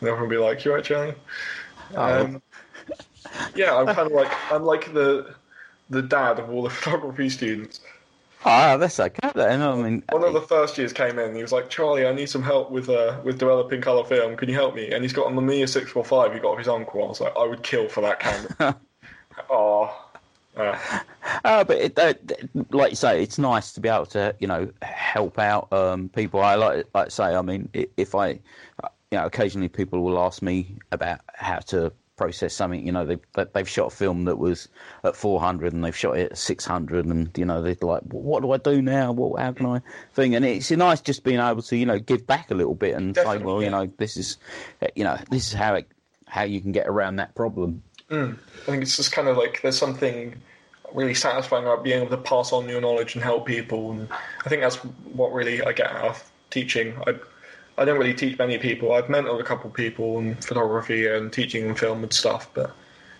and 0.00 0.08
everyone 0.08 0.22
will 0.22 0.28
be 0.28 0.38
like, 0.38 0.64
"You 0.64 0.74
right, 0.74 0.82
Charlie?" 0.82 1.14
Oh. 1.94 2.22
Um, 2.22 2.42
yeah, 3.54 3.76
I'm 3.76 3.86
kind 3.86 4.10
of 4.10 4.12
like 4.12 4.32
I'm 4.50 4.64
like 4.64 4.92
the 4.92 5.34
the 5.90 6.02
dad 6.02 6.38
of 6.40 6.50
all 6.50 6.62
the 6.62 6.70
photography 6.78 7.28
students. 7.28 7.80
Ah, 8.44 8.76
that's 8.76 9.00
okay 9.00 9.30
then. 9.34 9.62
I 9.62 9.74
mean, 9.74 10.04
One 10.10 10.22
of 10.22 10.32
the 10.32 10.40
first 10.40 10.78
years 10.78 10.92
came 10.92 11.18
in. 11.18 11.34
He 11.34 11.42
was 11.42 11.52
like, 11.52 11.70
"Charlie, 11.70 12.06
I 12.06 12.12
need 12.12 12.28
some 12.28 12.42
help 12.42 12.70
with 12.70 12.88
uh, 12.88 13.18
with 13.22 13.38
developing 13.38 13.80
color 13.80 14.04
film. 14.04 14.36
Can 14.36 14.48
you 14.48 14.54
help 14.54 14.74
me?" 14.74 14.90
And 14.90 15.04
he's 15.04 15.12
got 15.12 15.26
a 15.26 15.30
Mamiya 15.30 15.68
six 15.68 15.90
four 15.90 16.04
five. 16.04 16.32
He 16.32 16.40
got 16.40 16.52
off 16.52 16.58
his 16.58 16.68
uncle. 16.68 17.04
I 17.04 17.08
was 17.08 17.20
like, 17.20 17.36
"I 17.36 17.46
would 17.46 17.62
kill 17.62 17.88
for 17.88 18.00
that 18.00 18.18
camera." 18.20 18.76
oh. 19.50 20.04
Uh, 20.56 20.76
uh, 21.44 21.62
but 21.62 21.76
it, 21.76 21.98
uh, 21.98 22.14
like 22.70 22.90
you 22.90 22.96
say, 22.96 23.22
it's 23.22 23.38
nice 23.38 23.72
to 23.72 23.80
be 23.80 23.88
able 23.88 24.06
to, 24.06 24.34
you 24.40 24.48
know, 24.48 24.68
help 24.82 25.38
out 25.38 25.72
um, 25.72 26.08
people. 26.08 26.40
I 26.40 26.56
like, 26.56 26.86
like 26.94 27.10
say, 27.12 27.34
I 27.34 27.42
mean, 27.42 27.68
if 27.96 28.14
I, 28.14 28.30
you 28.30 28.40
know, 29.12 29.24
occasionally 29.24 29.68
people 29.68 30.02
will 30.02 30.18
ask 30.18 30.42
me 30.42 30.76
about 30.90 31.20
how 31.34 31.58
to 31.58 31.92
process 32.18 32.52
something. 32.52 32.84
You 32.84 32.92
know, 32.92 33.06
they 33.06 33.44
they've 33.54 33.68
shot 33.68 33.92
a 33.92 33.96
film 33.96 34.24
that 34.24 34.36
was 34.36 34.68
at 35.04 35.16
400 35.16 35.72
and 35.72 35.82
they've 35.82 35.96
shot 35.96 36.18
it 36.18 36.32
at 36.32 36.38
600, 36.38 37.06
and 37.06 37.30
you 37.38 37.46
know 37.46 37.62
they're 37.62 37.76
like, 37.80 38.02
what 38.02 38.42
do 38.42 38.50
I 38.52 38.58
do 38.58 38.82
now? 38.82 39.12
What 39.12 39.40
how 39.40 39.52
can 39.52 39.66
I 39.66 39.80
thing? 40.12 40.34
And 40.34 40.44
it's 40.44 40.70
nice 40.70 41.00
just 41.00 41.24
being 41.24 41.40
able 41.40 41.62
to 41.62 41.76
you 41.76 41.86
know 41.86 41.98
give 41.98 42.26
back 42.26 42.50
a 42.50 42.54
little 42.54 42.74
bit 42.74 42.94
and 42.94 43.14
Definitely, 43.14 43.38
say, 43.38 43.44
well, 43.44 43.60
yeah. 43.60 43.64
you 43.64 43.70
know, 43.70 43.92
this 43.96 44.18
is, 44.18 44.36
you 44.94 45.04
know, 45.04 45.16
this 45.30 45.46
is 45.46 45.52
how 45.54 45.76
it 45.76 45.88
how 46.26 46.42
you 46.42 46.60
can 46.60 46.72
get 46.72 46.86
around 46.86 47.16
that 47.16 47.34
problem. 47.34 47.82
Mm. 48.10 48.38
I 48.38 48.70
think 48.70 48.82
it's 48.82 48.96
just 48.96 49.12
kind 49.12 49.28
of 49.28 49.36
like 49.36 49.60
there's 49.62 49.78
something 49.78 50.40
really 50.92 51.14
satisfying 51.14 51.64
about 51.64 51.84
being 51.84 52.00
able 52.00 52.10
to 52.10 52.22
pass 52.22 52.52
on 52.52 52.68
your 52.68 52.80
knowledge 52.80 53.14
and 53.14 53.22
help 53.22 53.46
people, 53.46 53.92
and 53.92 54.08
I 54.44 54.48
think 54.48 54.62
that's 54.62 54.76
what 54.76 55.32
really 55.32 55.62
I 55.62 55.72
get 55.72 55.90
out 55.90 56.04
of 56.06 56.30
teaching. 56.50 56.94
I 57.06 57.14
I 57.76 57.84
don't 57.84 57.98
really 57.98 58.14
teach 58.14 58.38
many 58.38 58.58
people. 58.58 58.92
I've 58.92 59.06
mentored 59.06 59.40
a 59.40 59.44
couple 59.44 59.70
people 59.70 60.18
in 60.18 60.34
photography 60.36 61.06
and 61.06 61.32
teaching 61.32 61.66
and 61.66 61.78
film 61.78 62.02
and 62.02 62.12
stuff, 62.12 62.50
but 62.52 62.74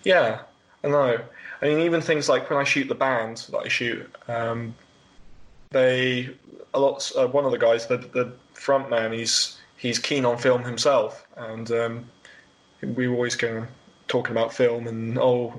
yeah, 0.05 0.41
I 0.83 0.89
know. 0.89 1.21
I 1.61 1.65
mean, 1.67 1.81
even 1.81 2.01
things 2.01 2.29
like 2.29 2.51
when 2.51 2.59
I 2.59 2.65
shoot 2.65 2.89
the 2.89 2.95
band 2.95 3.47
that 3.51 3.59
I 3.59 3.69
shoot, 3.69 4.09
um, 4.29 4.75
they 5.71 6.31
a 6.75 6.81
lot. 6.81 7.11
Uh, 7.17 7.27
one 7.27 7.45
of 7.45 7.51
the 7.51 7.59
guys, 7.59 7.87
the 7.87 7.99
the 7.99 8.33
front 8.55 8.91
man, 8.91 9.13
he's 9.13 9.59
he's 9.77 9.99
keen 9.99 10.25
on 10.25 10.39
film 10.39 10.65
himself, 10.65 11.27
and 11.37 11.71
um, 11.73 12.11
we 12.83 13.09
always 13.09 13.35
going 13.37 13.67
talking 14.09 14.33
about 14.33 14.53
film 14.53 14.87
and 14.87 15.19
oh, 15.19 15.55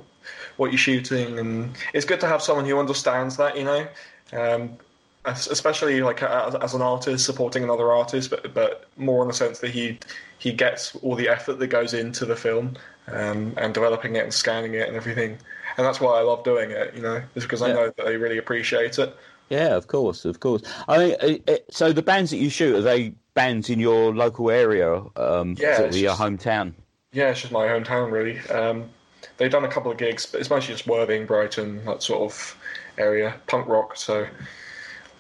what 0.58 0.72
you're 0.72 0.78
shooting, 0.78 1.40
and 1.40 1.76
it's 1.94 2.06
good 2.06 2.20
to 2.20 2.28
have 2.28 2.42
someone 2.42 2.66
who 2.66 2.78
understands 2.80 3.38
that, 3.38 3.58
you 3.58 3.64
know. 3.64 3.88
Um, 4.34 4.78
especially 5.26 6.02
like 6.02 6.24
as, 6.24 6.56
as 6.56 6.74
an 6.74 6.82
artist 6.82 7.26
supporting 7.26 7.64
another 7.64 7.92
artist, 7.92 8.30
but 8.30 8.54
but 8.54 8.86
more 8.98 9.22
in 9.22 9.28
the 9.28 9.34
sense 9.34 9.60
that 9.60 9.72
he 9.72 10.00
he 10.38 10.52
gets 10.54 10.96
all 10.98 11.16
the 11.16 11.28
effort 11.30 11.60
that 11.60 11.68
goes 11.68 11.94
into 11.94 12.26
the 12.26 12.36
film 12.36 12.76
um, 13.08 13.54
and 13.58 13.74
developing 13.74 14.16
it 14.16 14.24
and 14.24 14.34
scanning 14.34 14.74
it 14.76 14.88
and 14.88 14.96
everything, 14.96 15.38
and 15.78 15.86
that's 15.86 16.00
why 16.00 16.18
I 16.18 16.22
love 16.22 16.44
doing 16.44 16.72
it. 16.72 16.94
You 16.96 17.02
know, 17.02 17.22
is 17.36 17.44
because 17.44 17.62
I 17.62 17.68
Yeah. 17.70 17.74
know 17.74 17.86
that 17.98 18.06
they 18.06 18.18
really 18.18 18.38
appreciate 18.38 18.98
it. 19.00 19.16
Yeah, 19.50 19.76
of 19.76 19.88
course, 19.88 20.26
of 20.26 20.40
course. 20.40 20.62
I 20.88 20.98
mean, 21.00 21.40
so 21.72 21.92
the 21.92 22.04
bands 22.04 22.30
that 22.32 22.38
you 22.38 22.50
shoot 22.52 22.76
are 22.76 22.82
they 22.82 23.14
bands 23.34 23.70
in 23.70 23.80
your 23.80 24.14
local 24.16 24.52
area? 24.52 25.02
Um, 25.16 25.56
Yeah, 25.60 25.78
sort 25.78 25.90
of 25.90 25.96
your 25.98 26.12
just- 26.12 26.22
hometown. 26.22 26.74
Yeah, 27.12 27.30
it's 27.30 27.42
just 27.42 27.54
my 27.54 27.68
hometown 27.68 28.12
really. 28.12 28.40
Um, 28.50 28.90
they've 29.38 29.52
done 29.52 29.66
a 29.66 29.70
couple 29.70 29.92
of 29.92 29.98
gigs, 29.98 30.26
but 30.26 30.40
it's 30.40 30.50
mostly 30.50 30.74
just 30.74 30.88
Worthing, 30.88 31.26
Brighton, 31.26 31.84
that 31.86 32.04
sort 32.04 32.22
of 32.22 32.58
area, 32.98 33.36
punk 33.48 33.68
rock. 33.68 33.96
So 33.96 34.28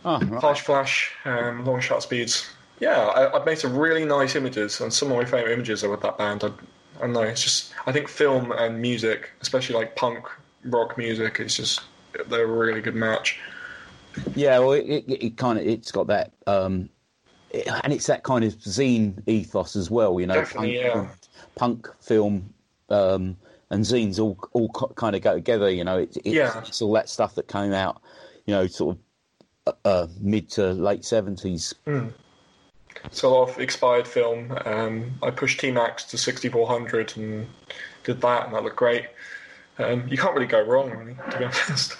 Oh, 0.05 0.19
right. 0.19 0.41
Harsh 0.41 0.61
Flash, 0.61 1.13
um, 1.25 1.65
Long 1.65 1.81
Shot 1.81 2.03
Speeds. 2.03 2.49
Yeah, 2.79 2.97
I, 3.07 3.35
I've 3.35 3.45
made 3.45 3.59
some 3.59 3.75
really 3.75 4.05
nice 4.05 4.35
images, 4.35 4.79
and 4.79 4.93
some 4.93 5.11
of 5.11 5.17
my 5.17 5.25
favourite 5.25 5.51
images 5.51 5.83
are 5.83 5.89
with 5.89 6.01
that 6.01 6.17
band. 6.17 6.43
I, 6.43 6.47
I 6.97 7.01
don't 7.01 7.13
know, 7.13 7.21
it's 7.21 7.43
just 7.43 7.73
I 7.85 7.91
think 7.91 8.07
film 8.07 8.51
and 8.53 8.81
music, 8.81 9.31
especially 9.41 9.75
like 9.75 9.95
punk 9.95 10.25
rock 10.65 10.97
music, 10.97 11.39
is 11.39 11.55
just 11.55 11.81
they're 12.27 12.43
a 12.43 12.47
really 12.47 12.81
good 12.81 12.95
match. 12.95 13.39
Yeah, 14.35 14.59
well, 14.59 14.71
it, 14.71 14.85
it, 14.85 15.23
it 15.23 15.37
kind 15.37 15.59
of 15.59 15.67
it's 15.67 15.91
got 15.91 16.07
that, 16.07 16.31
um, 16.47 16.89
it, 17.51 17.67
and 17.83 17.91
it's 17.91 18.07
that 18.07 18.23
kind 18.23 18.45
of 18.45 18.53
zine 18.59 19.21
ethos 19.27 19.75
as 19.75 19.91
well. 19.91 20.17
You 20.19 20.27
know, 20.27 20.35
Definitely, 20.35 20.77
yeah. 20.77 21.09
Punk 21.59 21.89
film 21.99 22.53
um, 22.89 23.35
and 23.69 23.83
zines 23.83 24.17
all 24.19 24.37
all 24.53 24.69
kind 24.95 25.15
of 25.15 25.21
go 25.21 25.33
together. 25.35 25.69
You 25.69 25.83
know, 25.83 25.97
it, 25.99 26.15
it's, 26.23 26.27
Yeah. 26.27 26.59
it's 26.65 26.81
all 26.81 26.93
that 26.93 27.09
stuff 27.09 27.35
that 27.35 27.47
came 27.49 27.73
out. 27.73 28.01
You 28.45 28.53
know, 28.55 28.67
sort 28.67 28.97
of 29.65 29.73
uh, 29.85 29.87
uh, 29.87 30.07
mid 30.21 30.49
to 30.51 30.71
late 30.73 31.03
seventies. 31.03 31.75
So 33.11 33.29
a 33.29 33.29
lot 33.29 33.49
of 33.49 33.59
expired 33.59 34.07
film. 34.07 34.57
Um, 34.65 35.11
I 35.21 35.29
pushed 35.31 35.59
T 35.59 35.71
Max 35.71 36.03
to 36.05 36.17
6400 36.17 37.15
and 37.17 37.47
did 38.03 38.21
that, 38.21 38.45
and 38.45 38.55
that 38.55 38.63
looked 38.63 38.75
great. 38.77 39.05
Um, 39.77 40.07
you 40.09 40.17
can't 40.17 40.33
really 40.33 40.47
go 40.47 40.61
wrong, 40.61 40.89
really, 40.91 41.15
to 41.31 41.37
be 41.37 41.45
honest. 41.67 41.95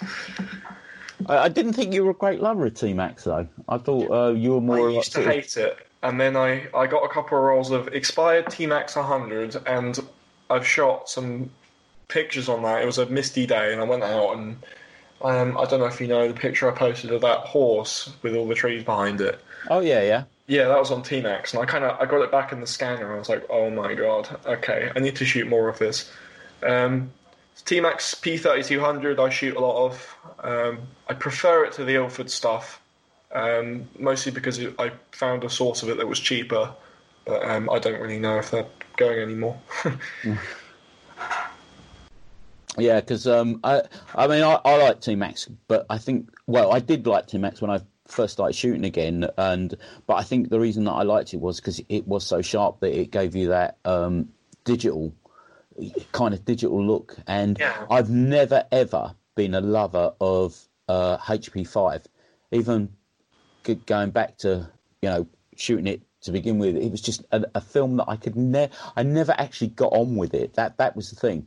I, 1.26 1.38
I 1.38 1.48
didn't 1.48 1.74
think 1.74 1.94
you 1.94 2.04
were 2.04 2.10
a 2.10 2.14
great 2.14 2.40
lover 2.40 2.66
of 2.66 2.74
T 2.74 2.92
Max 2.94 3.24
though. 3.24 3.46
I 3.68 3.78
thought 3.78 4.10
uh, 4.10 4.32
you 4.32 4.52
were 4.54 4.60
more. 4.60 4.88
I 4.90 4.92
used 4.92 5.12
to 5.12 5.20
of- 5.20 5.26
hate 5.26 5.56
it, 5.56 5.76
and 6.02 6.20
then 6.20 6.36
I, 6.36 6.66
I 6.74 6.86
got 6.86 7.04
a 7.04 7.08
couple 7.08 7.38
of 7.38 7.44
rolls 7.44 7.70
of 7.70 7.88
expired 7.88 8.50
T 8.50 8.66
Max 8.66 8.96
100, 8.96 9.56
and 9.66 9.98
I've 10.48 10.66
shot 10.66 11.08
some 11.08 11.50
pictures 12.08 12.48
on 12.48 12.62
that. 12.62 12.82
It 12.82 12.86
was 12.86 12.98
a 12.98 13.06
misty 13.06 13.46
day, 13.46 13.72
and 13.72 13.80
I 13.80 13.84
went 13.84 14.02
out 14.02 14.36
and 14.36 14.56
um, 15.22 15.58
I 15.58 15.64
don't 15.66 15.80
know 15.80 15.86
if 15.86 16.00
you 16.00 16.06
know 16.06 16.28
the 16.28 16.34
picture 16.34 16.70
I 16.70 16.74
posted 16.74 17.12
of 17.12 17.20
that 17.20 17.40
horse 17.40 18.12
with 18.22 18.34
all 18.34 18.48
the 18.48 18.54
trees 18.54 18.84
behind 18.84 19.20
it. 19.20 19.40
Oh 19.68 19.80
yeah, 19.80 20.02
yeah. 20.02 20.24
Yeah, 20.46 20.66
that 20.68 20.78
was 20.78 20.90
on 20.90 21.02
T 21.02 21.20
Max, 21.20 21.52
and 21.52 21.62
I 21.62 21.66
kind 21.66 21.84
of 21.84 22.00
I 22.00 22.06
got 22.06 22.22
it 22.22 22.32
back 22.32 22.52
in 22.52 22.60
the 22.60 22.66
scanner. 22.66 23.04
and 23.04 23.14
I 23.14 23.18
was 23.18 23.28
like, 23.28 23.44
oh 23.50 23.70
my 23.70 23.94
god, 23.94 24.28
okay, 24.46 24.90
I 24.94 24.98
need 24.98 25.16
to 25.16 25.24
shoot 25.24 25.46
more 25.46 25.68
of 25.68 25.78
this. 25.78 26.10
Um, 26.62 27.10
T 27.64 27.80
Max 27.80 28.14
P3200, 28.14 29.18
I 29.18 29.28
shoot 29.28 29.56
a 29.56 29.60
lot 29.60 29.86
of. 29.86 30.16
Um, 30.42 30.78
I 31.08 31.14
prefer 31.14 31.64
it 31.64 31.72
to 31.74 31.84
the 31.84 31.96
Ilford 31.96 32.30
stuff, 32.30 32.79
um, 33.32 33.88
mostly 33.98 34.32
because 34.32 34.60
I 34.78 34.92
found 35.12 35.44
a 35.44 35.50
source 35.50 35.82
of 35.82 35.88
it 35.88 35.98
that 35.98 36.06
was 36.08 36.20
cheaper, 36.20 36.72
but 37.24 37.48
um, 37.48 37.70
I 37.70 37.78
don't 37.78 38.00
really 38.00 38.18
know 38.18 38.38
if 38.38 38.50
they're 38.50 38.66
going 38.96 39.20
anymore. 39.20 39.58
Yeah, 42.78 43.00
because 43.00 43.26
um, 43.26 43.60
I, 43.64 43.82
I 44.14 44.26
mean, 44.26 44.42
I, 44.42 44.60
I 44.64 44.76
like 44.76 45.00
T 45.00 45.14
Max, 45.14 45.48
but 45.68 45.86
I 45.90 45.98
think, 45.98 46.30
well, 46.46 46.72
I 46.72 46.78
did 46.78 47.06
like 47.06 47.26
T 47.26 47.36
Max 47.36 47.60
when 47.60 47.70
I 47.70 47.80
first 48.06 48.32
started 48.32 48.54
shooting 48.54 48.84
again, 48.84 49.28
and 49.36 49.74
but 50.06 50.14
I 50.14 50.22
think 50.22 50.50
the 50.50 50.60
reason 50.60 50.84
that 50.84 50.92
I 50.92 51.02
liked 51.02 51.34
it 51.34 51.40
was 51.40 51.56
because 51.60 51.80
it 51.88 52.06
was 52.06 52.24
so 52.24 52.40
sharp 52.42 52.80
that 52.80 52.98
it 52.98 53.10
gave 53.10 53.34
you 53.34 53.48
that 53.48 53.78
um, 53.84 54.28
digital 54.64 55.12
kind 56.12 56.32
of 56.32 56.44
digital 56.44 56.84
look, 56.84 57.16
and 57.26 57.58
Yeah. 57.58 57.86
I've 57.90 58.10
never 58.10 58.64
ever 58.70 59.14
been 59.34 59.54
a 59.54 59.60
lover 59.60 60.14
of 60.20 60.58
uh, 60.88 61.18
HP 61.18 61.66
five, 61.66 62.06
even 62.52 62.86
g- 62.86 62.92
going 63.74 64.10
back 64.10 64.38
to 64.38 64.68
you 65.02 65.08
know 65.08 65.26
shooting 65.56 65.86
it 65.86 66.02
to 66.22 66.32
begin 66.32 66.58
with. 66.58 66.76
It 66.76 66.90
was 66.90 67.00
just 67.00 67.24
a, 67.32 67.44
a 67.54 67.60
film 67.60 67.96
that 67.96 68.08
I 68.08 68.16
could 68.16 68.36
never, 68.36 68.72
I 68.96 69.02
never 69.02 69.34
actually 69.38 69.68
got 69.68 69.92
on 69.92 70.16
with 70.16 70.34
it. 70.34 70.54
That 70.54 70.78
that 70.78 70.96
was 70.96 71.10
the 71.10 71.16
thing. 71.16 71.46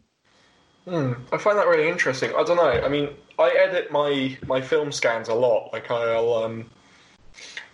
I 1.32 1.38
find 1.38 1.58
that 1.58 1.68
really 1.68 1.88
interesting. 1.88 2.32
I 2.36 2.44
don't 2.44 2.58
know. 2.58 2.82
I 2.84 2.90
mean, 2.90 3.10
I 3.40 3.50
edit 3.52 3.92
my 3.92 4.38
my 4.46 4.62
film 4.62 4.92
scans 4.92 5.30
a 5.30 5.34
lot. 5.34 5.72
Like 5.72 5.90
I'll 5.90 6.34
um, 6.34 6.70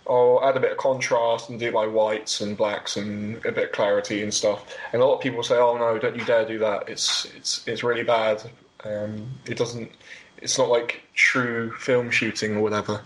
I'll 0.08 0.40
add 0.44 0.56
a 0.56 0.60
bit 0.60 0.72
of 0.72 0.78
contrast 0.78 1.50
and 1.50 1.58
do 1.58 1.72
my 1.72 1.86
whites 1.86 2.40
and 2.40 2.56
blacks 2.56 2.96
and 2.96 3.44
a 3.44 3.52
bit 3.52 3.64
of 3.64 3.72
clarity 3.72 4.22
and 4.22 4.32
stuff. 4.32 4.76
And 4.92 5.02
a 5.02 5.04
lot 5.04 5.16
of 5.16 5.20
people 5.20 5.42
say, 5.42 5.56
"Oh 5.56 5.76
no, 5.76 5.98
don't 5.98 6.16
you 6.16 6.24
dare 6.24 6.46
do 6.46 6.58
that. 6.60 6.88
It's 6.88 7.26
it's 7.36 7.66
it's 7.66 7.82
really 7.82 8.04
bad. 8.04 8.42
Um, 8.84 9.28
it 9.46 9.58
doesn't. 9.58 9.90
It's 10.38 10.58
not 10.58 10.68
like 10.68 11.02
true 11.14 11.72
film 11.72 12.10
shooting 12.10 12.56
or 12.56 12.62
whatever." 12.62 13.00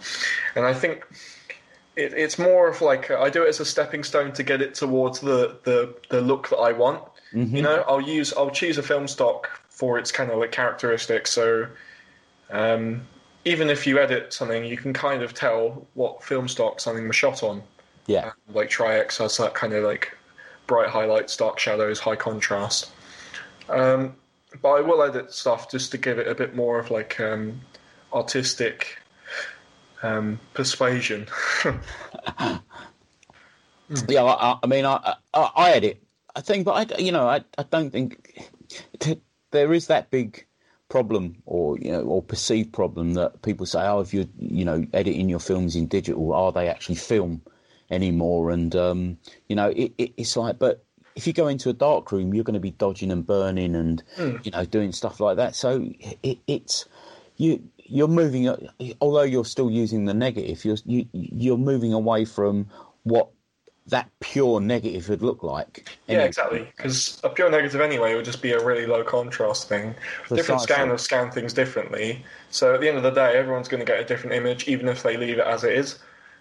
And 0.55 0.65
I 0.65 0.75
think 0.75 1.05
it, 1.97 2.13
it's 2.15 2.39
more 2.39 2.69
of 2.69 2.81
like 2.81 3.11
I 3.11 3.31
do 3.31 3.43
it 3.45 3.49
as 3.49 3.61
a 3.61 3.65
stepping 3.65 4.05
stone 4.05 4.33
to 4.33 4.43
get 4.43 4.61
it 4.61 4.75
towards 4.75 5.21
the 5.21 5.59
the, 5.65 5.95
the 6.11 6.21
look 6.21 6.49
that 6.51 6.59
I 6.59 6.73
want. 6.73 7.03
You 7.35 7.63
know, 7.63 7.85
I'll 7.89 8.01
use 8.01 8.33
I'll 8.35 8.51
choose 8.51 8.79
a 8.79 8.83
film 8.83 9.09
stock 9.09 9.51
for 9.69 9.99
its 9.99 10.13
kind 10.13 10.31
of 10.31 10.39
like 10.39 10.53
characteristics. 10.53 11.33
So, 11.33 11.67
um, 12.51 13.03
even 13.45 13.69
if 13.69 13.89
you 13.89 13.99
edit 13.99 14.33
something, 14.33 14.65
you 14.65 14.77
can 14.77 14.93
kind 14.93 15.21
of 15.21 15.35
tell 15.35 15.85
what 15.95 16.23
film 16.23 16.47
stock 16.47 16.79
something 16.79 17.09
was 17.09 17.17
shot 17.17 17.43
on. 17.43 17.61
Yeah. 18.07 18.33
Like 18.53 18.71
Tri-X 18.71 19.19
has 19.19 19.37
that 19.39 19.55
kind 19.55 19.73
of 19.73 19.83
like 19.83 20.17
bright 20.69 20.89
highlights, 20.89 21.37
dark 21.37 21.59
shadows, 21.59 21.99
high 21.99 22.15
contrast. 22.15 22.93
Um, 23.69 24.15
but 24.63 24.71
I 24.71 24.81
will 24.81 25.03
edit 25.03 25.33
stuff 25.33 25.71
just 25.71 25.91
to 25.93 25.99
give 25.99 26.19
it 26.19 26.29
a 26.29 26.35
bit 26.35 26.55
more 26.55 26.79
of 26.79 26.91
like 26.91 27.19
um, 27.21 27.61
artistic 28.13 28.99
um, 30.03 30.41
persuasion. 30.55 31.27
Yeah, 34.09 34.25
I, 34.25 34.59
I- 34.63 34.67
mean, 34.67 34.85
I, 34.85 35.15
I, 35.35 35.51
I 35.57 35.71
edit. 35.73 36.03
I 36.35 36.41
think, 36.41 36.65
but 36.65 36.93
I, 36.93 36.99
you 36.99 37.13
know, 37.13 37.29
I, 37.29 37.45
I 37.59 37.63
don't 37.65 37.91
think 37.91 38.51
t- 38.99 39.21
there 39.53 39.73
is 39.73 39.87
that 39.87 40.11
big 40.11 40.47
problem, 40.89 41.37
or 41.47 41.79
you 41.79 41.93
know, 41.93 42.03
or 42.03 42.23
perceived 42.23 42.73
problem 42.73 43.15
that 43.15 43.43
people 43.43 43.67
say, 43.67 43.83
oh, 43.87 44.01
if 44.01 44.13
you're, 44.13 44.27
you 44.39 44.65
know, 44.65 44.85
editing 44.93 45.29
your 45.29 45.39
films 45.39 45.77
in 45.77 45.87
digital, 45.87 46.33
are 46.33 46.51
they 46.51 46.69
actually 46.69 46.97
film 46.97 47.43
anymore? 47.91 48.51
And 48.51 48.75
um, 48.75 49.19
you 49.49 49.55
know, 49.57 49.69
it, 49.69 49.93
it, 49.99 50.15
it's 50.17 50.37
like, 50.37 50.59
but 50.59 50.84
if 51.15 51.27
you 51.27 51.33
go 51.33 51.47
into 51.47 51.69
a 51.69 51.73
dark 51.73 52.11
room, 52.13 52.35
you're 52.35 52.45
going 52.45 52.55
to 52.55 52.61
be 52.61 52.73
dodging 52.73 53.11
and 53.11 53.27
burning, 53.27 53.75
and 53.75 54.03
you 54.19 54.51
know, 54.51 54.65
doing 54.65 54.93
stuff 54.93 55.21
like 55.21 55.37
that. 55.37 55.55
So 55.55 55.89
it, 56.23 56.39
it's 56.47 56.87
you. 57.37 57.63
You're 57.87 58.09
moving, 58.09 58.49
although 59.01 59.23
you're 59.23 59.45
still 59.45 59.71
using 59.71 60.07
the 60.07 60.15
negative. 60.15 60.65
You're 60.65 60.79
you, 60.87 61.07
you're 61.13 61.59
moving 61.59 61.93
away 61.93 62.25
from 62.25 62.67
what 63.03 63.29
that 63.87 64.09
pure 64.21 64.61
negative 64.61 65.11
would 65.11 65.23
look 65.23 65.43
like. 65.43 65.87
Yeah, 66.09 66.23
exactly. 66.23 66.67
Because 66.75 67.21
a 67.23 67.29
pure 67.29 67.51
negative 67.51 67.83
anyway 67.83 68.15
would 68.15 68.25
just 68.25 68.41
be 68.41 68.53
a 68.53 68.65
really 68.65 68.87
low 68.87 69.05
contrast 69.05 69.69
thing. 69.69 69.95
Different 70.23 70.47
Precisely. 70.47 70.75
scanners 70.75 71.03
scan 71.03 71.31
things 71.31 71.53
differently. 71.53 72.25
So 72.51 72.75
at 72.75 72.81
the 72.81 72.89
end 72.89 72.97
of 72.97 73.03
the 73.03 73.11
day, 73.11 73.37
everyone's 73.37 73.69
going 73.69 73.85
to 73.85 73.87
get 73.87 74.01
a 74.01 74.05
different 74.05 74.35
image, 74.35 74.67
even 74.69 74.89
if 74.89 75.03
they 75.03 75.19
leave 75.19 75.39
it 75.39 75.47
as 75.47 75.65
it 75.65 75.75
is. 75.75 75.99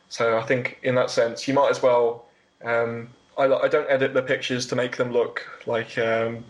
So 0.07 0.37
I 0.37 0.43
think 0.43 0.79
in 0.83 0.95
that 0.95 1.09
sense, 1.09 1.47
you 1.47 1.53
might 1.53 1.69
as 1.69 1.81
well. 1.81 2.27
Um, 2.63 3.09
I, 3.37 3.45
I 3.45 3.67
don't 3.67 3.89
edit 3.89 4.13
the 4.13 4.21
pictures 4.21 4.65
to 4.67 4.75
make 4.75 4.97
them 4.97 5.11
look 5.11 5.45
like 5.65 5.97
um, 5.97 6.43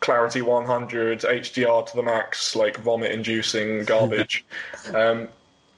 clarity 0.00 0.42
100, 0.42 1.20
HDR 1.20 1.86
to 1.86 1.96
the 1.96 2.02
max, 2.02 2.56
like 2.56 2.76
vomit 2.78 3.12
inducing 3.12 3.84
garbage. 3.84 4.44
um, 4.94 5.28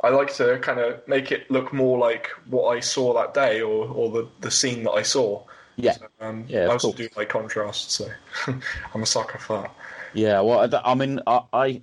I 0.02 0.10
like 0.10 0.32
to 0.34 0.58
kind 0.58 0.78
of 0.78 1.06
make 1.08 1.32
it 1.32 1.50
look 1.50 1.72
more 1.72 1.98
like 1.98 2.28
what 2.46 2.76
I 2.76 2.80
saw 2.80 3.14
that 3.14 3.34
day 3.34 3.60
or, 3.60 3.88
or 3.88 4.10
the, 4.10 4.28
the 4.40 4.50
scene 4.50 4.84
that 4.84 4.92
I 4.92 5.02
saw. 5.02 5.42
Yeah, 5.76 5.96
Um, 6.20 6.44
Yeah, 6.48 6.64
I 6.64 6.72
also 6.72 6.88
course. 6.88 6.98
do 6.98 7.08
like 7.16 7.28
contrast, 7.28 7.90
so 7.90 8.08
I'm 8.94 9.02
a 9.02 9.06
sucker 9.06 9.38
for 9.38 9.62
that. 9.62 9.74
yeah. 10.14 10.40
Well, 10.40 10.68
I 10.84 10.94
mean, 10.94 11.20
I, 11.26 11.40
I 11.52 11.80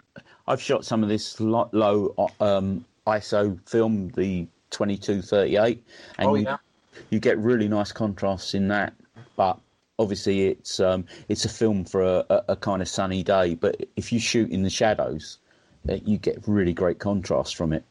I've 0.47 0.61
shot 0.61 0.83
some 0.83 1.03
of 1.03 1.09
this 1.09 1.39
low 1.39 2.31
um, 2.39 2.85
ISO 3.05 3.59
film, 3.69 4.09
the 4.09 4.47
twenty 4.71 4.97
two 4.97 5.21
thirty 5.21 5.57
eight, 5.57 5.83
and 6.17 6.29
Oh, 6.29 6.35
you, 6.35 6.43
yeah. 6.45 6.57
You 7.09 7.19
get 7.19 7.37
really 7.37 7.67
nice 7.67 7.91
contrasts 7.91 8.53
in 8.53 8.67
that. 8.69 8.93
But 9.35 9.59
obviously, 9.99 10.47
it's 10.47 10.79
um, 10.79 11.05
it's 11.29 11.45
a 11.45 11.49
film 11.49 11.85
for 11.85 12.01
a, 12.01 12.25
a, 12.29 12.43
a 12.49 12.55
kind 12.55 12.81
of 12.81 12.87
sunny 12.87 13.23
day. 13.23 13.55
But 13.55 13.85
if 13.95 14.11
you 14.11 14.19
shoot 14.19 14.49
in 14.51 14.63
the 14.63 14.69
shadows, 14.69 15.39
uh, 15.89 15.97
you 16.05 16.17
get 16.17 16.39
really 16.47 16.73
great 16.73 16.99
contrast 16.99 17.55
from 17.55 17.73
it, 17.73 17.83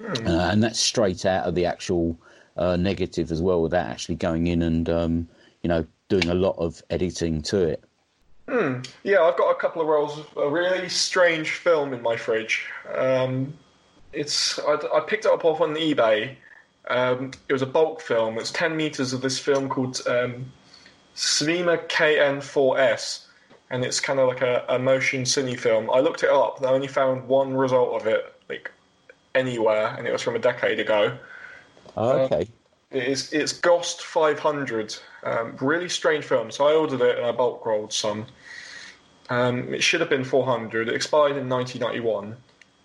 uh, 0.00 0.48
and 0.50 0.62
that's 0.62 0.80
straight 0.80 1.24
out 1.24 1.46
of 1.46 1.54
the 1.54 1.66
actual 1.66 2.16
uh, 2.56 2.76
negative 2.76 3.30
as 3.30 3.40
well, 3.42 3.62
without 3.62 3.86
actually 3.86 4.16
going 4.16 4.46
in 4.46 4.62
and 4.62 4.88
um, 4.88 5.28
you 5.62 5.68
know 5.68 5.86
doing 6.08 6.28
a 6.28 6.34
lot 6.34 6.56
of 6.58 6.82
editing 6.90 7.42
to 7.42 7.58
it. 7.58 7.84
Yeah, 9.02 9.22
I've 9.22 9.36
got 9.36 9.50
a 9.50 9.54
couple 9.54 9.82
of 9.82 9.88
rolls 9.88 10.18
of 10.18 10.36
a 10.38 10.48
really 10.48 10.88
strange 10.88 11.50
film 11.50 11.92
in 11.92 12.00
my 12.00 12.16
fridge. 12.16 12.66
Um, 12.94 13.52
it's 14.12 14.58
I, 14.60 14.78
I 14.94 15.00
picked 15.00 15.26
it 15.26 15.32
up 15.32 15.44
off 15.44 15.60
on 15.60 15.74
eBay. 15.74 16.34
Um, 16.88 17.32
it 17.48 17.52
was 17.52 17.62
a 17.62 17.66
bulk 17.66 18.00
film. 18.00 18.38
It's 18.38 18.50
ten 18.50 18.76
meters 18.76 19.12
of 19.12 19.20
this 19.20 19.38
film 19.38 19.68
called 19.68 20.00
um, 20.06 20.50
Svema 21.14 21.86
KN4S, 21.88 23.26
and 23.70 23.84
it's 23.84 24.00
kind 24.00 24.18
of 24.18 24.28
like 24.28 24.40
a, 24.40 24.64
a 24.68 24.78
motion 24.78 25.22
cine 25.22 25.58
film. 25.58 25.90
I 25.90 26.00
looked 26.00 26.22
it 26.22 26.30
up. 26.30 26.58
and 26.58 26.66
I 26.66 26.70
only 26.70 26.88
found 26.88 27.28
one 27.28 27.54
result 27.54 28.00
of 28.00 28.06
it, 28.06 28.34
like 28.48 28.70
anywhere, 29.34 29.94
and 29.98 30.06
it 30.06 30.12
was 30.12 30.22
from 30.22 30.36
a 30.36 30.38
decade 30.38 30.80
ago. 30.80 31.16
Oh, 31.96 32.18
okay. 32.20 32.48
It 32.90 33.04
is 33.04 33.32
it's 33.32 33.52
GOST 33.52 34.02
500. 34.02 34.96
Um, 35.24 35.56
really 35.60 35.88
strange 35.88 36.24
film. 36.24 36.50
So 36.50 36.66
I 36.66 36.74
ordered 36.74 37.02
it 37.02 37.18
and 37.18 37.26
I 37.26 37.32
bulk 37.32 37.64
rolled 37.66 37.92
some. 37.92 38.26
Um, 39.28 39.74
it 39.74 39.82
should 39.82 40.00
have 40.00 40.08
been 40.08 40.24
400. 40.24 40.88
It 40.88 40.94
expired 40.94 41.36
in 41.36 41.48
1991. 41.48 42.36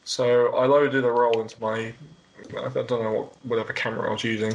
So 0.04 0.54
I 0.56 0.66
loaded 0.66 1.06
a 1.06 1.12
roll 1.12 1.39
into 1.39 1.60
my 1.62 1.93
I 2.57 2.69
don't 2.69 2.89
know 3.03 3.11
what 3.13 3.45
whatever 3.45 3.73
camera 3.73 4.09
I 4.09 4.13
was 4.13 4.23
using. 4.23 4.53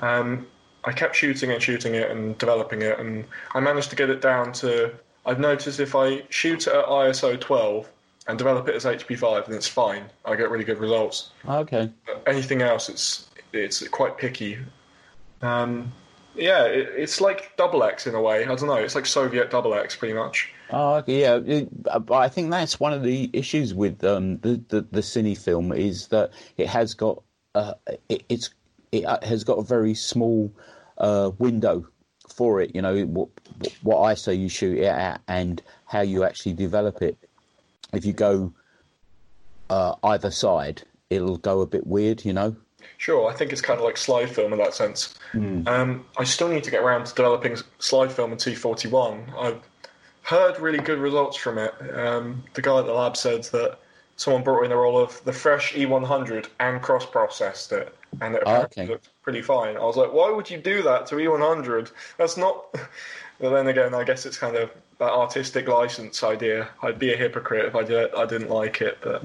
Um, 0.00 0.46
I 0.84 0.92
kept 0.92 1.14
shooting 1.14 1.50
and 1.52 1.62
shooting 1.62 1.94
it 1.94 2.10
and 2.10 2.36
developing 2.38 2.82
it, 2.82 2.98
and 2.98 3.24
I 3.54 3.60
managed 3.60 3.90
to 3.90 3.96
get 3.96 4.10
it 4.10 4.20
down 4.20 4.52
to. 4.54 4.92
I've 5.24 5.38
noticed 5.38 5.78
if 5.78 5.94
I 5.94 6.22
shoot 6.30 6.66
it 6.66 6.72
at 6.74 6.84
ISO 6.86 7.40
12 7.40 7.88
and 8.26 8.36
develop 8.36 8.68
it 8.68 8.74
as 8.74 8.84
HP5, 8.84 9.46
then 9.46 9.54
it's 9.56 9.68
fine. 9.68 10.04
I 10.24 10.34
get 10.34 10.50
really 10.50 10.64
good 10.64 10.78
results 10.78 11.30
Okay. 11.48 11.90
anything 12.26 12.62
else, 12.62 12.88
it's 12.88 13.28
it's 13.52 13.86
quite 13.88 14.16
picky. 14.18 14.58
Um, 15.42 15.92
yeah, 16.34 16.64
it, 16.64 16.88
it's 16.96 17.20
like 17.20 17.52
double 17.56 17.84
X 17.84 18.06
in 18.06 18.14
a 18.14 18.20
way. 18.20 18.42
I 18.44 18.46
don't 18.54 18.66
know. 18.66 18.74
It's 18.74 18.94
like 18.94 19.06
Soviet 19.06 19.50
double 19.50 19.74
X, 19.74 19.94
pretty 19.94 20.14
much. 20.14 20.50
Oh, 20.72 20.94
okay, 20.96 21.20
yeah. 21.20 21.62
Uh, 21.90 21.98
but 21.98 22.14
I 22.14 22.28
think 22.28 22.50
that's 22.50 22.80
one 22.80 22.92
of 22.92 23.02
the 23.02 23.28
issues 23.32 23.74
with 23.74 24.02
um, 24.04 24.38
the, 24.38 24.60
the 24.68 24.80
the 24.90 25.00
cine 25.00 25.36
film 25.36 25.72
is 25.72 26.08
that 26.08 26.30
it 26.56 26.66
has 26.66 26.94
got 26.94 27.22
uh, 27.54 27.74
it, 28.08 28.24
it's 28.28 28.50
it 28.90 29.04
uh, 29.04 29.18
has 29.22 29.44
got 29.44 29.58
a 29.58 29.62
very 29.62 29.94
small 29.94 30.50
uh, 30.98 31.30
window 31.38 31.86
for 32.28 32.60
it. 32.62 32.74
You 32.74 32.80
know 32.80 33.02
what 33.04 33.28
what 33.82 34.00
I 34.00 34.14
say 34.14 34.34
you 34.34 34.48
shoot 34.48 34.78
it 34.78 34.86
at 34.86 35.20
and 35.28 35.62
how 35.84 36.00
you 36.00 36.24
actually 36.24 36.54
develop 36.54 37.02
it. 37.02 37.18
If 37.92 38.06
you 38.06 38.14
go 38.14 38.52
uh, 39.68 39.96
either 40.02 40.30
side, 40.30 40.82
it'll 41.10 41.38
go 41.38 41.60
a 41.60 41.66
bit 41.66 41.86
weird. 41.86 42.24
You 42.24 42.32
know. 42.32 42.56
Sure, 42.96 43.30
I 43.30 43.34
think 43.34 43.52
it's 43.52 43.60
kind 43.60 43.78
of 43.78 43.84
like 43.84 43.96
slide 43.96 44.30
film 44.30 44.52
in 44.52 44.58
that 44.58 44.74
sense. 44.74 45.14
Um, 45.34 46.04
I 46.18 46.24
still 46.24 46.48
need 46.48 46.64
to 46.64 46.70
get 46.70 46.82
around 46.82 47.06
to 47.06 47.14
developing 47.14 47.56
slide 47.78 48.12
film 48.12 48.32
in 48.32 48.38
C41. 48.38 49.34
I've 49.38 49.60
heard 50.22 50.58
really 50.58 50.78
good 50.78 50.98
results 50.98 51.36
from 51.36 51.58
it. 51.58 51.74
Um, 51.94 52.42
the 52.54 52.62
guy 52.62 52.78
at 52.78 52.86
the 52.86 52.92
lab 52.92 53.16
said 53.16 53.44
that 53.44 53.78
someone 54.16 54.42
brought 54.42 54.64
in 54.64 54.72
a 54.72 54.76
roll 54.76 54.98
of 54.98 55.22
the 55.24 55.32
fresh 55.32 55.74
E100 55.74 56.48
and 56.60 56.80
cross 56.80 57.04
processed 57.04 57.72
it, 57.72 57.94
and 58.20 58.34
it 58.34 58.42
apparently 58.42 58.82
okay. 58.84 58.92
looked 58.92 59.08
pretty 59.22 59.42
fine. 59.42 59.76
I 59.76 59.84
was 59.84 59.96
like, 59.96 60.12
why 60.12 60.30
would 60.30 60.48
you 60.50 60.58
do 60.58 60.82
that 60.82 61.06
to 61.06 61.16
E100? 61.16 61.90
That's 62.18 62.36
not. 62.36 62.74
But 63.40 63.50
then 63.50 63.66
again, 63.66 63.92
I 63.92 64.04
guess 64.04 64.24
it's 64.24 64.38
kind 64.38 64.54
of 64.54 64.70
that 64.98 65.10
artistic 65.10 65.66
license 65.66 66.22
idea. 66.22 66.68
I'd 66.80 67.00
be 67.00 67.12
a 67.12 67.16
hypocrite 67.16 67.66
if 67.66 67.74
I 67.74 67.82
did. 67.82 68.14
I 68.14 68.24
didn't 68.24 68.50
like 68.50 68.80
it, 68.80 68.98
but 69.02 69.24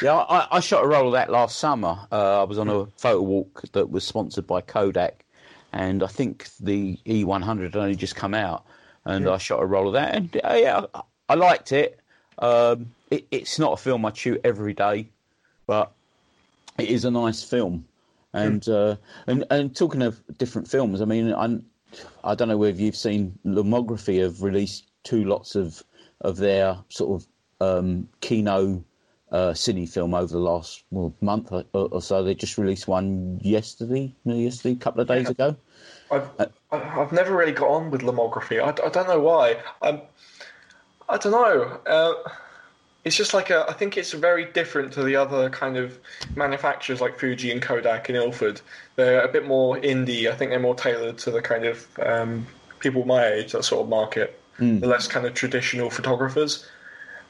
Yeah, 0.00 0.14
I, 0.16 0.48
I 0.50 0.60
shot 0.60 0.82
a 0.82 0.86
roll 0.86 1.08
of 1.08 1.12
that 1.12 1.28
last 1.28 1.58
summer. 1.58 1.98
Uh, 2.10 2.40
I 2.40 2.44
was 2.44 2.58
on 2.58 2.70
a 2.70 2.86
photo 2.96 3.20
walk 3.20 3.64
that 3.72 3.90
was 3.90 4.04
sponsored 4.04 4.46
by 4.46 4.62
Kodak, 4.62 5.26
and 5.74 6.02
I 6.02 6.06
think 6.06 6.48
the 6.58 6.98
E100 7.04 7.64
had 7.64 7.76
only 7.76 7.96
just 7.96 8.16
come 8.16 8.32
out, 8.32 8.64
and 9.04 9.28
I 9.28 9.38
shot 9.38 9.62
a 9.62 9.66
roll 9.66 9.88
of 9.88 9.94
that, 9.94 10.14
and 10.14 10.40
uh, 10.44 10.54
yeah, 10.54 10.84
I, 10.94 11.02
I 11.30 11.34
liked 11.34 11.72
it. 11.72 11.98
Um, 12.38 12.92
it. 13.10 13.26
It's 13.30 13.58
not 13.58 13.72
a 13.72 13.76
film 13.76 14.04
I 14.04 14.12
shoot 14.12 14.40
every 14.44 14.74
day, 14.74 15.08
but 15.66 15.92
it 16.78 16.88
is 16.88 17.04
a 17.04 17.10
nice 17.10 17.42
film. 17.42 17.86
And 18.34 18.66
uh, 18.68 18.96
and 19.26 19.44
and 19.50 19.76
talking 19.76 20.02
of 20.02 20.20
different 20.38 20.68
films, 20.68 21.02
I 21.02 21.04
mean, 21.04 21.34
I'm, 21.34 21.64
I 22.24 22.34
don't 22.34 22.48
know 22.48 22.56
whether 22.56 22.80
you've 22.80 22.96
seen 22.96 23.38
Lomography 23.44 24.22
have 24.22 24.42
released 24.42 24.86
two 25.04 25.24
lots 25.24 25.54
of 25.54 25.82
of 26.22 26.36
their 26.36 26.78
sort 26.88 27.22
of 27.22 27.28
um, 27.60 28.08
Kino 28.20 28.82
uh, 29.32 29.52
cine 29.52 29.88
film 29.88 30.14
over 30.14 30.32
the 30.32 30.38
last 30.38 30.84
well, 30.90 31.14
month 31.20 31.52
or, 31.52 31.64
or 31.72 32.00
so. 32.02 32.22
They 32.22 32.34
just 32.34 32.58
released 32.58 32.88
one 32.88 33.40
yesterday, 33.42 34.14
yesterday, 34.24 34.74
a 34.74 34.78
couple 34.78 35.00
of 35.00 35.08
days 35.08 35.28
ago. 35.28 35.56
I've 36.12 36.28
I- 36.72 37.00
I've 37.00 37.12
never 37.12 37.34
really 37.36 37.52
got 37.52 37.68
on 37.68 37.90
with 37.90 38.02
lomography. 38.02 38.60
I, 38.62 38.68
I 38.68 38.88
don't 38.90 39.08
know 39.08 39.20
why. 39.20 39.56
I'm, 39.82 40.00
I 41.08 41.18
don't 41.18 41.32
know. 41.32 41.80
Uh, 41.86 42.30
it's 43.04 43.16
just 43.16 43.34
like 43.34 43.50
a. 43.50 43.66
I 43.68 43.72
think 43.72 43.96
it's 43.96 44.12
very 44.12 44.44
different 44.46 44.92
to 44.94 45.02
the 45.02 45.16
other 45.16 45.50
kind 45.50 45.76
of 45.76 45.98
manufacturers 46.36 47.00
like 47.00 47.18
Fuji 47.18 47.50
and 47.50 47.60
Kodak 47.60 48.08
and 48.08 48.16
Ilford. 48.16 48.60
They're 48.96 49.22
a 49.22 49.28
bit 49.28 49.46
more 49.46 49.76
indie. 49.76 50.30
I 50.30 50.34
think 50.34 50.50
they're 50.50 50.60
more 50.60 50.74
tailored 50.74 51.18
to 51.18 51.30
the 51.30 51.42
kind 51.42 51.64
of 51.64 51.86
um, 52.00 52.46
people 52.78 53.04
my 53.04 53.26
age, 53.26 53.52
that 53.52 53.64
sort 53.64 53.82
of 53.82 53.88
market. 53.88 54.38
The 54.58 54.86
less 54.86 55.08
kind 55.08 55.26
of 55.26 55.34
traditional 55.34 55.90
photographers. 55.90 56.66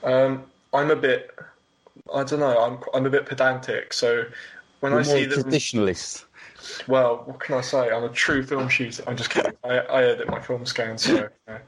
Um, 0.04 0.44
I'm 0.74 0.90
a 0.90 0.96
bit. 0.96 1.34
I 2.14 2.24
don't 2.24 2.40
know. 2.40 2.58
I'm 2.62 2.78
I'm 2.92 3.06
a 3.06 3.10
bit 3.10 3.26
pedantic. 3.26 3.92
So 3.94 4.24
when 4.80 4.92
I 4.92 4.96
More 4.96 5.04
see 5.04 5.24
them, 5.24 5.42
traditionalist. 5.44 6.24
Well, 6.86 7.22
what 7.26 7.40
can 7.40 7.56
I 7.56 7.60
say? 7.60 7.90
I'm 7.90 8.04
a 8.04 8.08
true 8.08 8.42
film 8.42 8.68
shooter. 8.68 9.04
I'm 9.06 9.16
just 9.16 9.30
kidding. 9.30 9.52
I, 9.64 9.78
I 9.78 10.04
edit 10.04 10.28
my 10.28 10.40
film 10.40 10.66
scans, 10.66 11.04
so 11.04 11.28
uh, 11.48 11.58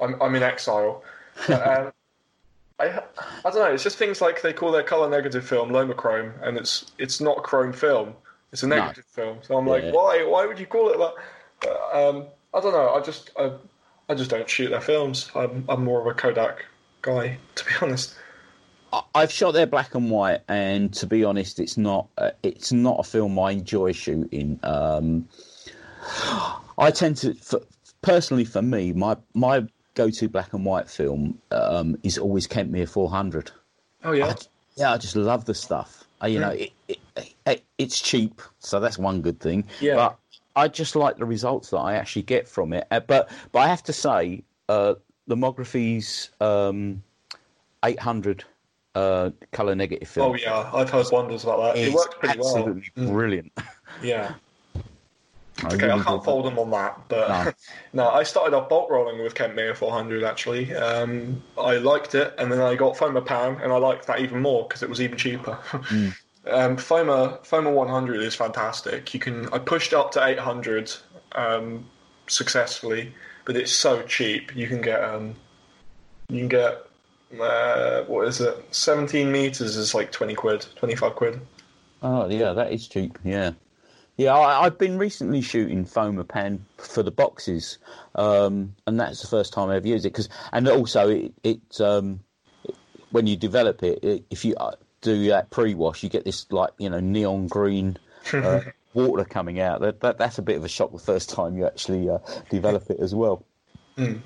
I'm, 0.00 0.20
I'm 0.20 0.34
in 0.34 0.42
exile. 0.42 1.02
But, 1.46 1.66
um, 1.66 1.92
I, 2.80 3.02
I 3.44 3.50
don't 3.50 3.56
know. 3.56 3.72
It's 3.72 3.82
just 3.82 3.98
things 3.98 4.20
like 4.20 4.42
they 4.42 4.52
call 4.52 4.72
their 4.72 4.82
color 4.82 5.08
negative 5.08 5.46
film 5.46 5.70
Lomochrome, 5.70 6.32
and 6.42 6.56
it's 6.56 6.92
it's 6.98 7.20
not 7.20 7.38
a 7.38 7.40
chrome 7.42 7.72
film. 7.72 8.14
It's 8.52 8.62
a 8.62 8.68
negative 8.68 9.04
no. 9.16 9.22
film. 9.22 9.38
So 9.42 9.56
I'm 9.56 9.66
like, 9.66 9.84
why? 9.92 10.24
Why 10.24 10.46
would 10.46 10.58
you 10.58 10.66
call 10.66 10.90
it 10.90 10.98
that? 10.98 11.14
But, 11.60 12.08
um, 12.08 12.26
I 12.54 12.60
don't 12.60 12.72
know. 12.72 12.94
I 12.94 13.00
just 13.00 13.30
I, 13.38 13.52
I 14.08 14.14
just 14.14 14.30
don't 14.30 14.48
shoot 14.48 14.70
their 14.70 14.80
films. 14.80 15.30
I'm 15.34 15.64
I'm 15.68 15.84
more 15.84 16.00
of 16.00 16.06
a 16.06 16.14
Kodak 16.14 16.64
guy, 17.02 17.38
to 17.54 17.64
be 17.64 17.70
honest. 17.82 18.14
I've 19.14 19.30
shot 19.30 19.52
their 19.52 19.66
black 19.66 19.94
and 19.94 20.10
white, 20.10 20.40
and 20.48 20.92
to 20.94 21.06
be 21.06 21.24
honest, 21.24 21.60
it's 21.60 21.76
not 21.76 22.08
uh, 22.18 22.30
it's 22.42 22.72
not 22.72 23.00
a 23.00 23.02
film 23.02 23.38
I 23.38 23.52
enjoy 23.52 23.92
shooting. 23.92 24.58
Um, 24.62 25.28
I 26.78 26.90
tend 26.90 27.16
to, 27.18 27.34
for, 27.34 27.60
personally, 28.02 28.44
for 28.44 28.62
me, 28.62 28.92
my 28.92 29.16
my 29.34 29.66
go-to 29.94 30.28
black 30.28 30.52
and 30.52 30.64
white 30.64 30.88
film 30.88 31.38
um, 31.50 31.96
is 32.02 32.18
always 32.18 32.46
Kentmere 32.46 32.88
400. 32.88 33.50
Oh 34.04 34.12
yeah, 34.12 34.26
I, 34.26 34.34
yeah, 34.76 34.92
I 34.92 34.98
just 34.98 35.16
love 35.16 35.44
the 35.44 35.54
stuff. 35.54 36.04
I, 36.20 36.28
you 36.28 36.38
mm. 36.38 36.42
know, 36.42 36.50
it, 36.50 36.72
it, 36.88 36.98
it, 37.46 37.64
it's 37.78 38.00
cheap, 38.00 38.42
so 38.58 38.80
that's 38.80 38.98
one 38.98 39.20
good 39.20 39.40
thing. 39.40 39.64
Yeah, 39.80 39.96
but 39.96 40.18
I 40.56 40.68
just 40.68 40.96
like 40.96 41.16
the 41.16 41.24
results 41.24 41.70
that 41.70 41.78
I 41.78 41.94
actually 41.94 42.22
get 42.22 42.48
from 42.48 42.72
it. 42.72 42.86
Uh, 42.90 43.00
but 43.00 43.30
but 43.52 43.60
I 43.60 43.68
have 43.68 43.84
to 43.84 43.92
say, 43.92 44.42
uh, 44.68 44.94
Lomography's 45.28 46.30
um, 46.40 47.02
800 47.84 48.44
uh, 48.94 49.30
color 49.52 49.74
negative 49.74 50.08
film. 50.08 50.32
Oh 50.32 50.34
yeah, 50.34 50.70
I've 50.72 50.90
heard 50.90 51.06
wonders 51.12 51.44
about 51.44 51.74
that. 51.74 51.80
It 51.80 51.92
worked 51.92 52.18
pretty 52.18 52.38
absolutely 52.38 52.90
well. 52.96 53.12
brilliant. 53.12 53.52
Yeah. 54.02 54.34
okay, 55.64 55.90
I 55.90 56.02
can't 56.02 56.24
fold 56.24 56.46
them 56.46 56.58
on 56.58 56.70
that, 56.70 57.00
but 57.08 57.28
no. 57.28 57.52
no. 58.04 58.10
I 58.10 58.22
started 58.22 58.56
off 58.56 58.68
bulk 58.68 58.90
rolling 58.90 59.22
with 59.22 59.34
Kentmere 59.34 59.76
400 59.76 60.24
actually. 60.24 60.74
Um, 60.74 61.42
I 61.58 61.76
liked 61.76 62.14
it, 62.14 62.34
and 62.38 62.50
then 62.50 62.60
I 62.60 62.74
got 62.74 62.96
Fomapan, 62.96 63.62
and 63.62 63.72
I 63.72 63.76
liked 63.76 64.06
that 64.06 64.20
even 64.20 64.40
more 64.40 64.66
because 64.66 64.82
it 64.82 64.88
was 64.88 65.00
even 65.00 65.18
cheaper. 65.18 65.58
Mm. 65.70 66.16
um, 66.50 66.76
Foma 66.76 67.44
Foma 67.44 67.72
100 67.72 68.22
is 68.22 68.34
fantastic. 68.34 69.12
You 69.14 69.20
can 69.20 69.48
I 69.52 69.58
pushed 69.58 69.92
up 69.92 70.12
to 70.12 70.24
800 70.24 70.92
um, 71.32 71.86
successfully, 72.26 73.12
but 73.44 73.56
it's 73.56 73.72
so 73.72 74.02
cheap. 74.02 74.54
You 74.56 74.66
can 74.66 74.80
get 74.80 75.02
um, 75.02 75.36
you 76.28 76.38
can 76.38 76.48
get 76.48 76.86
uh, 77.38 78.02
what 78.04 78.26
is 78.26 78.40
it? 78.40 78.56
17 78.74 79.30
meters 79.30 79.76
is 79.76 79.94
like 79.94 80.12
20 80.12 80.34
quid, 80.34 80.66
25 80.76 81.14
quid. 81.14 81.40
Oh 82.02 82.28
yeah, 82.28 82.52
that 82.52 82.72
is 82.72 82.88
cheap. 82.88 83.18
Yeah. 83.24 83.52
Yeah, 84.16 84.36
I, 84.36 84.64
have 84.64 84.76
been 84.76 84.98
recently 84.98 85.40
shooting 85.40 85.86
Fomapan 85.86 86.60
for 86.76 87.02
the 87.02 87.10
boxes, 87.10 87.78
um, 88.14 88.74
and 88.86 89.00
that's 89.00 89.22
the 89.22 89.28
first 89.28 89.54
time 89.54 89.70
I've 89.70 89.86
used 89.86 90.04
it. 90.04 90.12
Cause, 90.12 90.28
and 90.52 90.68
also, 90.68 91.08
it, 91.08 91.32
it, 91.42 91.80
um, 91.80 92.20
it 92.64 92.74
when 93.12 93.26
you 93.26 93.36
develop 93.36 93.82
it, 93.82 94.04
it 94.04 94.24
if 94.28 94.44
you 94.44 94.56
uh, 94.56 94.72
do 95.00 95.28
that 95.28 95.48
pre-wash, 95.48 96.02
you 96.02 96.10
get 96.10 96.26
this 96.26 96.44
like 96.50 96.70
you 96.76 96.90
know 96.90 97.00
neon 97.00 97.46
green 97.46 97.96
uh, 98.34 98.60
water 98.92 99.24
coming 99.24 99.58
out. 99.58 99.80
That, 99.80 100.00
that, 100.00 100.18
that's 100.18 100.36
a 100.36 100.42
bit 100.42 100.56
of 100.56 100.64
a 100.64 100.68
shock 100.68 100.92
the 100.92 100.98
first 100.98 101.30
time 101.30 101.56
you 101.56 101.64
actually 101.64 102.10
uh, 102.10 102.18
develop 102.50 102.90
it 102.90 103.00
as 103.00 103.14
well. 103.14 103.46
Mm. 103.96 104.20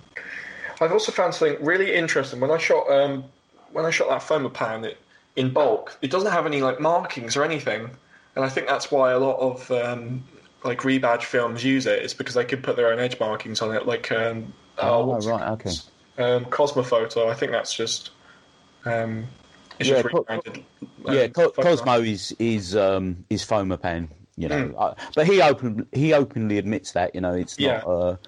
I've 0.81 0.93
also 0.93 1.13
found 1.13 1.35
something 1.35 1.65
really 1.65 1.95
interesting 1.95 2.41
when 2.41 2.51
I 2.51 2.59
shot 2.59 2.91
um, 2.91 3.25
when 3.73 3.85
I 3.85 3.91
shot 3.91 4.09
that 4.09 4.23
Fomapan 4.23 4.85
it, 4.85 4.99
in 5.37 5.53
bulk. 5.53 5.97
It 6.03 6.11
doesn't 6.11 6.31
have 6.31 6.47
any 6.47 6.63
like 6.63 6.81
markings 6.81 7.37
or 7.37 7.45
anything 7.45 7.91
and 8.37 8.45
I 8.45 8.49
think 8.49 8.67
that's 8.67 8.91
why 8.91 9.13
a 9.13 9.19
lot 9.19 9.39
of 9.39 9.71
um, 9.71 10.25
like 10.65 10.81
rebadge 10.81 11.23
films 11.23 11.65
use 11.65 11.87
it. 11.87 12.03
Is 12.03 12.15
because 12.15 12.35
they 12.35 12.45
could 12.45 12.63
put 12.63 12.77
their 12.77 12.93
own 12.93 12.99
edge 12.99 13.19
markings 13.21 13.63
on 13.63 13.75
it, 13.75 13.87
like 13.87 14.11
um, 14.11 14.53
oh, 14.79 15.13
oh 15.13 15.21
right, 15.29 15.51
okay. 15.53 15.71
Um, 16.19 16.45
Kosmo 16.47 16.83
Foto. 16.83 17.29
I 17.29 17.35
think 17.35 17.53
that's 17.53 17.75
just 17.75 18.11
um, 18.85 19.27
it's 19.79 19.89
yeah, 19.89 20.03
just 20.03 20.15
rebranded. 20.15 20.65
Um, 21.07 21.15
yeah, 21.15 21.29
Co- 21.29 21.51
Kosmo 21.51 22.05
is 22.05 22.35
is 22.39 22.75
um, 22.75 23.25
is 23.31 23.45
Fomapan, 23.45 24.09
you 24.37 24.49
know, 24.49 24.69
mm. 24.69 24.75
uh, 24.77 24.95
but 25.15 25.27
he 25.27 25.41
open 25.41 25.87
he 25.93 26.13
openly 26.13 26.59
admits 26.59 26.93
that 26.93 27.15
you 27.15 27.21
know 27.21 27.35
it's 27.35 27.59
yeah. 27.59 27.79
not 27.79 27.89
a 27.89 28.19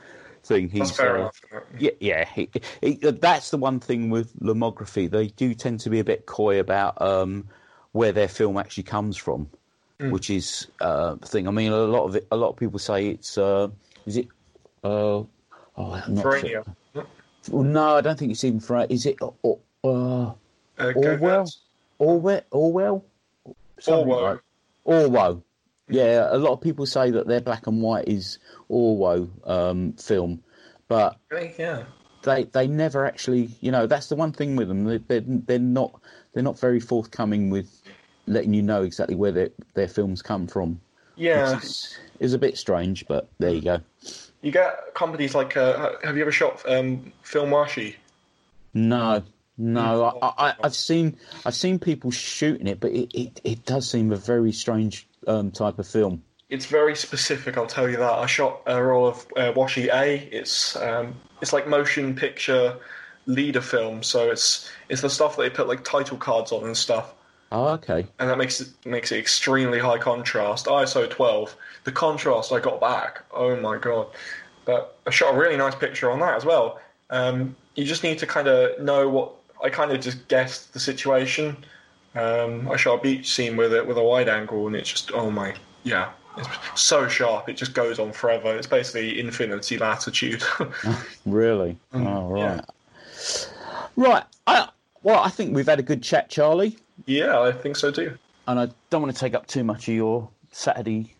thing. 0.46 0.68
He's 0.68 0.98
uh. 0.98 1.30
Yeah, 1.78 1.90
yeah. 2.00 2.24
He, 2.24 2.50
he, 2.80 2.94
that's 2.94 3.50
the 3.50 3.58
one 3.58 3.80
thing 3.80 4.10
with 4.10 4.38
Lomography. 4.40 5.10
They 5.10 5.28
do 5.28 5.54
tend 5.54 5.80
to 5.80 5.90
be 5.90 6.00
a 6.00 6.04
bit 6.04 6.26
coy 6.26 6.60
about 6.60 7.00
um, 7.00 7.48
where 7.92 8.12
their 8.12 8.28
film 8.28 8.56
actually 8.56 8.84
comes 8.84 9.16
from 9.16 9.48
mm. 9.98 10.10
which 10.10 10.30
is 10.30 10.68
uh, 10.80 11.14
the 11.14 11.26
thing. 11.26 11.48
I 11.48 11.50
mean, 11.50 11.72
a 11.72 11.76
lot 11.76 12.04
of 12.04 12.16
it. 12.16 12.26
A 12.30 12.36
lot 12.36 12.50
of 12.50 12.56
people 12.56 12.78
say 12.78 13.08
it's. 13.08 13.38
Uh, 13.38 13.68
is 14.06 14.16
it? 14.16 14.28
Uh, 14.84 14.88
oh, 15.18 15.28
I'm 15.76 16.14
not 16.14 16.40
sure. 16.40 16.64
Well, 17.50 17.62
no, 17.62 17.96
I 17.96 18.00
don't 18.00 18.18
think 18.18 18.32
it's 18.32 18.44
even 18.44 18.60
for. 18.60 18.84
Is 18.88 19.06
it? 19.06 19.16
Uh, 19.22 19.28
uh, 19.84 20.32
ORWO? 20.78 21.46
ORWO? 21.98 22.42
ORWO? 22.50 23.02
ORWO. 23.86 24.20
Like. 24.22 24.40
ORWO. 24.84 25.42
Yeah, 25.88 26.28
a 26.30 26.38
lot 26.38 26.52
of 26.52 26.60
people 26.60 26.86
say 26.86 27.10
that 27.12 27.28
their 27.28 27.40
black 27.40 27.66
and 27.66 27.80
white 27.80 28.08
is 28.08 28.38
ORWO 28.68 29.28
um, 29.48 29.92
film, 29.92 30.42
but 30.88 31.16
yeah, 31.30 31.84
they 32.22 32.44
they 32.44 32.66
never 32.66 33.06
actually. 33.06 33.50
You 33.60 33.70
know, 33.70 33.86
that's 33.86 34.08
the 34.08 34.16
one 34.16 34.32
thing 34.32 34.56
with 34.56 34.68
them. 34.68 34.84
They, 34.84 34.98
they're 34.98 35.22
they're 35.24 35.58
not 35.60 36.00
they're 36.32 36.42
not 36.42 36.58
very 36.58 36.80
forthcoming 36.80 37.50
with 37.50 37.82
letting 38.26 38.52
you 38.52 38.62
know 38.62 38.82
exactly 38.82 39.14
where 39.14 39.32
their, 39.32 39.50
their 39.74 39.88
films 39.88 40.22
come 40.22 40.48
from. 40.48 40.80
Yeah, 41.14 41.58
is, 41.58 41.96
is 42.20 42.34
a 42.34 42.38
bit 42.38 42.58
strange, 42.58 43.06
but 43.06 43.28
there 43.38 43.50
you 43.50 43.62
go. 43.62 43.80
You 44.42 44.52
get 44.52 44.94
companies 44.94 45.34
like, 45.34 45.56
uh, 45.56 45.92
have 46.02 46.16
you 46.16 46.22
ever 46.22 46.32
shot 46.32 46.62
um, 46.68 47.12
Filmwashi? 47.24 47.94
No, 48.74 49.22
no. 49.56 50.10
Hmm. 50.10 50.24
I, 50.38 50.54
have 50.62 50.74
seen 50.74 51.16
I've 51.46 51.54
seen 51.54 51.78
people 51.78 52.10
shooting 52.10 52.66
it, 52.66 52.80
but 52.80 52.90
it, 52.92 53.10
it, 53.14 53.40
it 53.44 53.64
does 53.64 53.88
seem 53.88 54.12
a 54.12 54.16
very 54.16 54.52
strange 54.52 55.08
um, 55.26 55.50
type 55.50 55.78
of 55.78 55.86
film. 55.86 56.22
It's 56.48 56.66
very 56.66 56.94
specific, 56.94 57.56
I'll 57.56 57.66
tell 57.66 57.88
you 57.88 57.96
that. 57.96 58.12
I 58.12 58.26
shot 58.26 58.62
a 58.66 58.82
roll 58.82 59.08
of 59.08 59.26
uh, 59.36 59.52
Washi 59.52 59.92
A. 59.92 60.28
It's 60.30 60.76
um, 60.76 61.14
it's 61.40 61.52
like 61.52 61.66
motion 61.66 62.14
picture 62.14 62.76
leader 63.26 63.60
film, 63.60 64.02
so 64.02 64.30
it's 64.30 64.70
it's 64.88 65.02
the 65.02 65.10
stuff 65.10 65.36
that 65.36 65.42
they 65.42 65.50
put 65.50 65.68
like 65.68 65.84
title 65.84 66.16
cards 66.16 66.52
on 66.52 66.64
and 66.64 66.76
stuff. 66.76 67.14
Oh, 67.52 67.68
okay. 67.68 68.06
And 68.18 68.28
that 68.28 68.38
makes 68.38 68.60
it 68.60 68.68
makes 68.84 69.12
it 69.12 69.18
extremely 69.18 69.78
high 69.78 69.98
contrast. 69.98 70.66
ISO 70.66 71.08
12. 71.08 71.56
The 71.84 71.92
contrast 71.92 72.52
I 72.52 72.60
got 72.60 72.80
back, 72.80 73.24
oh 73.32 73.56
my 73.56 73.78
god! 73.78 74.08
But 74.64 74.98
I 75.06 75.10
shot 75.10 75.34
a 75.34 75.38
really 75.38 75.56
nice 75.56 75.74
picture 75.74 76.10
on 76.10 76.20
that 76.20 76.34
as 76.34 76.44
well. 76.44 76.80
Um, 77.10 77.54
you 77.74 77.84
just 77.84 78.02
need 78.02 78.18
to 78.18 78.26
kind 78.26 78.48
of 78.48 78.80
know 78.80 79.08
what. 79.08 79.32
I 79.62 79.70
kind 79.70 79.90
of 79.90 80.00
just 80.00 80.28
guessed 80.28 80.74
the 80.74 80.80
situation. 80.80 81.56
Um, 82.16 82.68
I 82.70 82.76
shot 82.76 83.00
a 83.00 83.02
beach 83.02 83.32
scene 83.32 83.56
with 83.56 83.72
it 83.72 83.86
with 83.86 83.98
a 83.98 84.02
wide 84.02 84.28
angle, 84.28 84.66
and 84.66 84.74
it's 84.74 84.90
just 84.90 85.12
oh 85.12 85.30
my 85.30 85.54
yeah, 85.84 86.10
it's 86.36 86.82
so 86.82 87.08
sharp. 87.08 87.48
It 87.48 87.56
just 87.56 87.74
goes 87.74 87.98
on 87.98 88.12
forever. 88.12 88.54
It's 88.56 88.66
basically 88.66 89.20
infinity 89.20 89.78
latitude. 89.78 90.42
really? 91.26 91.78
Um, 91.92 92.06
oh 92.06 92.28
right. 92.28 92.40
Yeah. 92.40 92.60
Right. 93.96 94.24
I, 94.46 94.68
well, 95.02 95.22
I 95.22 95.28
think 95.30 95.54
we've 95.54 95.66
had 95.66 95.78
a 95.78 95.82
good 95.82 96.02
chat, 96.02 96.28
Charlie. 96.28 96.76
Yeah, 97.06 97.40
I 97.40 97.52
think 97.52 97.76
so 97.76 97.90
too. 97.90 98.18
And 98.46 98.58
I 98.58 98.68
don't 98.90 99.02
want 99.02 99.14
to 99.14 99.20
take 99.20 99.34
up 99.34 99.46
too 99.46 99.64
much 99.64 99.88
of 99.88 99.94
your 99.94 100.28
Saturday 100.52 101.14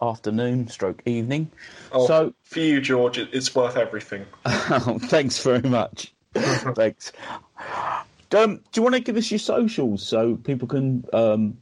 afternoon 0.00 0.68
stroke 0.68 1.02
evening. 1.06 1.50
Oh, 1.92 2.06
so 2.06 2.34
for 2.42 2.60
you, 2.60 2.80
George, 2.80 3.18
it's 3.18 3.54
worth 3.54 3.76
everything. 3.76 4.26
oh, 4.44 4.98
thanks 5.04 5.42
very 5.42 5.68
much. 5.68 6.12
thanks. 6.34 7.12
Um, 8.34 8.56
do 8.56 8.80
you 8.80 8.82
want 8.82 8.94
to 8.94 9.00
give 9.00 9.16
us 9.16 9.30
your 9.30 9.38
socials 9.38 10.06
so 10.06 10.36
people 10.36 10.68
can 10.68 11.04
um, 11.12 11.56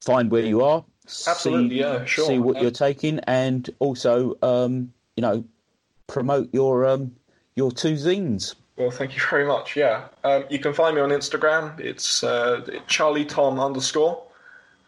find 0.00 0.30
where 0.30 0.44
you 0.44 0.62
are? 0.62 0.84
Absolutely, 1.04 1.76
see, 1.76 1.80
yeah, 1.80 2.04
sure. 2.04 2.26
See 2.26 2.38
what 2.38 2.62
you're 2.62 2.70
taking, 2.70 3.20
and 3.20 3.68
also, 3.78 4.36
um, 4.42 4.92
you 5.16 5.22
know, 5.22 5.44
promote 6.06 6.48
your 6.52 6.86
um, 6.86 7.14
your 7.56 7.70
two 7.70 7.94
zines. 7.94 8.54
Well, 8.76 8.90
thank 8.90 9.14
you 9.14 9.22
very 9.30 9.46
much. 9.46 9.76
Yeah, 9.76 10.08
um, 10.24 10.44
you 10.50 10.58
can 10.58 10.72
find 10.72 10.96
me 10.96 11.02
on 11.02 11.10
Instagram. 11.10 11.78
It's 11.78 12.24
uh, 12.24 12.66
Charlie 12.86 13.24
Tom 13.24 13.60
underscore. 13.60 14.22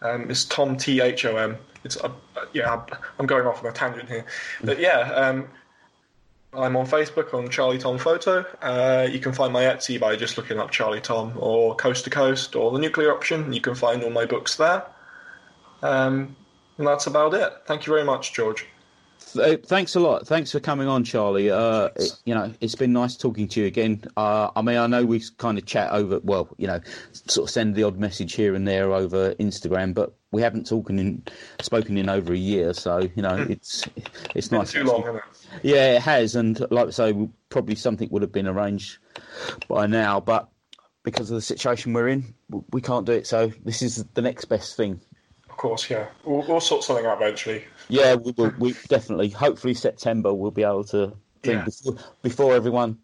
Um, 0.02 0.30
it's 0.30 0.44
Tom 0.44 0.76
T 0.76 1.00
H 1.00 1.24
O 1.24 1.36
M. 1.36 1.56
It's 1.84 1.96
uh, 1.98 2.10
yeah. 2.52 2.82
I'm 3.18 3.26
going 3.26 3.46
off 3.46 3.62
on 3.62 3.70
a 3.70 3.72
tangent 3.72 4.08
here, 4.08 4.24
but 4.64 4.78
yeah. 4.80 5.44
I'm 6.56 6.76
on 6.76 6.86
Facebook 6.86 7.34
on 7.34 7.48
Charlie 7.50 7.78
Tom 7.78 7.98
Photo. 7.98 8.44
Uh, 8.62 9.06
you 9.10 9.20
can 9.20 9.32
find 9.32 9.52
my 9.52 9.62
Etsy 9.62 10.00
by 10.00 10.16
just 10.16 10.36
looking 10.36 10.58
up 10.58 10.70
Charlie 10.70 11.00
Tom 11.00 11.32
or 11.36 11.74
Coast 11.74 12.04
to 12.04 12.10
Coast 12.10 12.56
or 12.56 12.70
the 12.70 12.78
Nuclear 12.78 13.12
Option. 13.12 13.52
You 13.52 13.60
can 13.60 13.74
find 13.74 14.02
all 14.02 14.10
my 14.10 14.24
books 14.24 14.56
there. 14.56 14.84
Um, 15.82 16.34
and 16.78 16.86
that's 16.86 17.06
about 17.06 17.34
it. 17.34 17.52
Thank 17.66 17.86
you 17.86 17.92
very 17.92 18.04
much, 18.04 18.32
George. 18.32 18.66
Thanks 19.18 19.94
a 19.94 20.00
lot. 20.00 20.26
Thanks 20.26 20.52
for 20.52 20.60
coming 20.60 20.88
on, 20.88 21.04
Charlie. 21.04 21.50
Uh, 21.50 21.88
it, 21.96 22.12
you 22.24 22.34
know, 22.34 22.52
it's 22.60 22.74
been 22.74 22.92
nice 22.92 23.16
talking 23.16 23.48
to 23.48 23.60
you 23.60 23.66
again. 23.66 24.02
Uh, 24.16 24.50
I 24.54 24.62
mean, 24.62 24.76
I 24.76 24.86
know 24.86 25.04
we 25.04 25.22
kind 25.38 25.58
of 25.58 25.66
chat 25.66 25.90
over, 25.92 26.20
well, 26.22 26.48
you 26.58 26.66
know, 26.66 26.80
sort 27.12 27.48
of 27.48 27.52
send 27.52 27.74
the 27.74 27.82
odd 27.82 27.98
message 27.98 28.34
here 28.34 28.54
and 28.54 28.66
there 28.66 28.92
over 28.92 29.34
Instagram, 29.34 29.94
but 29.94 30.14
we 30.36 30.42
haven't 30.42 30.66
talking 30.66 30.98
in 30.98 31.22
spoken 31.62 31.96
in 31.96 32.10
over 32.10 32.34
a 32.34 32.36
year, 32.36 32.74
so 32.74 33.08
you 33.16 33.22
know 33.22 33.46
it's 33.48 33.88
it's 34.34 34.52
nice. 34.52 34.70
too 34.70 34.84
long, 34.84 35.00
hasn't 35.00 35.16
it? 35.16 35.22
Yeah, 35.62 35.96
it 35.96 36.02
has, 36.02 36.36
and 36.36 36.60
like 36.70 36.88
I 36.88 36.90
say, 36.90 37.28
probably 37.48 37.74
something 37.74 38.10
would 38.10 38.20
have 38.20 38.32
been 38.32 38.46
arranged 38.46 38.98
by 39.66 39.86
now, 39.86 40.20
but 40.20 40.50
because 41.04 41.30
of 41.30 41.36
the 41.36 41.40
situation 41.40 41.94
we're 41.94 42.08
in, 42.08 42.34
we 42.70 42.82
can't 42.82 43.06
do 43.06 43.12
it. 43.12 43.26
So 43.26 43.50
this 43.64 43.80
is 43.80 44.04
the 44.12 44.20
next 44.20 44.44
best 44.44 44.76
thing. 44.76 45.00
Of 45.48 45.56
course, 45.56 45.88
yeah. 45.88 46.08
We'll, 46.26 46.46
we'll 46.46 46.60
sort 46.60 46.84
something 46.84 47.06
out 47.06 47.16
eventually. 47.16 47.64
Yeah, 47.88 48.16
we 48.16 48.32
will. 48.32 48.52
We 48.58 48.74
definitely, 48.88 49.30
hopefully, 49.30 49.72
September 49.72 50.34
we'll 50.34 50.50
be 50.50 50.64
able 50.64 50.84
to 50.84 51.16
Yeah. 51.44 51.64
before, 51.64 51.96
before 52.22 52.54
everyone 52.54 52.98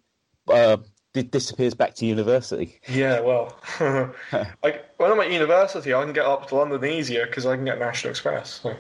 uh, 0.49 0.77
di- 1.13 1.23
disappears 1.23 1.75
back 1.75 1.95
to 1.97 2.07
university. 2.07 2.81
Yeah, 2.89 3.21
well, 3.21 3.57
like 4.63 4.87
when 4.97 5.13
I'm 5.13 5.21
at 5.21 5.31
university, 5.31 5.95
I 5.95 6.03
can 6.05 6.13
get 6.13 6.27
up 6.27 6.49
to 6.49 6.57
London 6.57 6.85
easier 6.85 7.27
because 7.27 7.47
I 7.47 7.57
can 7.57 7.65
get 7.65 7.79
National 7.79 8.11
Express. 8.11 8.61
So, 8.63 8.77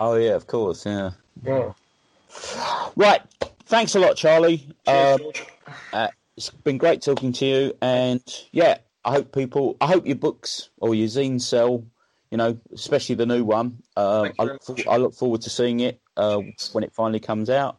Oh 0.00 0.14
yeah, 0.16 0.34
of 0.34 0.46
course. 0.46 0.84
Yeah. 0.84 1.10
Right. 2.96 3.20
Thanks 3.66 3.94
a 3.94 4.00
lot, 4.00 4.16
Charlie. 4.16 4.58
cheers, 4.86 5.14
Um, 5.14 5.18
George. 5.18 5.46
Uh, 5.92 6.08
it's 6.36 6.50
been 6.50 6.78
great 6.78 7.02
talking 7.02 7.32
to 7.32 7.46
you, 7.46 7.72
and 7.80 8.22
yeah, 8.52 8.78
I 9.04 9.12
hope 9.12 9.32
people, 9.34 9.76
I 9.80 9.86
hope 9.86 10.06
your 10.06 10.16
books 10.16 10.70
or 10.78 10.94
your 10.94 11.08
zines 11.08 11.42
sell. 11.42 11.84
You 12.30 12.38
know, 12.38 12.58
especially 12.74 13.14
the 13.14 13.24
new 13.24 13.44
one. 13.44 13.78
Um, 13.96 14.32
I, 14.38 14.44
look 14.44 14.62
for. 14.64 14.76
I 14.90 14.96
look 14.96 15.14
forward 15.14 15.42
to 15.42 15.50
seeing 15.50 15.80
it 15.80 16.00
uh, 16.16 16.40
when 16.72 16.82
it 16.82 16.92
finally 16.92 17.20
comes 17.20 17.48
out. 17.48 17.78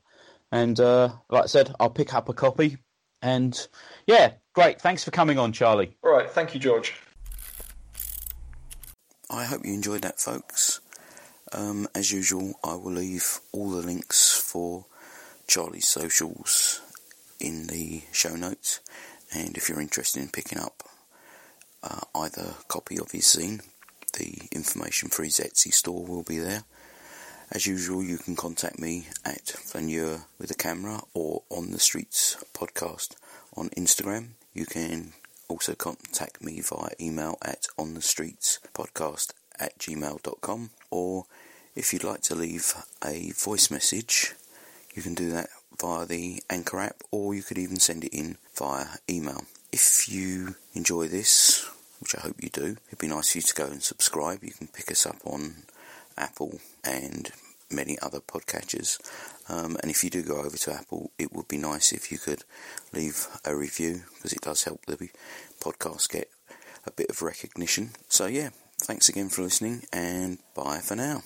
And 0.54 0.80
uh, 0.80 1.10
like 1.30 1.44
I 1.44 1.48
said, 1.48 1.76
I'll 1.82 1.90
pick 1.90 2.14
up 2.14 2.30
a 2.30 2.34
copy. 2.34 2.78
And 3.22 3.68
yeah, 4.06 4.34
great. 4.54 4.82
Thanks 4.82 5.04
for 5.04 5.12
coming 5.12 5.40
on, 5.40 5.52
Charlie. 5.52 5.96
All 6.04 6.12
right, 6.12 6.30
thank 6.30 6.54
you, 6.54 6.60
George. 6.60 6.94
I 9.30 9.46
hope 9.46 9.66
you 9.66 9.74
enjoyed 9.74 10.02
that, 10.04 10.20
folks. 10.20 10.80
Um, 11.52 11.88
as 11.96 12.12
usual, 12.12 12.54
I 12.64 12.76
will 12.76 12.94
leave 12.94 13.40
all 13.52 13.70
the 13.70 13.86
links 13.86 14.34
for 14.38 14.86
Charlie's 15.48 15.88
socials 15.88 16.82
in 17.40 17.68
the 17.68 18.04
show 18.12 18.36
notes. 18.36 18.82
And 19.34 19.58
if 19.58 19.70
you're 19.70 19.82
interested 19.82 20.22
in 20.22 20.30
picking 20.30 20.60
up 20.60 20.84
uh, 21.84 22.02
either 22.16 22.56
copy 22.68 22.98
of 23.00 23.12
his 23.12 23.26
zine, 23.26 23.62
the 24.14 24.48
information 24.52 25.10
for 25.10 25.24
his 25.24 25.40
Etsy 25.40 25.74
store 25.74 26.06
will 26.06 26.24
be 26.24 26.40
there. 26.40 26.64
As 27.50 27.66
usual, 27.66 28.04
you 28.04 28.18
can 28.18 28.36
contact 28.36 28.78
me 28.78 29.08
at 29.24 29.48
Flaneur 29.48 30.26
with 30.38 30.52
a 30.52 30.56
camera 30.56 31.02
or 31.14 31.44
on 31.50 31.72
the 31.72 31.80
Streets 31.80 32.36
podcast 32.54 33.16
on 33.56 33.70
Instagram. 33.70 34.30
You 34.54 34.66
can 34.66 35.14
also 35.48 35.74
contact 35.74 36.42
me 36.44 36.60
via 36.62 36.90
email 37.00 37.38
at 37.42 37.68
on 37.78 37.94
the 37.94 38.02
streets 38.02 38.60
podcast 38.74 39.32
at 39.60 39.78
gmail.com 39.80 40.70
or 40.92 41.26
if 41.76 41.94
you'd 41.94 42.04
like 42.04 42.22
to 42.22 42.36
leave 42.36 42.74
a 43.04 43.32
voice 43.32 43.72
message 43.72 44.34
you 44.94 45.02
can 45.02 45.14
do 45.14 45.32
that 45.32 45.50
via 45.80 46.06
the 46.06 46.44
anchor 46.50 46.80
app 46.80 46.98
or 47.12 47.34
you 47.34 47.44
could 47.44 47.58
even 47.58 47.80
send 47.80 48.04
it 48.04 48.14
in 48.14 48.38
via 48.56 48.86
email. 49.10 49.44
If 49.72 50.10
you 50.10 50.56
enjoy 50.74 51.08
this 51.08 51.70
which 52.00 52.16
i 52.16 52.20
hope 52.20 52.44
you 52.44 52.50
do 52.50 52.78
it'd 52.88 53.00
be 53.00 53.08
nice 53.08 53.32
for 53.32 53.38
you 53.40 53.42
to 53.42 53.54
go 53.54 53.66
and 53.68 53.82
subscribe. 53.82 54.44
You 54.44 54.52
can 54.52 54.68
pick 54.68 54.92
us 54.92 55.06
up 55.06 55.18
on 55.24 55.64
apple 56.18 56.60
and 56.84 57.32
many 57.70 57.98
other 58.02 58.20
podcatchers 58.20 58.98
um, 59.50 59.78
and 59.82 59.92
if 59.92 60.04
you 60.04 60.10
do 60.10 60.24
go 60.24 60.38
over 60.38 60.58
to 60.58 60.74
apple 60.74 61.12
it 61.20 61.34
would 61.34 61.48
be 61.48 61.58
nice 61.58 61.92
if 61.92 62.12
you 62.12 62.18
could 62.18 62.44
leave 62.94 63.28
a 63.44 63.56
review 63.56 64.04
because 64.16 64.32
it 64.32 64.42
does 64.42 64.64
help 64.64 64.86
the 64.86 65.10
podcast 65.60 66.10
get 66.10 66.30
a 66.88 66.92
bit 66.92 67.10
of 67.10 67.22
recognition. 67.22 67.92
So, 68.08 68.26
yeah, 68.26 68.50
thanks 68.82 69.10
again 69.10 69.30
for 69.30 69.44
listening 69.44 69.84
and 69.92 70.40
bye 70.56 70.80
for 70.80 70.96
now. 70.96 71.24